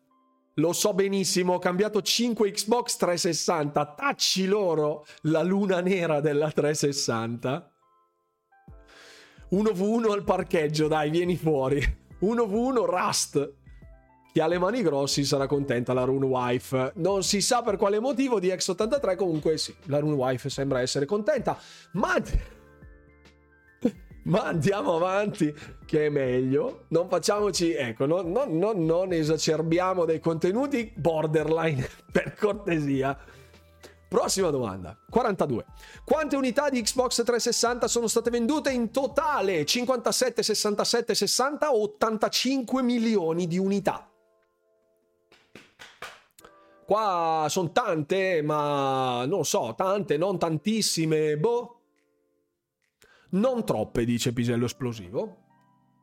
[0.55, 7.71] Lo so benissimo, ho cambiato 5 Xbox 360, tacci loro la luna nera della 360.
[9.51, 11.79] 1v1 al parcheggio, dai, vieni fuori.
[12.21, 13.53] 1v1 Rust.
[14.33, 16.91] Chi ha le mani grossi sarà contenta la Rune Wife.
[16.95, 21.05] Non si sa per quale motivo di X83, comunque sì, la Rune Wife sembra essere
[21.05, 21.57] contenta.
[21.93, 22.21] Ma
[24.25, 25.53] ma andiamo avanti
[25.85, 26.85] che è meglio.
[26.89, 33.17] Non facciamoci ecco non, non, non, non esacerbiamo dei contenuti borderline per cortesia.
[34.07, 35.65] Prossima domanda 42
[36.05, 39.65] quante unità di Xbox 360 sono state vendute in totale?
[39.65, 44.09] 57 67 60 o 85 milioni di unità.
[46.85, 51.74] Qua sono tante ma non so tante non tantissime boh
[53.35, 55.43] non troppe, dice Pisello Esplosivo.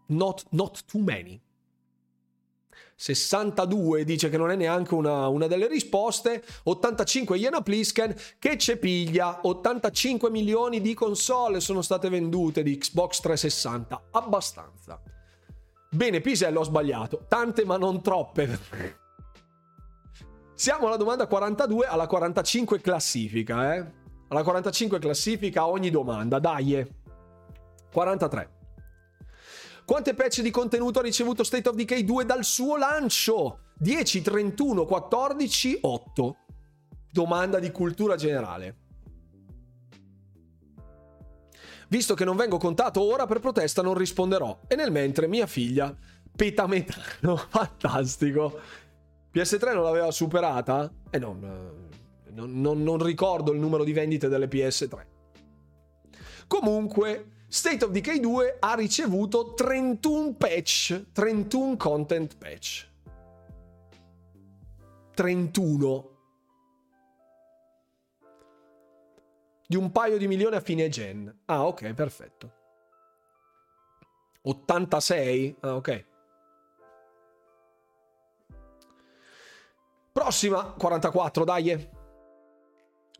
[0.06, 1.40] Not, not too many.
[2.94, 6.44] 62 dice che non è neanche una, una delle risposte.
[6.64, 9.40] 85 Iena Plisken che c'è piglia.
[9.42, 14.08] 85 milioni di console sono state vendute di Xbox 360.
[14.12, 15.00] Abbastanza.
[15.90, 17.24] Bene, Pisello ho sbagliato.
[17.28, 18.58] Tante ma non troppe.
[20.54, 23.84] Siamo alla domanda 42, alla 45 classifica, eh?
[24.28, 27.00] Alla 45 classifica ogni domanda, dai.
[27.92, 28.60] 43.
[29.84, 33.58] Quante patch di contenuto ha ricevuto State of Decay 2 dal suo lancio?
[33.76, 36.36] 10, 31, 14, 8.
[37.10, 38.76] Domanda di cultura generale.
[41.88, 44.60] Visto che non vengo contato ora per protesta non risponderò.
[44.66, 45.94] E nel mentre mia figlia,
[46.34, 48.58] petametano, fantastico.
[49.34, 50.90] PS3 non l'aveva superata?
[51.10, 51.38] E eh non,
[52.30, 55.06] non, non, non ricordo il numero di vendite delle PS3.
[56.46, 62.88] Comunque, State of Decay 2 ha ricevuto 31 patch, 31 content patch.
[65.12, 66.10] 31.
[69.66, 71.40] Di un paio di milioni a fine gen.
[71.44, 72.52] Ah, ok, perfetto.
[74.40, 75.56] 86?
[75.60, 76.04] Ah, ok.
[80.10, 82.00] Prossima, 44, dai.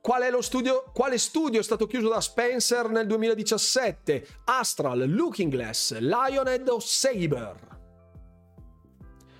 [0.02, 4.26] Qual è lo studio, quale studio è stato chiuso da Spencer nel 2017?
[4.46, 7.78] Astral, Looking Glass, Lionhead o Saber?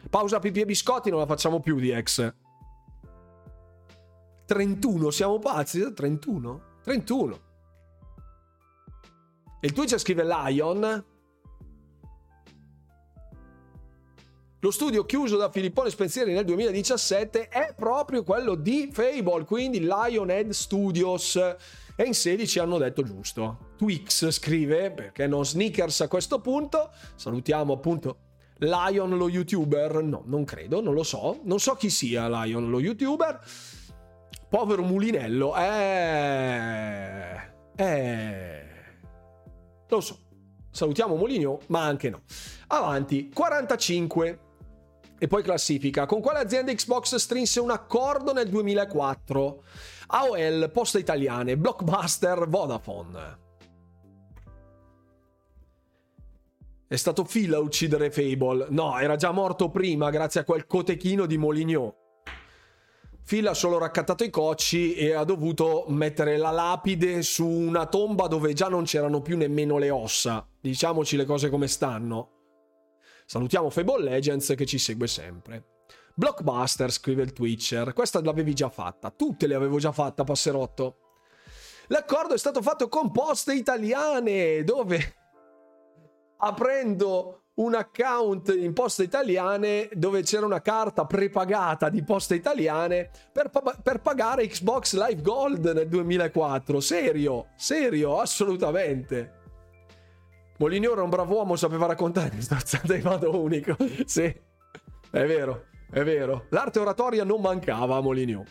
[0.09, 2.33] Pausa pipì e biscotti, non la facciamo più di ex.
[4.47, 5.93] 31, siamo pazzi?
[5.93, 6.63] 31?
[6.85, 7.41] 31.
[9.61, 11.05] E il Twitch scrive Lion.
[14.65, 20.51] Lo studio chiuso da Filippone Spensieri nel 2017 è proprio quello di Fable, quindi Lionhead
[20.51, 21.35] Studios.
[21.35, 23.73] E in 16 hanno detto giusto.
[23.77, 26.93] Twix scrive, perché non sneakers a questo punto.
[27.17, 28.19] Salutiamo appunto
[28.59, 30.01] Lion lo youtuber.
[30.01, 31.41] No, non credo, non lo so.
[31.43, 33.41] Non so chi sia Lion lo youtuber.
[34.49, 35.57] Povero mulinello.
[35.57, 37.37] Eh...
[37.75, 38.65] Eh...
[39.89, 40.19] Lo so.
[40.71, 42.23] Salutiamo Moligno, ma anche no.
[42.69, 44.51] Avanti, 45.
[45.23, 46.05] E poi classifica.
[46.05, 49.63] Con quale azienda Xbox strinse un accordo nel 2004?
[50.09, 53.39] AOL, Poste Italiane, Blockbuster, Vodafone.
[56.89, 58.67] È stato Phil a uccidere Fable.
[58.71, 61.95] No, era già morto prima grazie a quel cotechino di Moligno.
[63.25, 68.27] Phil ha solo raccattato i cocci e ha dovuto mettere la lapide su una tomba
[68.27, 70.45] dove già non c'erano più nemmeno le ossa.
[70.61, 72.42] Diciamoci le cose come stanno.
[73.33, 75.65] Salutiamo Fable Legends che ci segue sempre.
[76.15, 77.95] Blockbuster, scrive il Twitcher.
[77.95, 79.09] Questa l'avevi già fatta.
[79.09, 80.97] Tutte le avevo già fatta, passerotto.
[81.87, 85.15] L'accordo è stato fatto con Poste Italiane, dove
[86.41, 93.51] aprendo un account in Poste Italiane dove c'era una carta prepagata di Poste Italiane per,
[93.83, 96.81] per pagare Xbox Live Gold nel 2004.
[96.81, 99.41] Serio, serio, assolutamente.
[100.63, 103.77] Molinio era un bravo uomo, sapeva raccontare storzate in modo unico.
[104.05, 106.47] Sì, è vero, è vero.
[106.51, 108.45] L'arte oratoria non mancava a Molinio.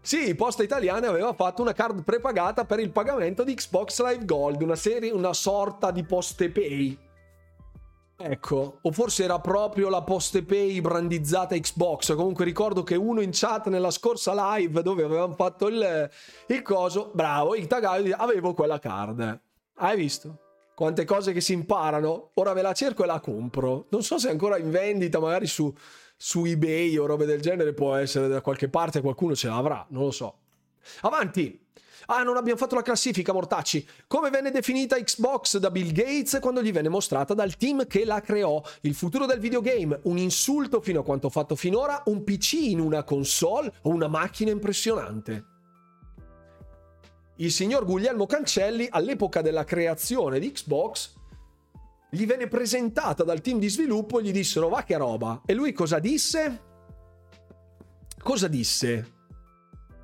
[0.00, 4.62] Sì, Posta Italiana aveva fatto una card prepagata per il pagamento di Xbox Live Gold,
[4.62, 6.98] una serie, una sorta di poste pay.
[8.16, 12.14] Ecco, o forse era proprio la poste pay brandizzata Xbox.
[12.14, 16.10] Comunque ricordo che uno in chat nella scorsa live dove avevamo fatto il,
[16.46, 19.42] il coso, bravo, il tagaio, avevo quella card.
[19.80, 20.40] Hai visto?
[20.74, 22.30] Quante cose che si imparano.
[22.34, 23.86] Ora ve la cerco e la compro.
[23.90, 25.72] Non so se è ancora in vendita, magari su,
[26.16, 30.04] su eBay o robe del genere può essere da qualche parte, qualcuno ce l'avrà, non
[30.04, 30.38] lo so.
[31.02, 31.66] Avanti!
[32.06, 33.86] Ah, non abbiamo fatto la classifica, mortacci.
[34.08, 38.20] Come venne definita Xbox da Bill Gates quando gli venne mostrata dal team che la
[38.20, 38.60] creò?
[38.80, 43.04] Il futuro del videogame, un insulto fino a quanto fatto finora, un PC in una
[43.04, 45.57] console o una macchina impressionante?
[47.40, 51.14] Il signor Guglielmo Cancelli, all'epoca della creazione di Xbox,
[52.10, 55.42] gli venne presentata dal team di sviluppo e gli dissero va che roba.
[55.46, 56.62] E lui cosa disse?
[58.20, 59.12] Cosa disse?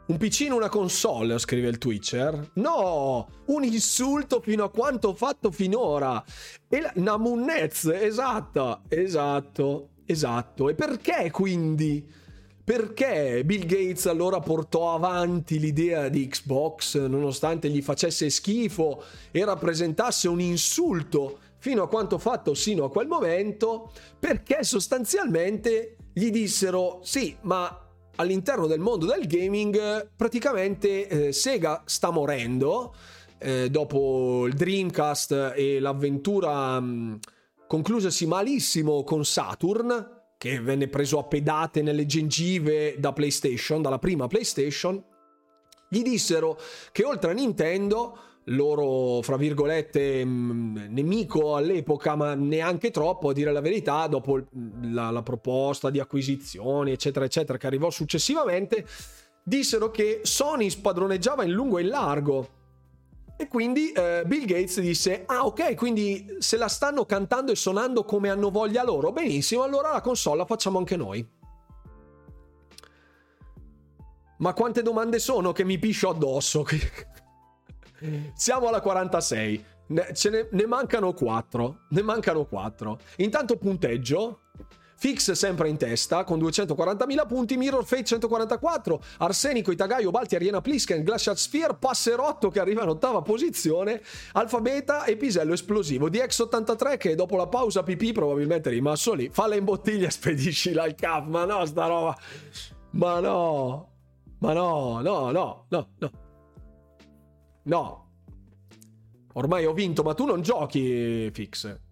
[0.06, 2.52] Un PC in una console, scrive il Twitcher.
[2.55, 6.23] No, un insulto fino a quanto fatto finora.
[6.69, 7.19] E la, una
[7.59, 10.69] esatto, esatto, esatto.
[10.69, 12.23] E perché quindi?
[12.65, 20.28] Perché Bill Gates allora portò avanti l'idea di Xbox nonostante gli facesse schifo e rappresentasse
[20.28, 23.93] un insulto fino a quanto fatto sino a quel momento?
[24.19, 27.86] Perché sostanzialmente gli dissero sì, ma
[28.16, 32.95] all'interno del mondo del gaming praticamente eh, Sega sta morendo
[33.36, 37.19] eh, dopo il Dreamcast e l'avventura mh,
[37.66, 44.27] conclusasi malissimo con Saturn che venne preso a pedate nelle gengive da PlayStation, dalla prima
[44.27, 45.02] PlayStation,
[45.89, 46.59] gli dissero
[46.93, 53.52] che oltre a Nintendo loro, fra virgolette, mm, nemico all'epoca, ma neanche troppo, a dire
[53.52, 54.43] la verità, dopo
[54.82, 58.86] la, la proposta di acquisizione, eccetera, eccetera, che arrivò successivamente,
[59.43, 62.48] dissero che Sony spadroneggiava in lungo e in largo.
[63.36, 68.05] E quindi eh, Bill Gates disse: Ah, ok, quindi se la stanno cantando e suonando
[68.05, 71.27] come hanno voglia loro, benissimo, allora la console la facciamo anche noi.
[74.39, 76.65] Ma quante domande sono che mi piscio addosso?
[78.35, 79.65] Siamo alla 46.
[79.86, 81.78] Ne, ne, ne mancano 4.
[81.90, 82.98] Ne mancano 4.
[83.16, 84.40] Intanto punteggio.
[85.05, 91.02] Fix sempre in testa con 240.000 punti, Mirror Fate 144, Arsenico, Itagaio, Balti, Ariena Plisken,
[91.02, 94.01] Glacial Sphere, Passerotto che arriva in ottava posizione,
[94.32, 96.09] Alfabeta e Pisello Esplosivo.
[96.09, 100.94] DX83 che dopo la pausa pipì probabilmente è rimasto lì, falla in bottiglia spediscila al
[100.94, 102.16] cap, ma no sta roba,
[102.93, 103.90] ma no,
[104.39, 106.10] ma no, no, no, no, no.
[107.64, 108.09] No.
[109.35, 111.84] Ormai ho vinto, ma tu non giochi, Fix.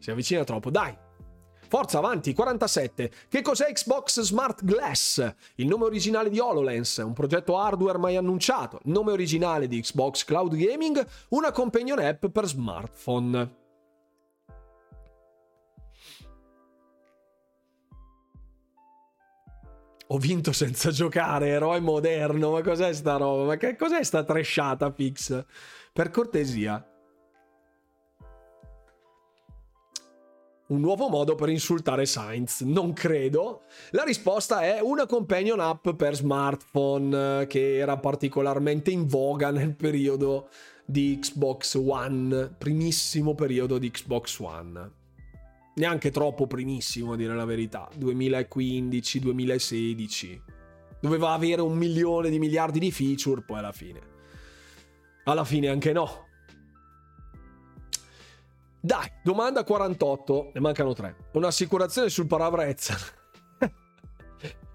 [0.00, 0.96] Si avvicina troppo, dai.
[1.68, 3.12] Forza, avanti, 47.
[3.28, 5.34] Che cos'è Xbox Smart Glass?
[5.54, 8.80] Il nome originale di HoloLens, un progetto hardware mai annunciato.
[8.82, 13.58] Il nome originale di Xbox Cloud Gaming, una companion app per smartphone.
[20.08, 22.50] Ho vinto senza giocare, eroe moderno.
[22.50, 23.44] Ma cos'è sta roba?
[23.44, 25.44] Ma che cos'è sta tresciata fix?
[25.92, 26.89] Per cortesia.
[30.70, 32.60] Un nuovo modo per insultare Sainz?
[32.60, 33.62] Non credo.
[33.90, 40.48] La risposta è una companion app per smartphone che era particolarmente in voga nel periodo
[40.84, 44.98] di Xbox One, primissimo periodo di Xbox One
[45.72, 50.40] neanche troppo primissimo a dire la verità, 2015-2016.
[51.00, 54.00] Doveva avere un milione di miliardi di feature, poi alla fine.
[55.24, 56.28] Alla fine anche no.
[58.82, 61.16] Dai, domanda 48, ne mancano 3.
[61.34, 62.96] Un'assicurazione sul parabrezza.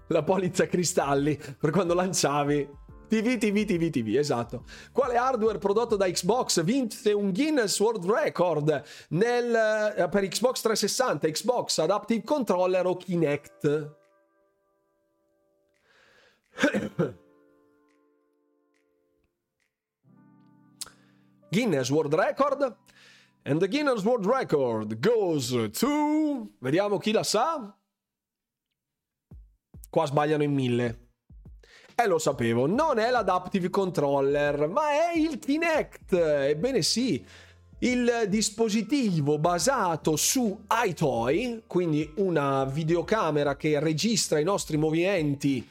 [0.08, 4.64] la polizza cristalli per quando lanciavi TV, TV, TV, TV, esatto.
[4.92, 9.54] Quale hardware prodotto da Xbox vinse un Guinness World Record nel,
[9.96, 13.94] eh, per Xbox 360, Xbox Adaptive Controller o Kinect?
[21.50, 22.76] Guinness World Record.
[23.48, 26.50] And the Guinness World Record goes to...
[26.58, 27.72] Vediamo chi la sa.
[29.88, 30.98] Qua sbagliano in mille.
[31.94, 36.12] Eh, lo sapevo, non è l'Adaptive Controller, ma è il Kinect.
[36.12, 37.24] Ebbene sì,
[37.78, 45.64] il dispositivo basato su iToy, quindi una videocamera che registra i nostri movimenti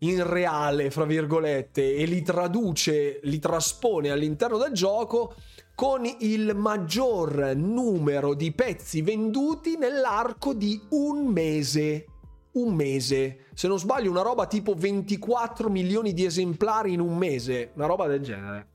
[0.00, 5.34] in reale, fra virgolette, e li traduce, li traspone all'interno del gioco
[5.74, 12.06] con il maggior numero di pezzi venduti nell'arco di un mese
[12.54, 13.46] un mese.
[13.54, 18.06] Se non sbaglio, una roba tipo 24 milioni di esemplari in un mese, una roba
[18.06, 18.68] del genere.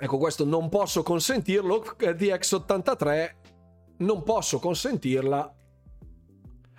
[0.00, 1.82] Ecco, questo non posso consentirlo.
[1.98, 3.34] DX83
[3.98, 5.54] non posso consentirla.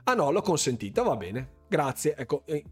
[0.06, 1.57] Ah no, l'ho consentita, va bene.
[1.68, 2.15] Grazie.
[2.15, 2.64] Ecco, eh,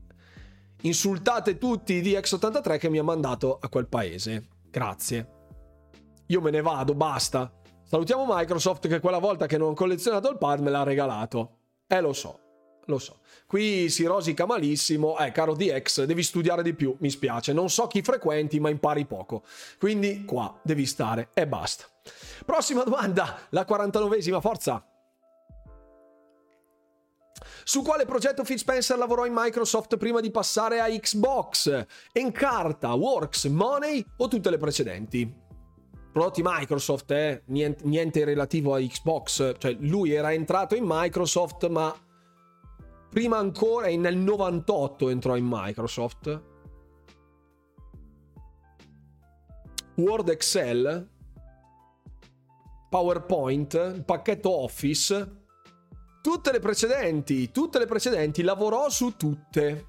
[0.82, 4.48] insultate tutti i DX83 che mi ha mandato a quel paese.
[4.70, 5.36] Grazie.
[6.28, 7.52] Io me ne vado, basta.
[7.84, 11.60] Salutiamo Microsoft che quella volta che non ho collezionato il pad me l'ha regalato.
[11.88, 12.40] Eh, lo so,
[12.86, 13.20] lo so.
[13.48, 15.18] Qui si rosica malissimo.
[15.18, 17.54] Eh, caro DX, devi studiare di più, mi spiace.
[17.54, 19.44] Non so chi frequenti, ma impari poco.
[19.80, 21.86] Quindi qua devi stare e basta.
[22.45, 24.86] Prossima domanda, la 49esima, forza.
[27.64, 31.86] Su quale progetto Phil Spencer lavorò in Microsoft prima di passare a Xbox?
[32.11, 35.45] Encarta, Works, Money o tutte le precedenti?
[36.18, 37.44] prodotti Microsoft, eh?
[37.45, 41.95] niente, niente relativo a Xbox, cioè lui era entrato in Microsoft ma
[43.07, 46.41] prima ancora nel 98 entrò in Microsoft.
[49.98, 51.07] Word Excel,
[52.90, 55.37] PowerPoint, pacchetto Office,
[56.22, 59.88] tutte le precedenti, tutte le precedenti, lavorò su tutte.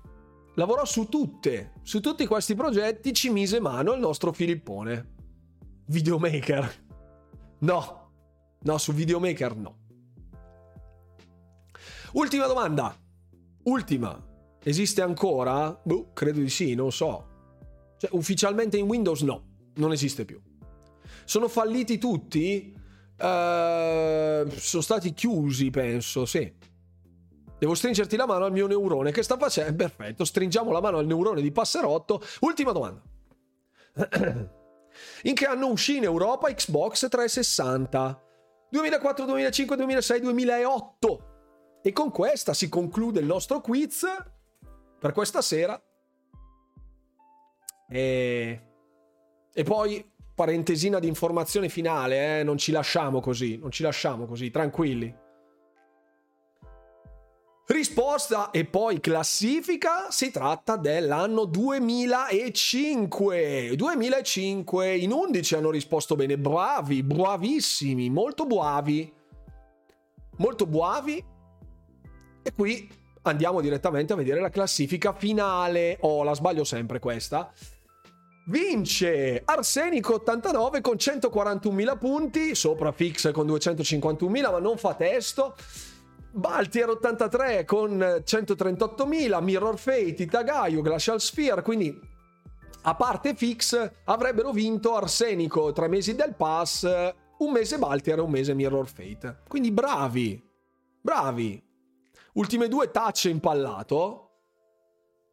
[0.54, 5.14] Lavorò su tutte, su tutti questi progetti ci mise mano il nostro Filippone.
[5.86, 6.86] Videomaker.
[7.60, 8.10] No.
[8.60, 9.76] No, su Videomaker no.
[12.12, 12.96] Ultima domanda.
[13.64, 14.20] Ultima.
[14.62, 15.80] Esiste ancora?
[15.84, 17.26] Boh, credo di sì, non so.
[17.96, 19.44] Cioè, ufficialmente in Windows no,
[19.74, 20.40] non esiste più.
[21.24, 22.74] Sono falliti tutti?
[23.20, 26.54] Uh, sono stati chiusi, penso, sì.
[27.58, 29.10] Devo stringerti la mano al mio neurone.
[29.10, 29.74] Che sta facendo?
[29.74, 32.22] Perfetto, stringiamo la mano al neurone di Passerotto.
[32.40, 33.02] Ultima domanda.
[35.22, 38.22] In che anno uscì in Europa Xbox 360?
[38.70, 41.22] 2004, 2005, 2006, 2008.
[41.82, 44.04] E con questa si conclude il nostro quiz
[44.98, 45.80] per questa sera.
[47.88, 48.62] E,
[49.52, 52.44] e poi parentesina di informazione finale, eh?
[52.44, 55.12] non ci lasciamo così, non ci lasciamo così, tranquilli.
[57.66, 63.72] Risposta e poi classifica, si tratta dell'anno 2005.
[63.74, 69.12] 2005, in 11 hanno risposto bene, bravi, bravissimi, molto bravi.
[70.36, 71.24] Molto bravi.
[72.44, 72.88] E qui
[73.22, 75.96] andiamo direttamente a vedere la classifica finale.
[76.02, 77.52] Oh, la sbaglio sempre questa.
[78.48, 85.54] Vince Arsenico 89 con 141.000 punti, sopra Fix con 251.000, ma non fa testo.
[86.30, 91.94] Baltier 83 con 138.000, Mirror Fate, Itagaio, Glacial Sphere, quindi
[92.82, 96.84] a parte Fix avrebbero vinto Arsenico tre mesi del pass,
[97.38, 99.42] un mese Baltier e un mese Mirror Fate.
[99.46, 100.42] Quindi bravi,
[101.02, 101.62] bravi.
[102.32, 104.27] Ultime due touch impallato,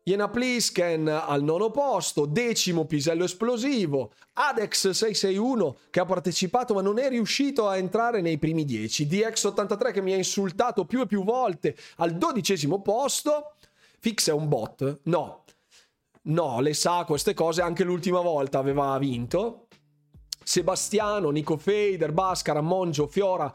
[0.08, 7.00] Iena Plisken al nono posto, decimo pisello esplosivo, Adex 661 che ha partecipato ma non
[7.00, 11.24] è riuscito a entrare nei primi 10, DX83 che mi ha insultato più e più
[11.24, 13.56] volte al dodicesimo posto,
[13.98, 15.00] Fix è un bot?
[15.06, 15.44] No,
[16.22, 19.66] no, le sa queste cose, anche l'ultima volta aveva vinto.
[20.44, 23.52] Sebastiano, Nico Fader, Bascara, Monjo, Fiora,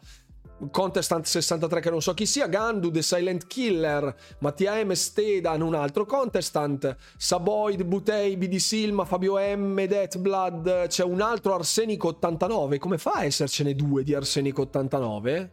[0.71, 4.93] Contestant 63 che non so chi sia, Gandu, The Silent Killer, Mattia M.
[4.93, 12.09] Stedan, un altro Contestant, Saboid, Butei, BD Silma, Fabio M, Deathblood, c'è un altro Arsenico
[12.09, 15.53] 89, come fa a essercene due di Arsenico 89?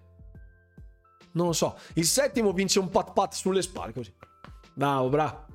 [1.31, 4.13] Non lo so, il settimo vince un pat pat sulle spalle così.
[4.73, 5.46] Bravo, bravo.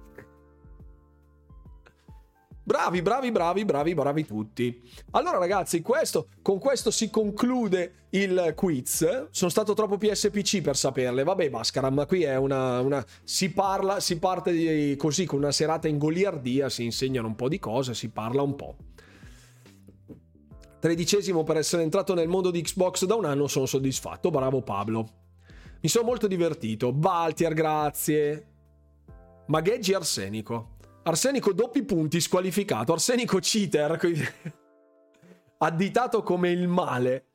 [2.65, 4.89] Bravi, bravi, bravi, bravi, bravi tutti.
[5.13, 9.29] Allora ragazzi, questo, con questo si conclude il quiz.
[9.31, 11.25] Sono stato troppo PSPC per saperle.
[11.25, 13.05] Vabbè, Mascara, ma qui è una, una...
[13.25, 17.49] Si parla, si parte di, così con una serata in goliardia, si insegnano un po'
[17.49, 18.77] di cose, si parla un po'.
[20.79, 24.31] Tredicesimo per essere entrato nel mondo di Xbox da un anno, sono soddisfatto.
[24.31, 25.09] Bravo Pablo.
[25.81, 26.93] Mi sono molto divertito.
[26.93, 28.47] Baltier, grazie.
[29.47, 30.77] Magheggi arsenico.
[31.05, 32.93] Arsenico doppi punti squalificato.
[32.93, 33.99] Arsenico cheater.
[35.59, 37.27] additato come il male.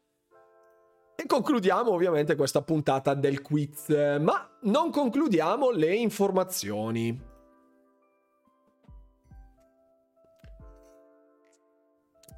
[1.15, 3.89] E concludiamo ovviamente questa puntata del quiz,
[4.19, 7.35] ma non concludiamo le informazioni.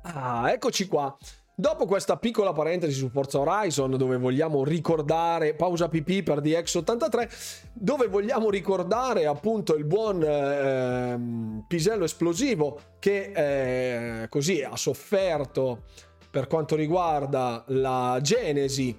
[0.04, 1.16] Ah, eccoci qua.
[1.60, 8.08] Dopo questa piccola parentesi su Forza Horizon, dove vogliamo ricordare, pausa PP per DX83, dove
[8.08, 15.84] vogliamo ricordare appunto il buon eh, pisello esplosivo che eh, così ha sofferto
[16.32, 18.98] per quanto riguarda la genesi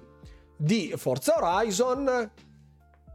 [0.55, 2.31] di Forza Horizon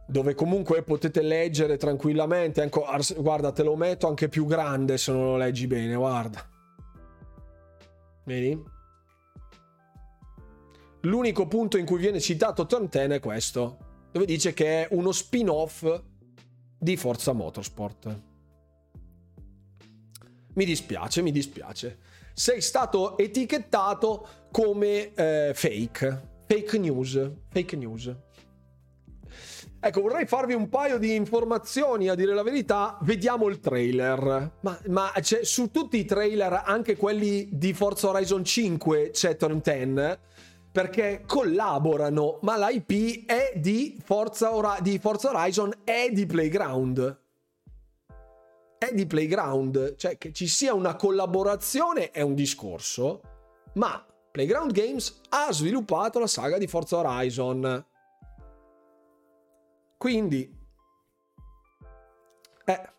[0.07, 2.63] dove comunque potete leggere tranquillamente.
[2.63, 6.45] Ecco, guarda, te lo metto anche più grande se non lo leggi bene, guarda.
[8.25, 8.75] Vedi?
[11.07, 13.77] L'unico punto in cui viene citato Turn 10 è questo,
[14.11, 16.01] dove dice che è uno spin-off
[16.77, 18.21] di Forza Motorsport.
[20.53, 21.99] Mi dispiace, mi dispiace.
[22.33, 28.13] Sei stato etichettato come eh, fake, fake news, fake news.
[29.79, 32.97] Ecco, vorrei farvi un paio di informazioni, a dire la verità.
[33.03, 34.55] Vediamo il trailer.
[34.59, 40.17] Ma, ma su tutti i trailer, anche quelli di Forza Horizon 5, c'è Turn 10,
[40.77, 47.19] perché collaborano, ma l'IP è di Forza, Ora- di Forza Horizon, è di Playground.
[48.77, 49.95] È di Playground.
[49.95, 53.21] Cioè, che ci sia una collaborazione è un discorso,
[53.73, 57.83] ma Playground Games ha sviluppato la saga di Forza Horizon
[59.97, 60.55] quindi,
[62.65, 62.89] eh,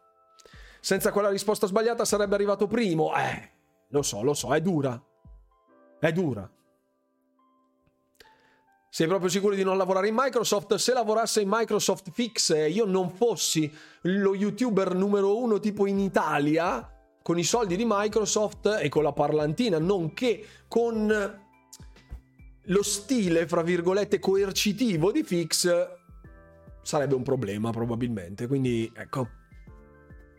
[0.80, 3.14] senza quella risposta sbagliata sarebbe arrivato primo.
[3.14, 3.50] Eh,
[3.90, 5.00] lo so, lo so, è dura.
[6.00, 6.50] È dura.
[8.98, 10.74] Sei proprio sicuro di non lavorare in Microsoft?
[10.74, 16.00] Se lavorasse in Microsoft Fix e io non fossi lo youtuber numero uno tipo in
[16.00, 21.38] Italia, con i soldi di Microsoft e con la parlantina, nonché con
[22.60, 25.72] lo stile, fra virgolette, coercitivo di Fix,
[26.82, 28.48] sarebbe un problema probabilmente.
[28.48, 29.28] Quindi ecco.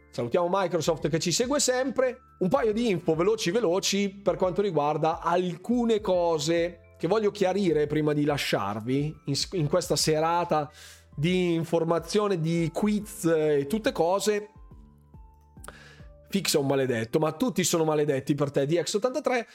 [0.09, 2.33] Salutiamo Microsoft che ci segue sempre.
[2.39, 8.13] Un paio di info veloci veloci per quanto riguarda alcune cose che voglio chiarire prima
[8.13, 10.69] di lasciarvi in, in questa serata
[11.15, 14.49] di informazione, di quiz e tutte cose.
[16.29, 19.45] Fix è un maledetto, ma tutti sono maledetti per te, DX83.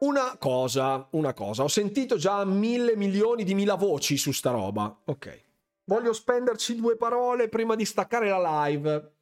[0.00, 5.02] Una cosa, una cosa, ho sentito già mille milioni di mila voci su sta roba.
[5.04, 5.44] Ok
[5.86, 9.12] voglio spenderci due parole prima di staccare la live.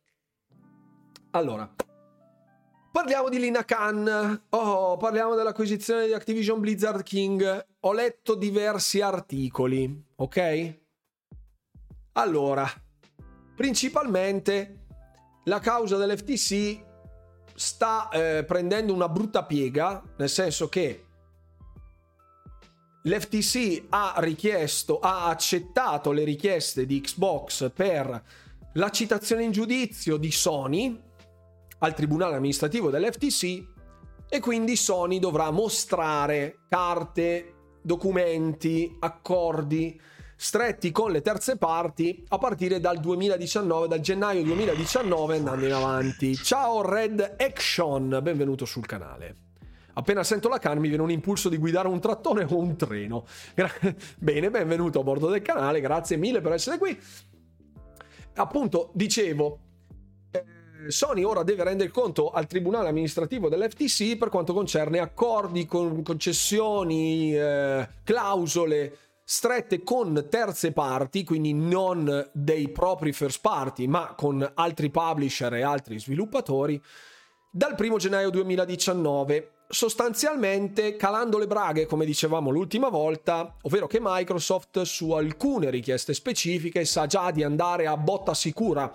[1.30, 1.72] Allora,
[2.94, 4.42] parliamo di Lina Khan.
[4.50, 7.66] Oh, parliamo dell'acquisizione di Activision Blizzard King.
[7.80, 10.78] Ho letto diversi articoli, ok?
[12.12, 12.64] Allora,
[13.56, 14.84] principalmente
[15.46, 16.84] la causa dell'FTC
[17.56, 21.06] sta eh, prendendo una brutta piega, nel senso che
[23.02, 28.24] l'FTC ha richiesto, ha accettato le richieste di Xbox per
[28.74, 31.12] la citazione in giudizio di Sony
[31.84, 33.66] al tribunale amministrativo dell'FTC
[34.28, 40.00] e quindi Sony dovrà mostrare carte, documenti, accordi
[40.36, 46.34] stretti con le terze parti a partire dal 2019, dal gennaio 2019 andando in avanti.
[46.34, 49.36] Ciao Red Action, benvenuto sul canale.
[49.92, 53.26] Appena sento la can mi viene un impulso di guidare un trattore o un treno.
[53.54, 53.70] Gra-
[54.16, 56.98] Bene, benvenuto a bordo del canale, grazie mille per essere qui.
[58.36, 59.58] Appunto, dicevo,
[60.88, 67.36] Sony ora deve rendere conto al tribunale amministrativo dell'FTC per quanto concerne accordi, con concessioni,
[67.36, 74.90] eh, clausole strette con terze parti, quindi non dei propri first party, ma con altri
[74.90, 76.80] publisher e altri sviluppatori,
[77.50, 84.82] dal 1 gennaio 2019 sostanzialmente calando le braghe, come dicevamo l'ultima volta, ovvero che Microsoft
[84.82, 88.94] su alcune richieste specifiche sa già di andare a botta sicura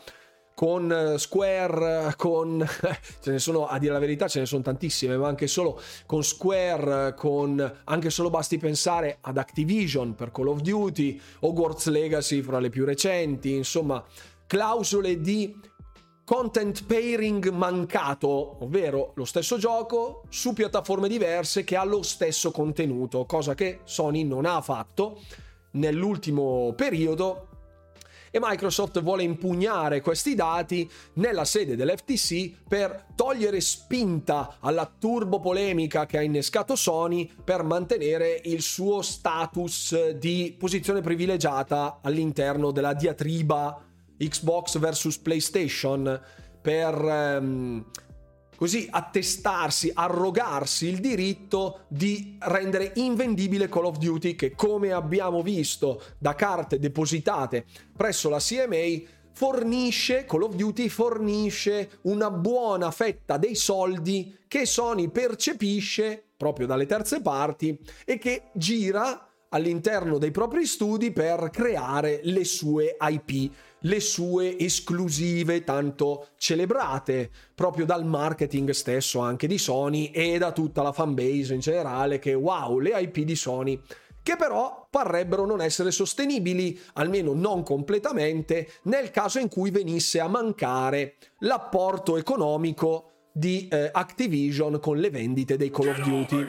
[0.60, 2.68] con eh, Square, con
[3.24, 6.22] ce ne sono a dire la verità, ce ne sono tantissime, ma anche solo con
[6.22, 12.60] Square, con anche solo basti pensare ad Activision per Call of Duty, Hogwarts Legacy fra
[12.60, 14.04] le più recenti, insomma,
[14.48, 15.58] clausole di
[16.26, 23.24] content pairing mancato, ovvero lo stesso gioco su piattaforme diverse che ha lo stesso contenuto,
[23.24, 25.22] cosa che Sony non ha fatto
[25.72, 27.49] nell'ultimo periodo
[28.32, 36.06] e Microsoft vuole impugnare questi dati nella sede dell'FTC per togliere spinta alla turbo polemica
[36.06, 43.84] che ha innescato Sony per mantenere il suo status di posizione privilegiata all'interno della diatriba
[44.18, 46.22] Xbox vs PlayStation
[46.62, 47.86] per ehm,
[48.60, 56.04] così attestarsi, arrogarsi il diritto di rendere invendibile Call of Duty che come abbiamo visto
[56.18, 57.64] da carte depositate
[57.96, 65.10] presso la CMA fornisce, Call of Duty fornisce una buona fetta dei soldi che Sony
[65.10, 72.44] percepisce proprio dalle terze parti e che gira all'interno dei propri studi per creare le
[72.44, 80.38] sue IP le sue esclusive tanto celebrate proprio dal marketing stesso anche di Sony e
[80.38, 83.82] da tutta la fanbase in generale che wow, le IP di Sony
[84.22, 90.28] che però parrebbero non essere sostenibili, almeno non completamente, nel caso in cui venisse a
[90.28, 96.48] mancare l'apporto economico di eh, Activision con le vendite dei Call of Duty.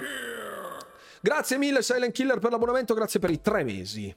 [1.22, 4.12] Grazie mille Silent Killer per l'abbonamento, grazie per i tre mesi.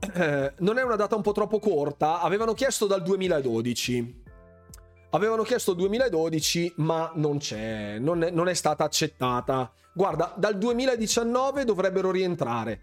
[0.00, 4.22] Eh, non è una data un po' troppo corta, avevano chiesto dal 2012.
[5.10, 9.72] Avevano chiesto 2012, ma non c'è, non è, non è stata accettata.
[9.92, 12.80] Guarda, dal 2019 dovrebbero rientrare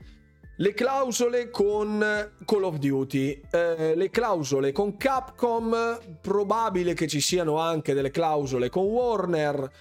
[0.57, 1.99] le clausole con
[2.45, 8.69] Call of Duty, eh, le clausole con Capcom, probabile che ci siano anche delle clausole
[8.69, 9.71] con Warner.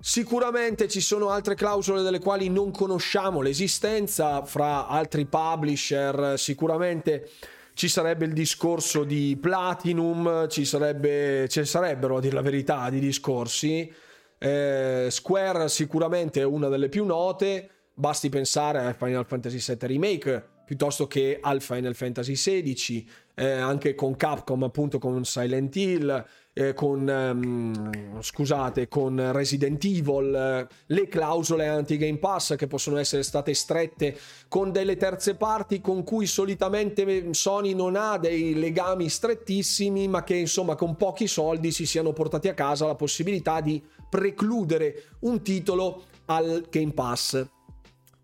[0.00, 7.28] Sicuramente ci sono altre clausole delle quali non conosciamo l'esistenza fra altri publisher, sicuramente
[7.74, 13.00] ci sarebbe il discorso di Platinum, ci, sarebbe, ci sarebbero a dire la verità di
[13.00, 13.92] discorsi.
[14.38, 20.48] Eh, Square sicuramente è una delle più note, basti pensare a Final Fantasy VII Remake
[20.68, 23.08] piuttosto che al Final Fantasy XVI,
[23.38, 30.34] eh, anche con Capcom appunto con Silent Hill, eh, con, um, scusate, con Resident Evil,
[30.34, 36.02] eh, le clausole anti-Game Pass che possono essere state strette con delle terze parti con
[36.02, 41.86] cui solitamente Sony non ha dei legami strettissimi, ma che insomma con pochi soldi si
[41.86, 47.57] siano portati a casa la possibilità di precludere un titolo al Game Pass.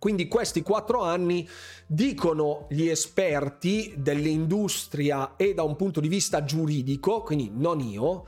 [0.05, 1.49] Quindi questi quattro anni
[1.87, 8.27] dicono gli esperti dell'industria e da un punto di vista giuridico, quindi non io,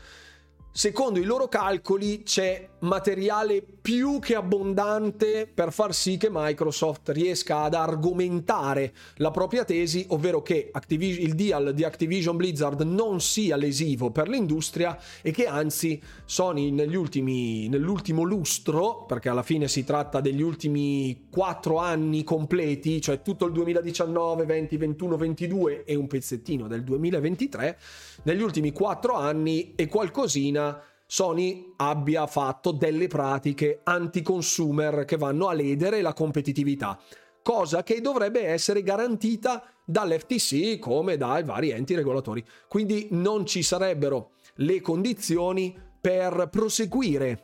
[0.73, 7.63] secondo i loro calcoli c'è materiale più che abbondante per far sì che Microsoft riesca
[7.63, 13.57] ad argomentare la propria tesi, ovvero che Activis- il deal di Activision Blizzard non sia
[13.57, 19.85] lesivo per l'industria e che anzi Sony negli ultimi, nell'ultimo lustro, perché alla fine si
[19.85, 26.07] tratta degli ultimi quattro anni completi, cioè tutto il 2019, 20, 21, 22 e un
[26.07, 27.79] pezzettino del 2023,
[28.25, 35.53] negli ultimi quattro anni e qualcosina Sony abbia fatto delle pratiche anti-consumer che vanno a
[35.53, 36.99] ledere la competitività,
[37.43, 42.45] cosa che dovrebbe essere garantita dall'FTC come dai vari enti regolatori.
[42.69, 47.43] Quindi non ci sarebbero le condizioni per proseguire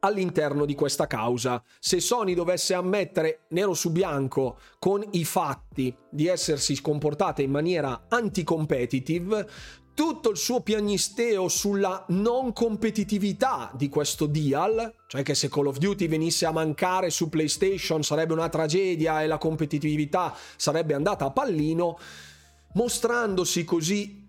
[0.00, 1.62] all'interno di questa causa.
[1.78, 8.06] Se Sony dovesse ammettere nero su bianco con i fatti di essersi comportata in maniera
[8.08, 9.48] anti-competitive,
[9.98, 15.78] tutto il suo piagnisteo sulla non competitività di questo deal, cioè che se Call of
[15.78, 21.32] Duty venisse a mancare su PlayStation sarebbe una tragedia e la competitività sarebbe andata a
[21.32, 21.98] pallino,
[22.74, 24.24] mostrandosi così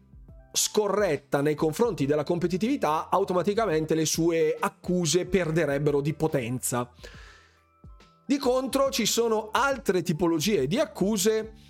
[0.51, 6.91] scorretta nei confronti della competitività, automaticamente le sue accuse perderebbero di potenza.
[8.25, 11.68] Di contro ci sono altre tipologie di accuse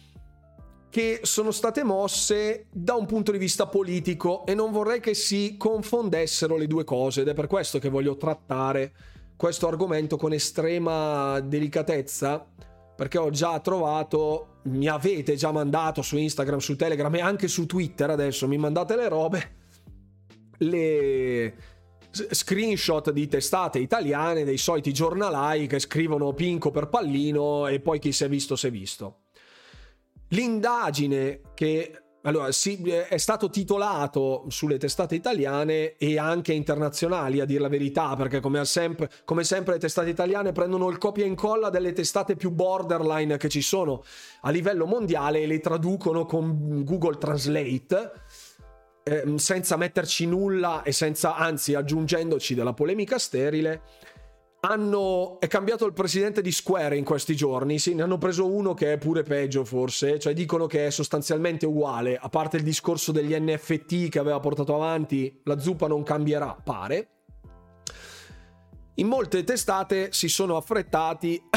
[0.89, 5.55] che sono state mosse da un punto di vista politico e non vorrei che si
[5.57, 8.93] confondessero le due cose ed è per questo che voglio trattare
[9.35, 12.45] questo argomento con estrema delicatezza
[12.95, 17.65] perché ho già trovato, mi avete già mandato su Instagram, su Telegram e anche su
[17.65, 19.55] Twitter adesso mi mandate le robe,
[20.57, 21.55] le
[22.11, 28.11] screenshot di testate italiane dei soliti giornalai che scrivono pinco per pallino e poi chi
[28.11, 29.19] si è visto si è visto.
[30.29, 37.61] L'indagine che allora, sì, è stato titolato sulle testate italiane e anche internazionali, a dire
[37.61, 41.69] la verità, perché come sempre, come sempre le testate italiane prendono il copia e incolla
[41.69, 44.03] delle testate più borderline che ci sono
[44.41, 48.11] a livello mondiale e le traducono con Google Translate,
[49.03, 53.81] eh, senza metterci nulla e senza, anzi, aggiungendoci della polemica sterile
[54.61, 58.73] hanno, è cambiato il presidente di Square in questi giorni, sì, ne hanno preso uno
[58.73, 63.11] che è pure peggio forse, cioè dicono che è sostanzialmente uguale, a parte il discorso
[63.11, 67.09] degli NFT che aveva portato avanti, la zuppa non cambierà, pare.
[68.95, 71.41] In molte testate si sono affrettati,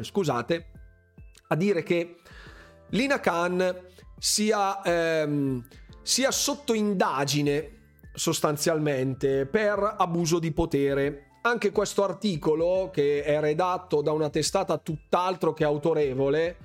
[0.00, 0.70] scusate,
[1.48, 2.16] a dire che
[2.90, 3.78] Lina Khan
[4.18, 5.62] sia, ehm,
[6.00, 7.83] sia sotto indagine
[8.14, 11.26] sostanzialmente per abuso di potere.
[11.42, 16.56] Anche questo articolo, che è redatto da una testata tutt'altro che autorevole,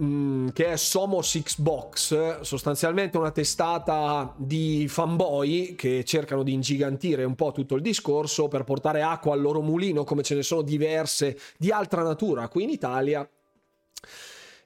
[0.00, 7.24] mm, che è Somo Six Box, sostanzialmente una testata di fanboy che cercano di ingigantire
[7.24, 10.62] un po' tutto il discorso per portare acqua al loro mulino, come ce ne sono
[10.62, 13.28] diverse di altra natura qui in Italia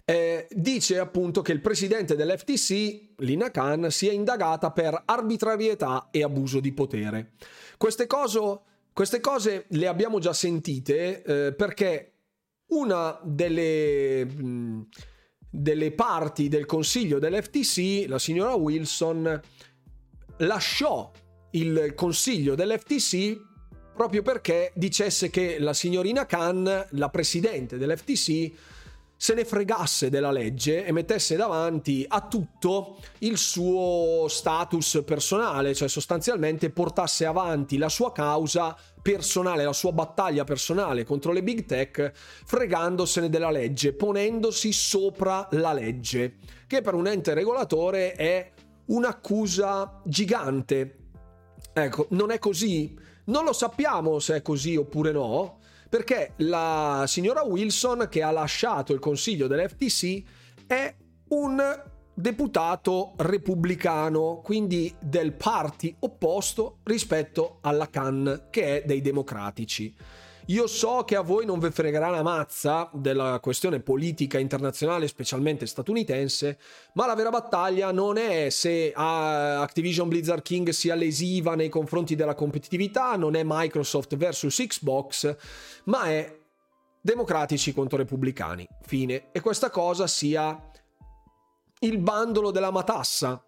[0.06, 6.60] eh, dice appunto che il presidente dell'FTC, Lina Khan, sia indagata per arbitrarietà e abuso
[6.60, 7.32] di potere.
[7.78, 8.58] Queste cose,
[8.92, 12.12] queste cose le abbiamo già sentite eh, perché
[12.66, 14.26] una delle,
[15.50, 19.40] delle parti del consiglio dell'FTC, la signora Wilson,
[20.38, 21.10] lasciò
[21.52, 23.52] il consiglio dell'FTC
[23.94, 28.52] proprio perché dicesse che la signorina Khan, la presidente dell'FTC,
[29.16, 35.88] se ne fregasse della legge e mettesse davanti a tutto il suo status personale, cioè
[35.88, 42.12] sostanzialmente portasse avanti la sua causa personale, la sua battaglia personale contro le big tech,
[42.14, 46.36] fregandosene della legge, ponendosi sopra la legge,
[46.66, 48.50] che per un ente regolatore è
[48.86, 50.96] un'accusa gigante.
[51.72, 52.96] Ecco, non è così?
[53.26, 55.60] Non lo sappiamo se è così oppure no,
[55.94, 60.22] perché la signora Wilson che ha lasciato il consiglio dell'FTC
[60.66, 60.92] è
[61.28, 69.94] un deputato repubblicano, quindi del party opposto rispetto alla Khan che è dei democratici.
[70.48, 75.64] Io so che a voi non vi fregherà la mazza della questione politica internazionale, specialmente
[75.64, 76.58] statunitense,
[76.94, 82.34] ma la vera battaglia non è se Activision Blizzard King sia lesiva nei confronti della
[82.34, 85.34] competitività, non è Microsoft versus Xbox,
[85.84, 86.38] ma è
[87.00, 88.68] democratici contro repubblicani.
[88.82, 89.30] Fine.
[89.32, 90.70] E questa cosa sia
[91.80, 93.42] il bandolo della matassa.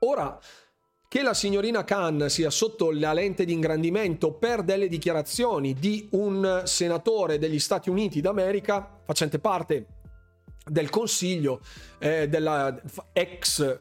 [0.00, 0.38] Ora,
[1.10, 6.62] che la signorina Khan sia sotto la lente di ingrandimento per delle dichiarazioni di un
[6.66, 9.86] senatore degli Stati Uniti d'America, facente parte
[10.64, 11.62] del consiglio
[11.98, 12.80] eh, della
[13.12, 13.80] ex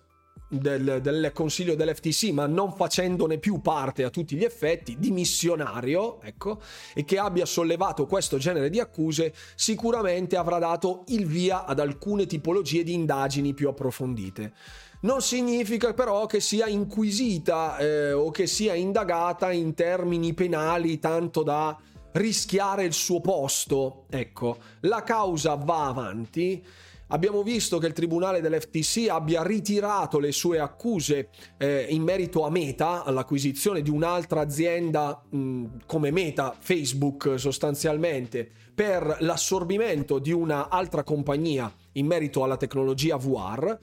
[0.50, 6.60] del, del, consiglio dell'FTC, ma non facendone più parte a tutti gli effetti, dimissionario, ecco,
[6.96, 12.26] e che abbia sollevato questo genere di accuse, sicuramente avrà dato il via ad alcune
[12.26, 14.54] tipologie di indagini più approfondite
[15.02, 21.44] non significa però che sia inquisita eh, o che sia indagata in termini penali tanto
[21.44, 21.78] da
[22.14, 24.06] rischiare il suo posto.
[24.10, 26.66] Ecco, la causa va avanti.
[27.12, 32.52] Abbiamo visto che il tribunale dell'FTC abbia ritirato le sue accuse eh, in merito a
[32.52, 41.74] Meta, all'acquisizione di un'altra azienda mh, come Meta, Facebook sostanzialmente, per l'assorbimento di un'altra compagnia
[41.94, 43.78] in merito alla tecnologia VR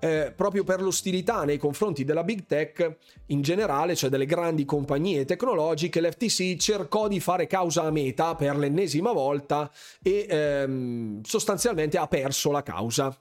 [0.00, 2.96] eh, proprio per l'ostilità nei confronti della big tech
[3.26, 8.56] in generale, cioè delle grandi compagnie tecnologiche, l'FTC cercò di fare causa a Meta per
[8.56, 9.70] l'ennesima volta
[10.02, 13.16] e ehm, sostanzialmente ha perso la causa.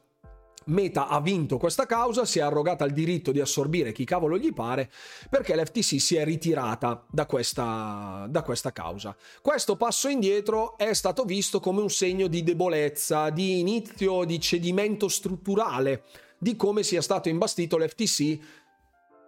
[0.67, 4.53] Meta ha vinto questa causa, si è arrogata il diritto di assorbire chi cavolo gli
[4.53, 4.91] pare,
[5.29, 9.15] perché l'FTC si è ritirata da questa, da questa causa.
[9.41, 15.07] Questo passo indietro è stato visto come un segno di debolezza, di inizio di cedimento
[15.07, 16.03] strutturale
[16.37, 18.39] di come sia stato imbastito l'FTC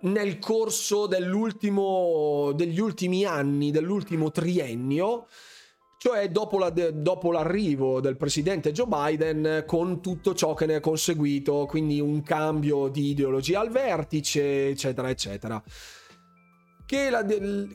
[0.01, 5.27] nel corso degli ultimi anni, dell'ultimo triennio,
[5.97, 10.79] cioè dopo, la, dopo, l'arrivo del presidente Joe Biden con tutto ciò che ne è
[10.79, 15.61] conseguito, quindi un cambio di ideologia al vertice, eccetera, eccetera.
[16.89, 17.23] Che la,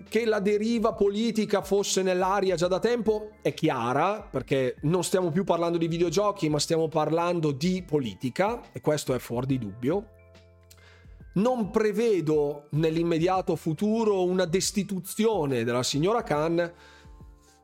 [0.08, 5.44] che la, deriva politica fosse nell'aria già da tempo è chiara, perché non stiamo più
[5.44, 10.08] parlando di videogiochi, ma stiamo parlando di politica, e questo è fuori di dubbio.
[11.34, 16.72] Non prevedo nell'immediato futuro una destituzione della signora Khan,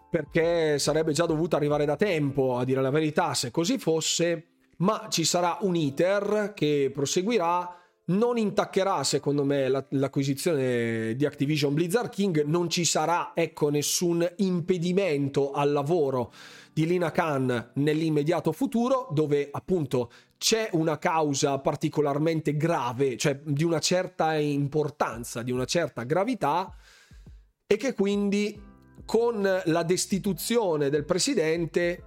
[0.09, 5.09] perché sarebbe già dovuta arrivare da tempo, a dire la verità, se così fosse, ma
[5.10, 7.80] ci sarà un iter che proseguirà
[8.11, 12.11] non intaccherà secondo me l'acquisizione di Activision Blizzard.
[12.11, 16.32] King, non ci sarà ecco nessun impedimento al lavoro
[16.73, 23.81] di Lina Khan nell'immediato futuro dove appunto c'è una causa particolarmente grave, cioè di una
[23.81, 26.74] certa importanza, di una certa gravità
[27.66, 28.69] e che quindi
[29.05, 32.05] con la destituzione del presidente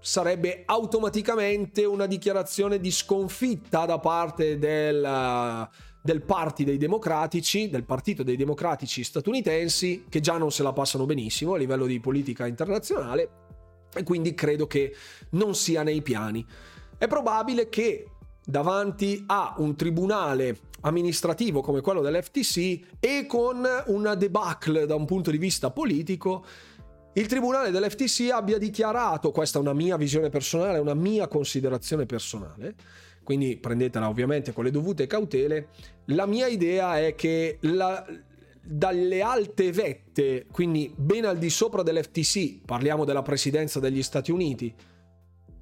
[0.00, 5.68] sarebbe automaticamente una dichiarazione di sconfitta da parte del,
[6.00, 11.06] del party dei democratici, del partito dei democratici statunitensi, che già non se la passano
[11.06, 13.30] benissimo a livello di politica internazionale,
[13.94, 14.94] e quindi credo che
[15.30, 16.46] non sia nei piani.
[16.96, 18.10] È probabile che
[18.44, 25.30] davanti a un tribunale amministrativo come quello dell'FTC e con una debacle da un punto
[25.30, 26.44] di vista politico,
[27.18, 32.74] il tribunale dell'FTC abbia dichiarato, questa è una mia visione personale, una mia considerazione personale,
[33.24, 35.68] quindi prendetela ovviamente con le dovute cautele,
[36.06, 38.06] la mia idea è che la,
[38.62, 44.72] dalle alte vette, quindi ben al di sopra dell'FTC, parliamo della presidenza degli Stati Uniti,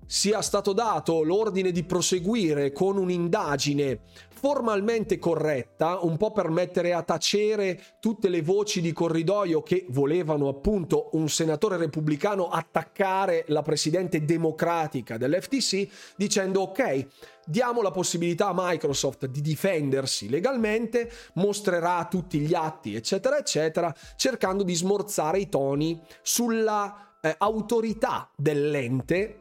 [0.06, 4.00] sia stato dato l'ordine di proseguire con un'indagine
[4.36, 10.48] formalmente corretta, un po' per mettere a tacere tutte le voci di corridoio che volevano
[10.48, 17.06] appunto un senatore repubblicano attaccare la presidente democratica dell'FTC dicendo ok,
[17.46, 24.62] diamo la possibilità a Microsoft di difendersi legalmente, mostrerà tutti gli atti eccetera eccetera, cercando
[24.62, 29.40] di smorzare i toni sulla eh, autorità dell'ente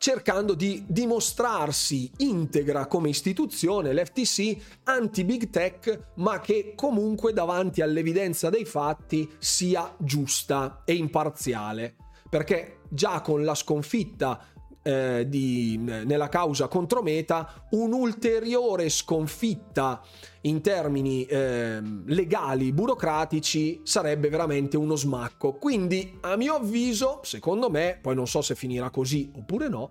[0.00, 8.64] cercando di dimostrarsi integra come istituzione, l'FTC, anti-big tech, ma che comunque davanti all'evidenza dei
[8.64, 11.96] fatti sia giusta e imparziale.
[12.30, 14.42] Perché già con la sconfitta
[14.82, 20.02] eh, di, nella causa contro Meta un'ulteriore sconfitta
[20.42, 25.52] in termini eh, legali, burocratici, sarebbe veramente uno smacco.
[25.54, 29.90] Quindi, a mio avviso, secondo me, poi non so se finirà così oppure no,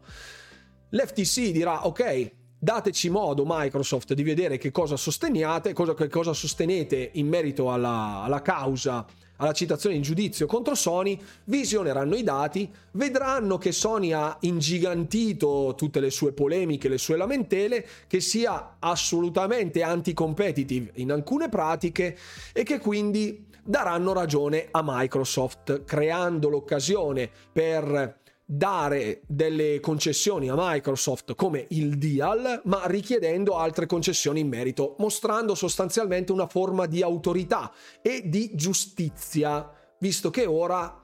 [0.89, 7.11] l'FTC dirà ok, dateci modo Microsoft di vedere che cosa sosteniate, cosa, che cosa sostenete
[7.13, 9.05] in merito alla, alla causa
[9.39, 15.99] alla citazione in giudizio contro Sony, visioneranno i dati, vedranno che Sony ha ingigantito tutte
[15.99, 22.17] le sue polemiche, le sue lamentele, che sia assolutamente anti-competitive in alcune pratiche
[22.53, 28.17] e che quindi daranno ragione a Microsoft, creando l'occasione per
[28.51, 35.53] dare delle concessioni a Microsoft come il deal, ma richiedendo altre concessioni in merito, mostrando
[35.53, 37.71] sostanzialmente una forma di autorità
[38.01, 40.99] e di giustizia, visto che ora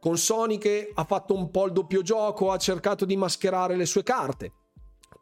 [0.00, 3.84] con Sony che ha fatto un po' il doppio gioco, ha cercato di mascherare le
[3.84, 4.52] sue carte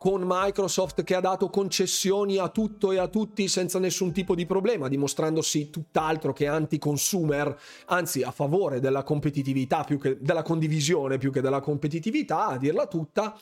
[0.06, 4.46] con Microsoft che ha dato concessioni a tutto e a tutti senza nessun tipo di
[4.46, 11.32] problema, dimostrandosi tutt'altro che anti-consumer, anzi a favore della competitività più che della condivisione più
[11.32, 13.36] che della competitività, a dirla tutta.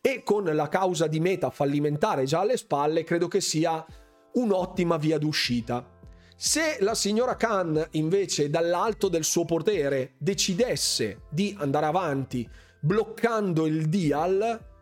[0.00, 3.84] E con la causa di meta fallimentare già alle spalle, credo che sia
[4.34, 5.84] un'ottima via d'uscita.
[6.36, 12.48] Se la signora Khan invece dall'alto del suo potere decidesse di andare avanti
[12.78, 14.76] bloccando il deal,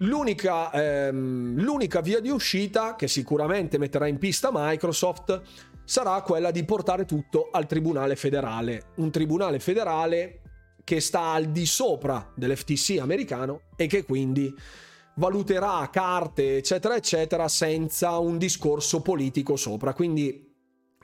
[0.00, 5.40] L'unica, ehm, l'unica via di uscita che sicuramente metterà in pista Microsoft
[5.84, 8.88] sarà quella di portare tutto al Tribunale federale.
[8.96, 10.42] Un Tribunale federale
[10.84, 14.54] che sta al di sopra dell'FTC americano e che quindi
[15.14, 19.94] valuterà carte eccetera eccetera senza un discorso politico sopra.
[19.94, 20.54] Quindi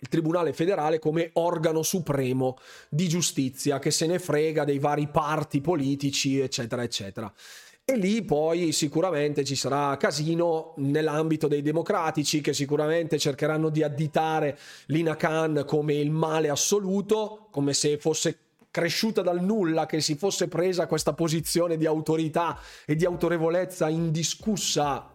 [0.02, 2.58] il Tribunale federale come organo supremo
[2.90, 7.32] di giustizia che se ne frega dei vari parti politici eccetera eccetera.
[7.84, 14.56] E lì poi sicuramente ci sarà casino nell'ambito dei democratici che sicuramente cercheranno di additare
[14.86, 18.38] Lina Khan come il male assoluto, come se fosse
[18.70, 22.56] cresciuta dal nulla, che si fosse presa questa posizione di autorità
[22.86, 25.10] e di autorevolezza indiscussa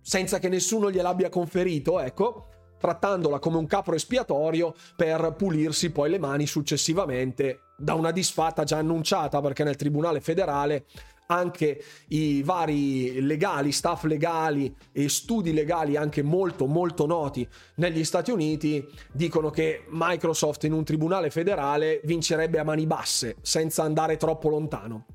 [0.00, 2.48] senza che nessuno gliel'abbia conferito, ecco,
[2.78, 8.78] trattandola come un capro espiatorio per pulirsi poi le mani successivamente da una disfatta già
[8.78, 10.84] annunciata, perché nel Tribunale federale
[11.26, 17.46] anche i vari legali, staff legali e studi legali anche molto molto noti
[17.76, 23.82] negli Stati Uniti dicono che Microsoft in un tribunale federale vincerebbe a mani basse senza
[23.82, 25.06] andare troppo lontano.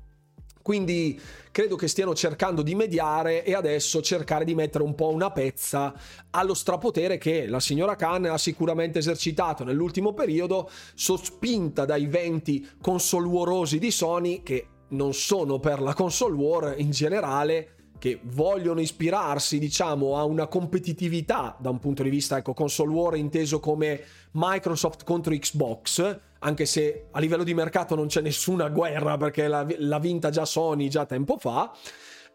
[0.62, 1.18] Quindi
[1.50, 5.94] credo che stiano cercando di mediare e adesso cercare di mettere un po' una pezza
[6.30, 13.78] allo strapotere che la signora Khan ha sicuramente esercitato nell'ultimo periodo, sospinta dai venti consoluorosi
[13.78, 20.16] di Sony che non sono per la console war in generale che vogliono ispirarsi, diciamo,
[20.16, 24.02] a una competitività da un punto di vista, ecco, console war inteso come
[24.32, 29.66] Microsoft contro Xbox, anche se a livello di mercato non c'è nessuna guerra perché l'ha,
[29.76, 31.72] l'ha vinta già Sony già tempo fa,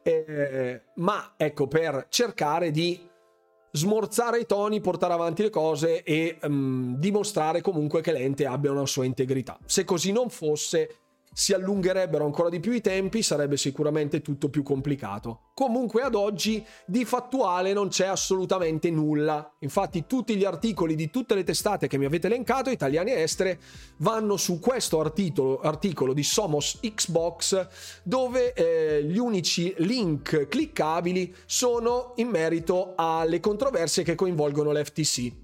[0.04, 3.10] eh, ma ecco, per cercare di
[3.72, 8.86] smorzare i toni, portare avanti le cose e um, dimostrare comunque che l'ente abbia una
[8.86, 9.58] sua integrità.
[9.66, 11.00] Se così non fosse,
[11.38, 15.50] si allungherebbero ancora di più i tempi, sarebbe sicuramente tutto più complicato.
[15.54, 19.54] Comunque ad oggi di fattuale non c'è assolutamente nulla.
[19.60, 23.60] Infatti tutti gli articoli di tutte le testate che mi avete elencato, italiane e estere,
[23.98, 27.68] vanno su questo articolo, articolo di Somos Xbox
[28.04, 35.44] dove eh, gli unici link cliccabili sono in merito alle controversie che coinvolgono l'FTC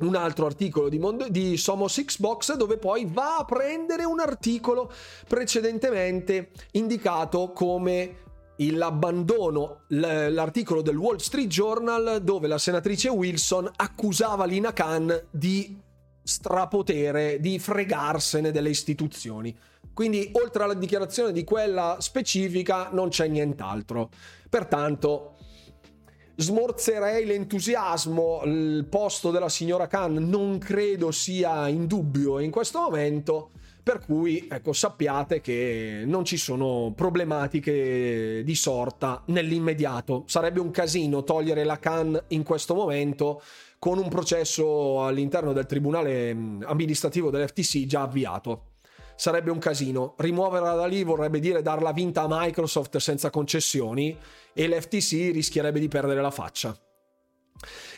[0.00, 4.92] un altro articolo di, Mondo, di Somos Xbox dove poi va a prendere un articolo
[5.26, 8.16] precedentemente indicato come
[8.56, 15.78] l'abbandono, l'articolo del Wall Street Journal dove la senatrice Wilson accusava Lina Khan di
[16.22, 19.56] strapotere, di fregarsene delle istituzioni.
[19.94, 24.10] Quindi oltre alla dichiarazione di quella specifica non c'è nient'altro.
[24.48, 25.36] Pertanto
[26.40, 33.50] smorzerei l'entusiasmo, il posto della signora Khan non credo sia in dubbio in questo momento,
[33.82, 40.24] per cui ecco, sappiate che non ci sono problematiche di sorta nell'immediato.
[40.26, 43.42] Sarebbe un casino togliere la Khan in questo momento
[43.78, 46.30] con un processo all'interno del tribunale
[46.62, 48.69] amministrativo dell'FTC già avviato
[49.20, 50.14] sarebbe un casino.
[50.16, 54.16] Rimuoverla da lì vorrebbe dire darla vinta a Microsoft senza concessioni
[54.54, 56.74] e l'FTC rischierebbe di perdere la faccia.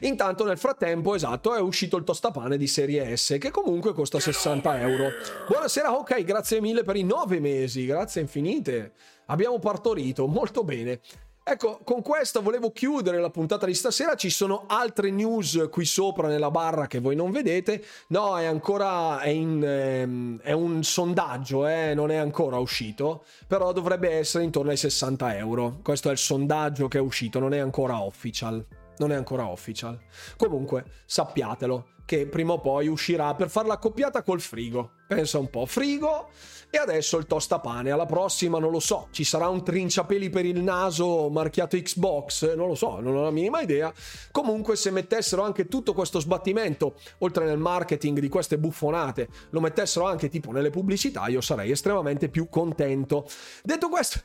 [0.00, 4.80] Intanto nel frattempo, esatto, è uscito il tostapane di serie S che comunque costa 60
[4.80, 5.10] euro.
[5.46, 8.94] Buonasera, ok, grazie mille per i 9 mesi, grazie infinite.
[9.26, 10.98] Abbiamo partorito, molto bene.
[11.44, 14.14] Ecco, con questo volevo chiudere la puntata di stasera.
[14.14, 17.84] Ci sono altre news qui sopra nella barra che voi non vedete.
[18.08, 23.24] No, è ancora è, in, ehm, è un sondaggio, eh, non è ancora uscito.
[23.48, 25.80] Però dovrebbe essere intorno ai 60 euro.
[25.82, 28.64] Questo è il sondaggio che è uscito, non è ancora official.
[28.98, 29.98] Non è ancora official.
[30.36, 34.92] Comunque, sappiatelo che prima o poi uscirà per farla accoppiata col frigo.
[35.08, 36.28] Pensa un po', frigo
[36.74, 37.90] e adesso il tostapane.
[37.90, 42.66] Alla prossima non lo so, ci sarà un trinciapeli per il naso marchiato Xbox, non
[42.66, 43.92] lo so, non ho la minima idea.
[44.30, 50.06] Comunque se mettessero anche tutto questo sbattimento, oltre nel marketing di queste buffonate, lo mettessero
[50.06, 53.28] anche tipo nelle pubblicità, io sarei estremamente più contento.
[53.62, 54.22] Detto questo,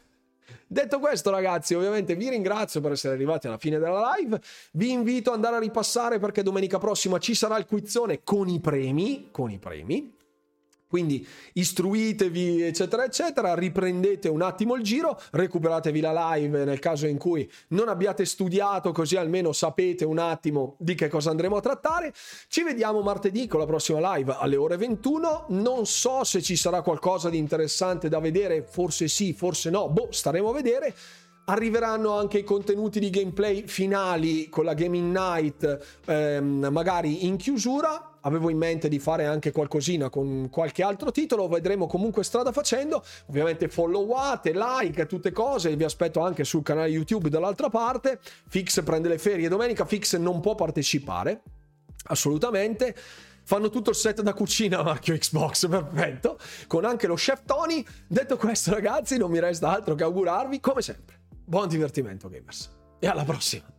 [0.69, 4.39] Detto questo, ragazzi, ovviamente vi ringrazio per essere arrivati alla fine della live.
[4.71, 8.59] Vi invito ad andare a ripassare perché domenica prossima ci sarà il quizzone con i
[8.59, 9.29] premi.
[9.31, 10.16] Con i premi.
[10.87, 17.17] Quindi istruitevi, eccetera, eccetera, riprendete un attimo il giro, recuperatevi la live nel caso in
[17.17, 22.13] cui non abbiate studiato, così almeno sapete un attimo di che cosa andremo a trattare.
[22.47, 25.47] Ci vediamo martedì con la prossima live alle ore 21.
[25.49, 30.07] Non so se ci sarà qualcosa di interessante da vedere, forse sì, forse no, boh,
[30.11, 30.95] staremo a vedere.
[31.49, 38.16] Arriveranno anche i contenuti di gameplay finali con la Gaming Night, ehm, magari in chiusura
[38.27, 43.03] avevo in mente di fare anche qualcosina con qualche altro titolo, vedremo comunque strada facendo.
[43.27, 48.19] Ovviamente followate, like, tutte cose, vi aspetto anche sul canale YouTube dall'altra parte.
[48.47, 51.41] Fix prende le ferie domenica, Fix non può partecipare,
[52.07, 52.95] assolutamente
[53.43, 56.37] fanno tutto il set da cucina marchio Xbox, perfetto,
[56.67, 57.83] con anche lo chef Tony.
[58.05, 62.75] Detto questo, ragazzi, non mi resta altro che augurarvi, come sempre, buon divertimento, gamers.
[62.99, 63.76] E alla prossima.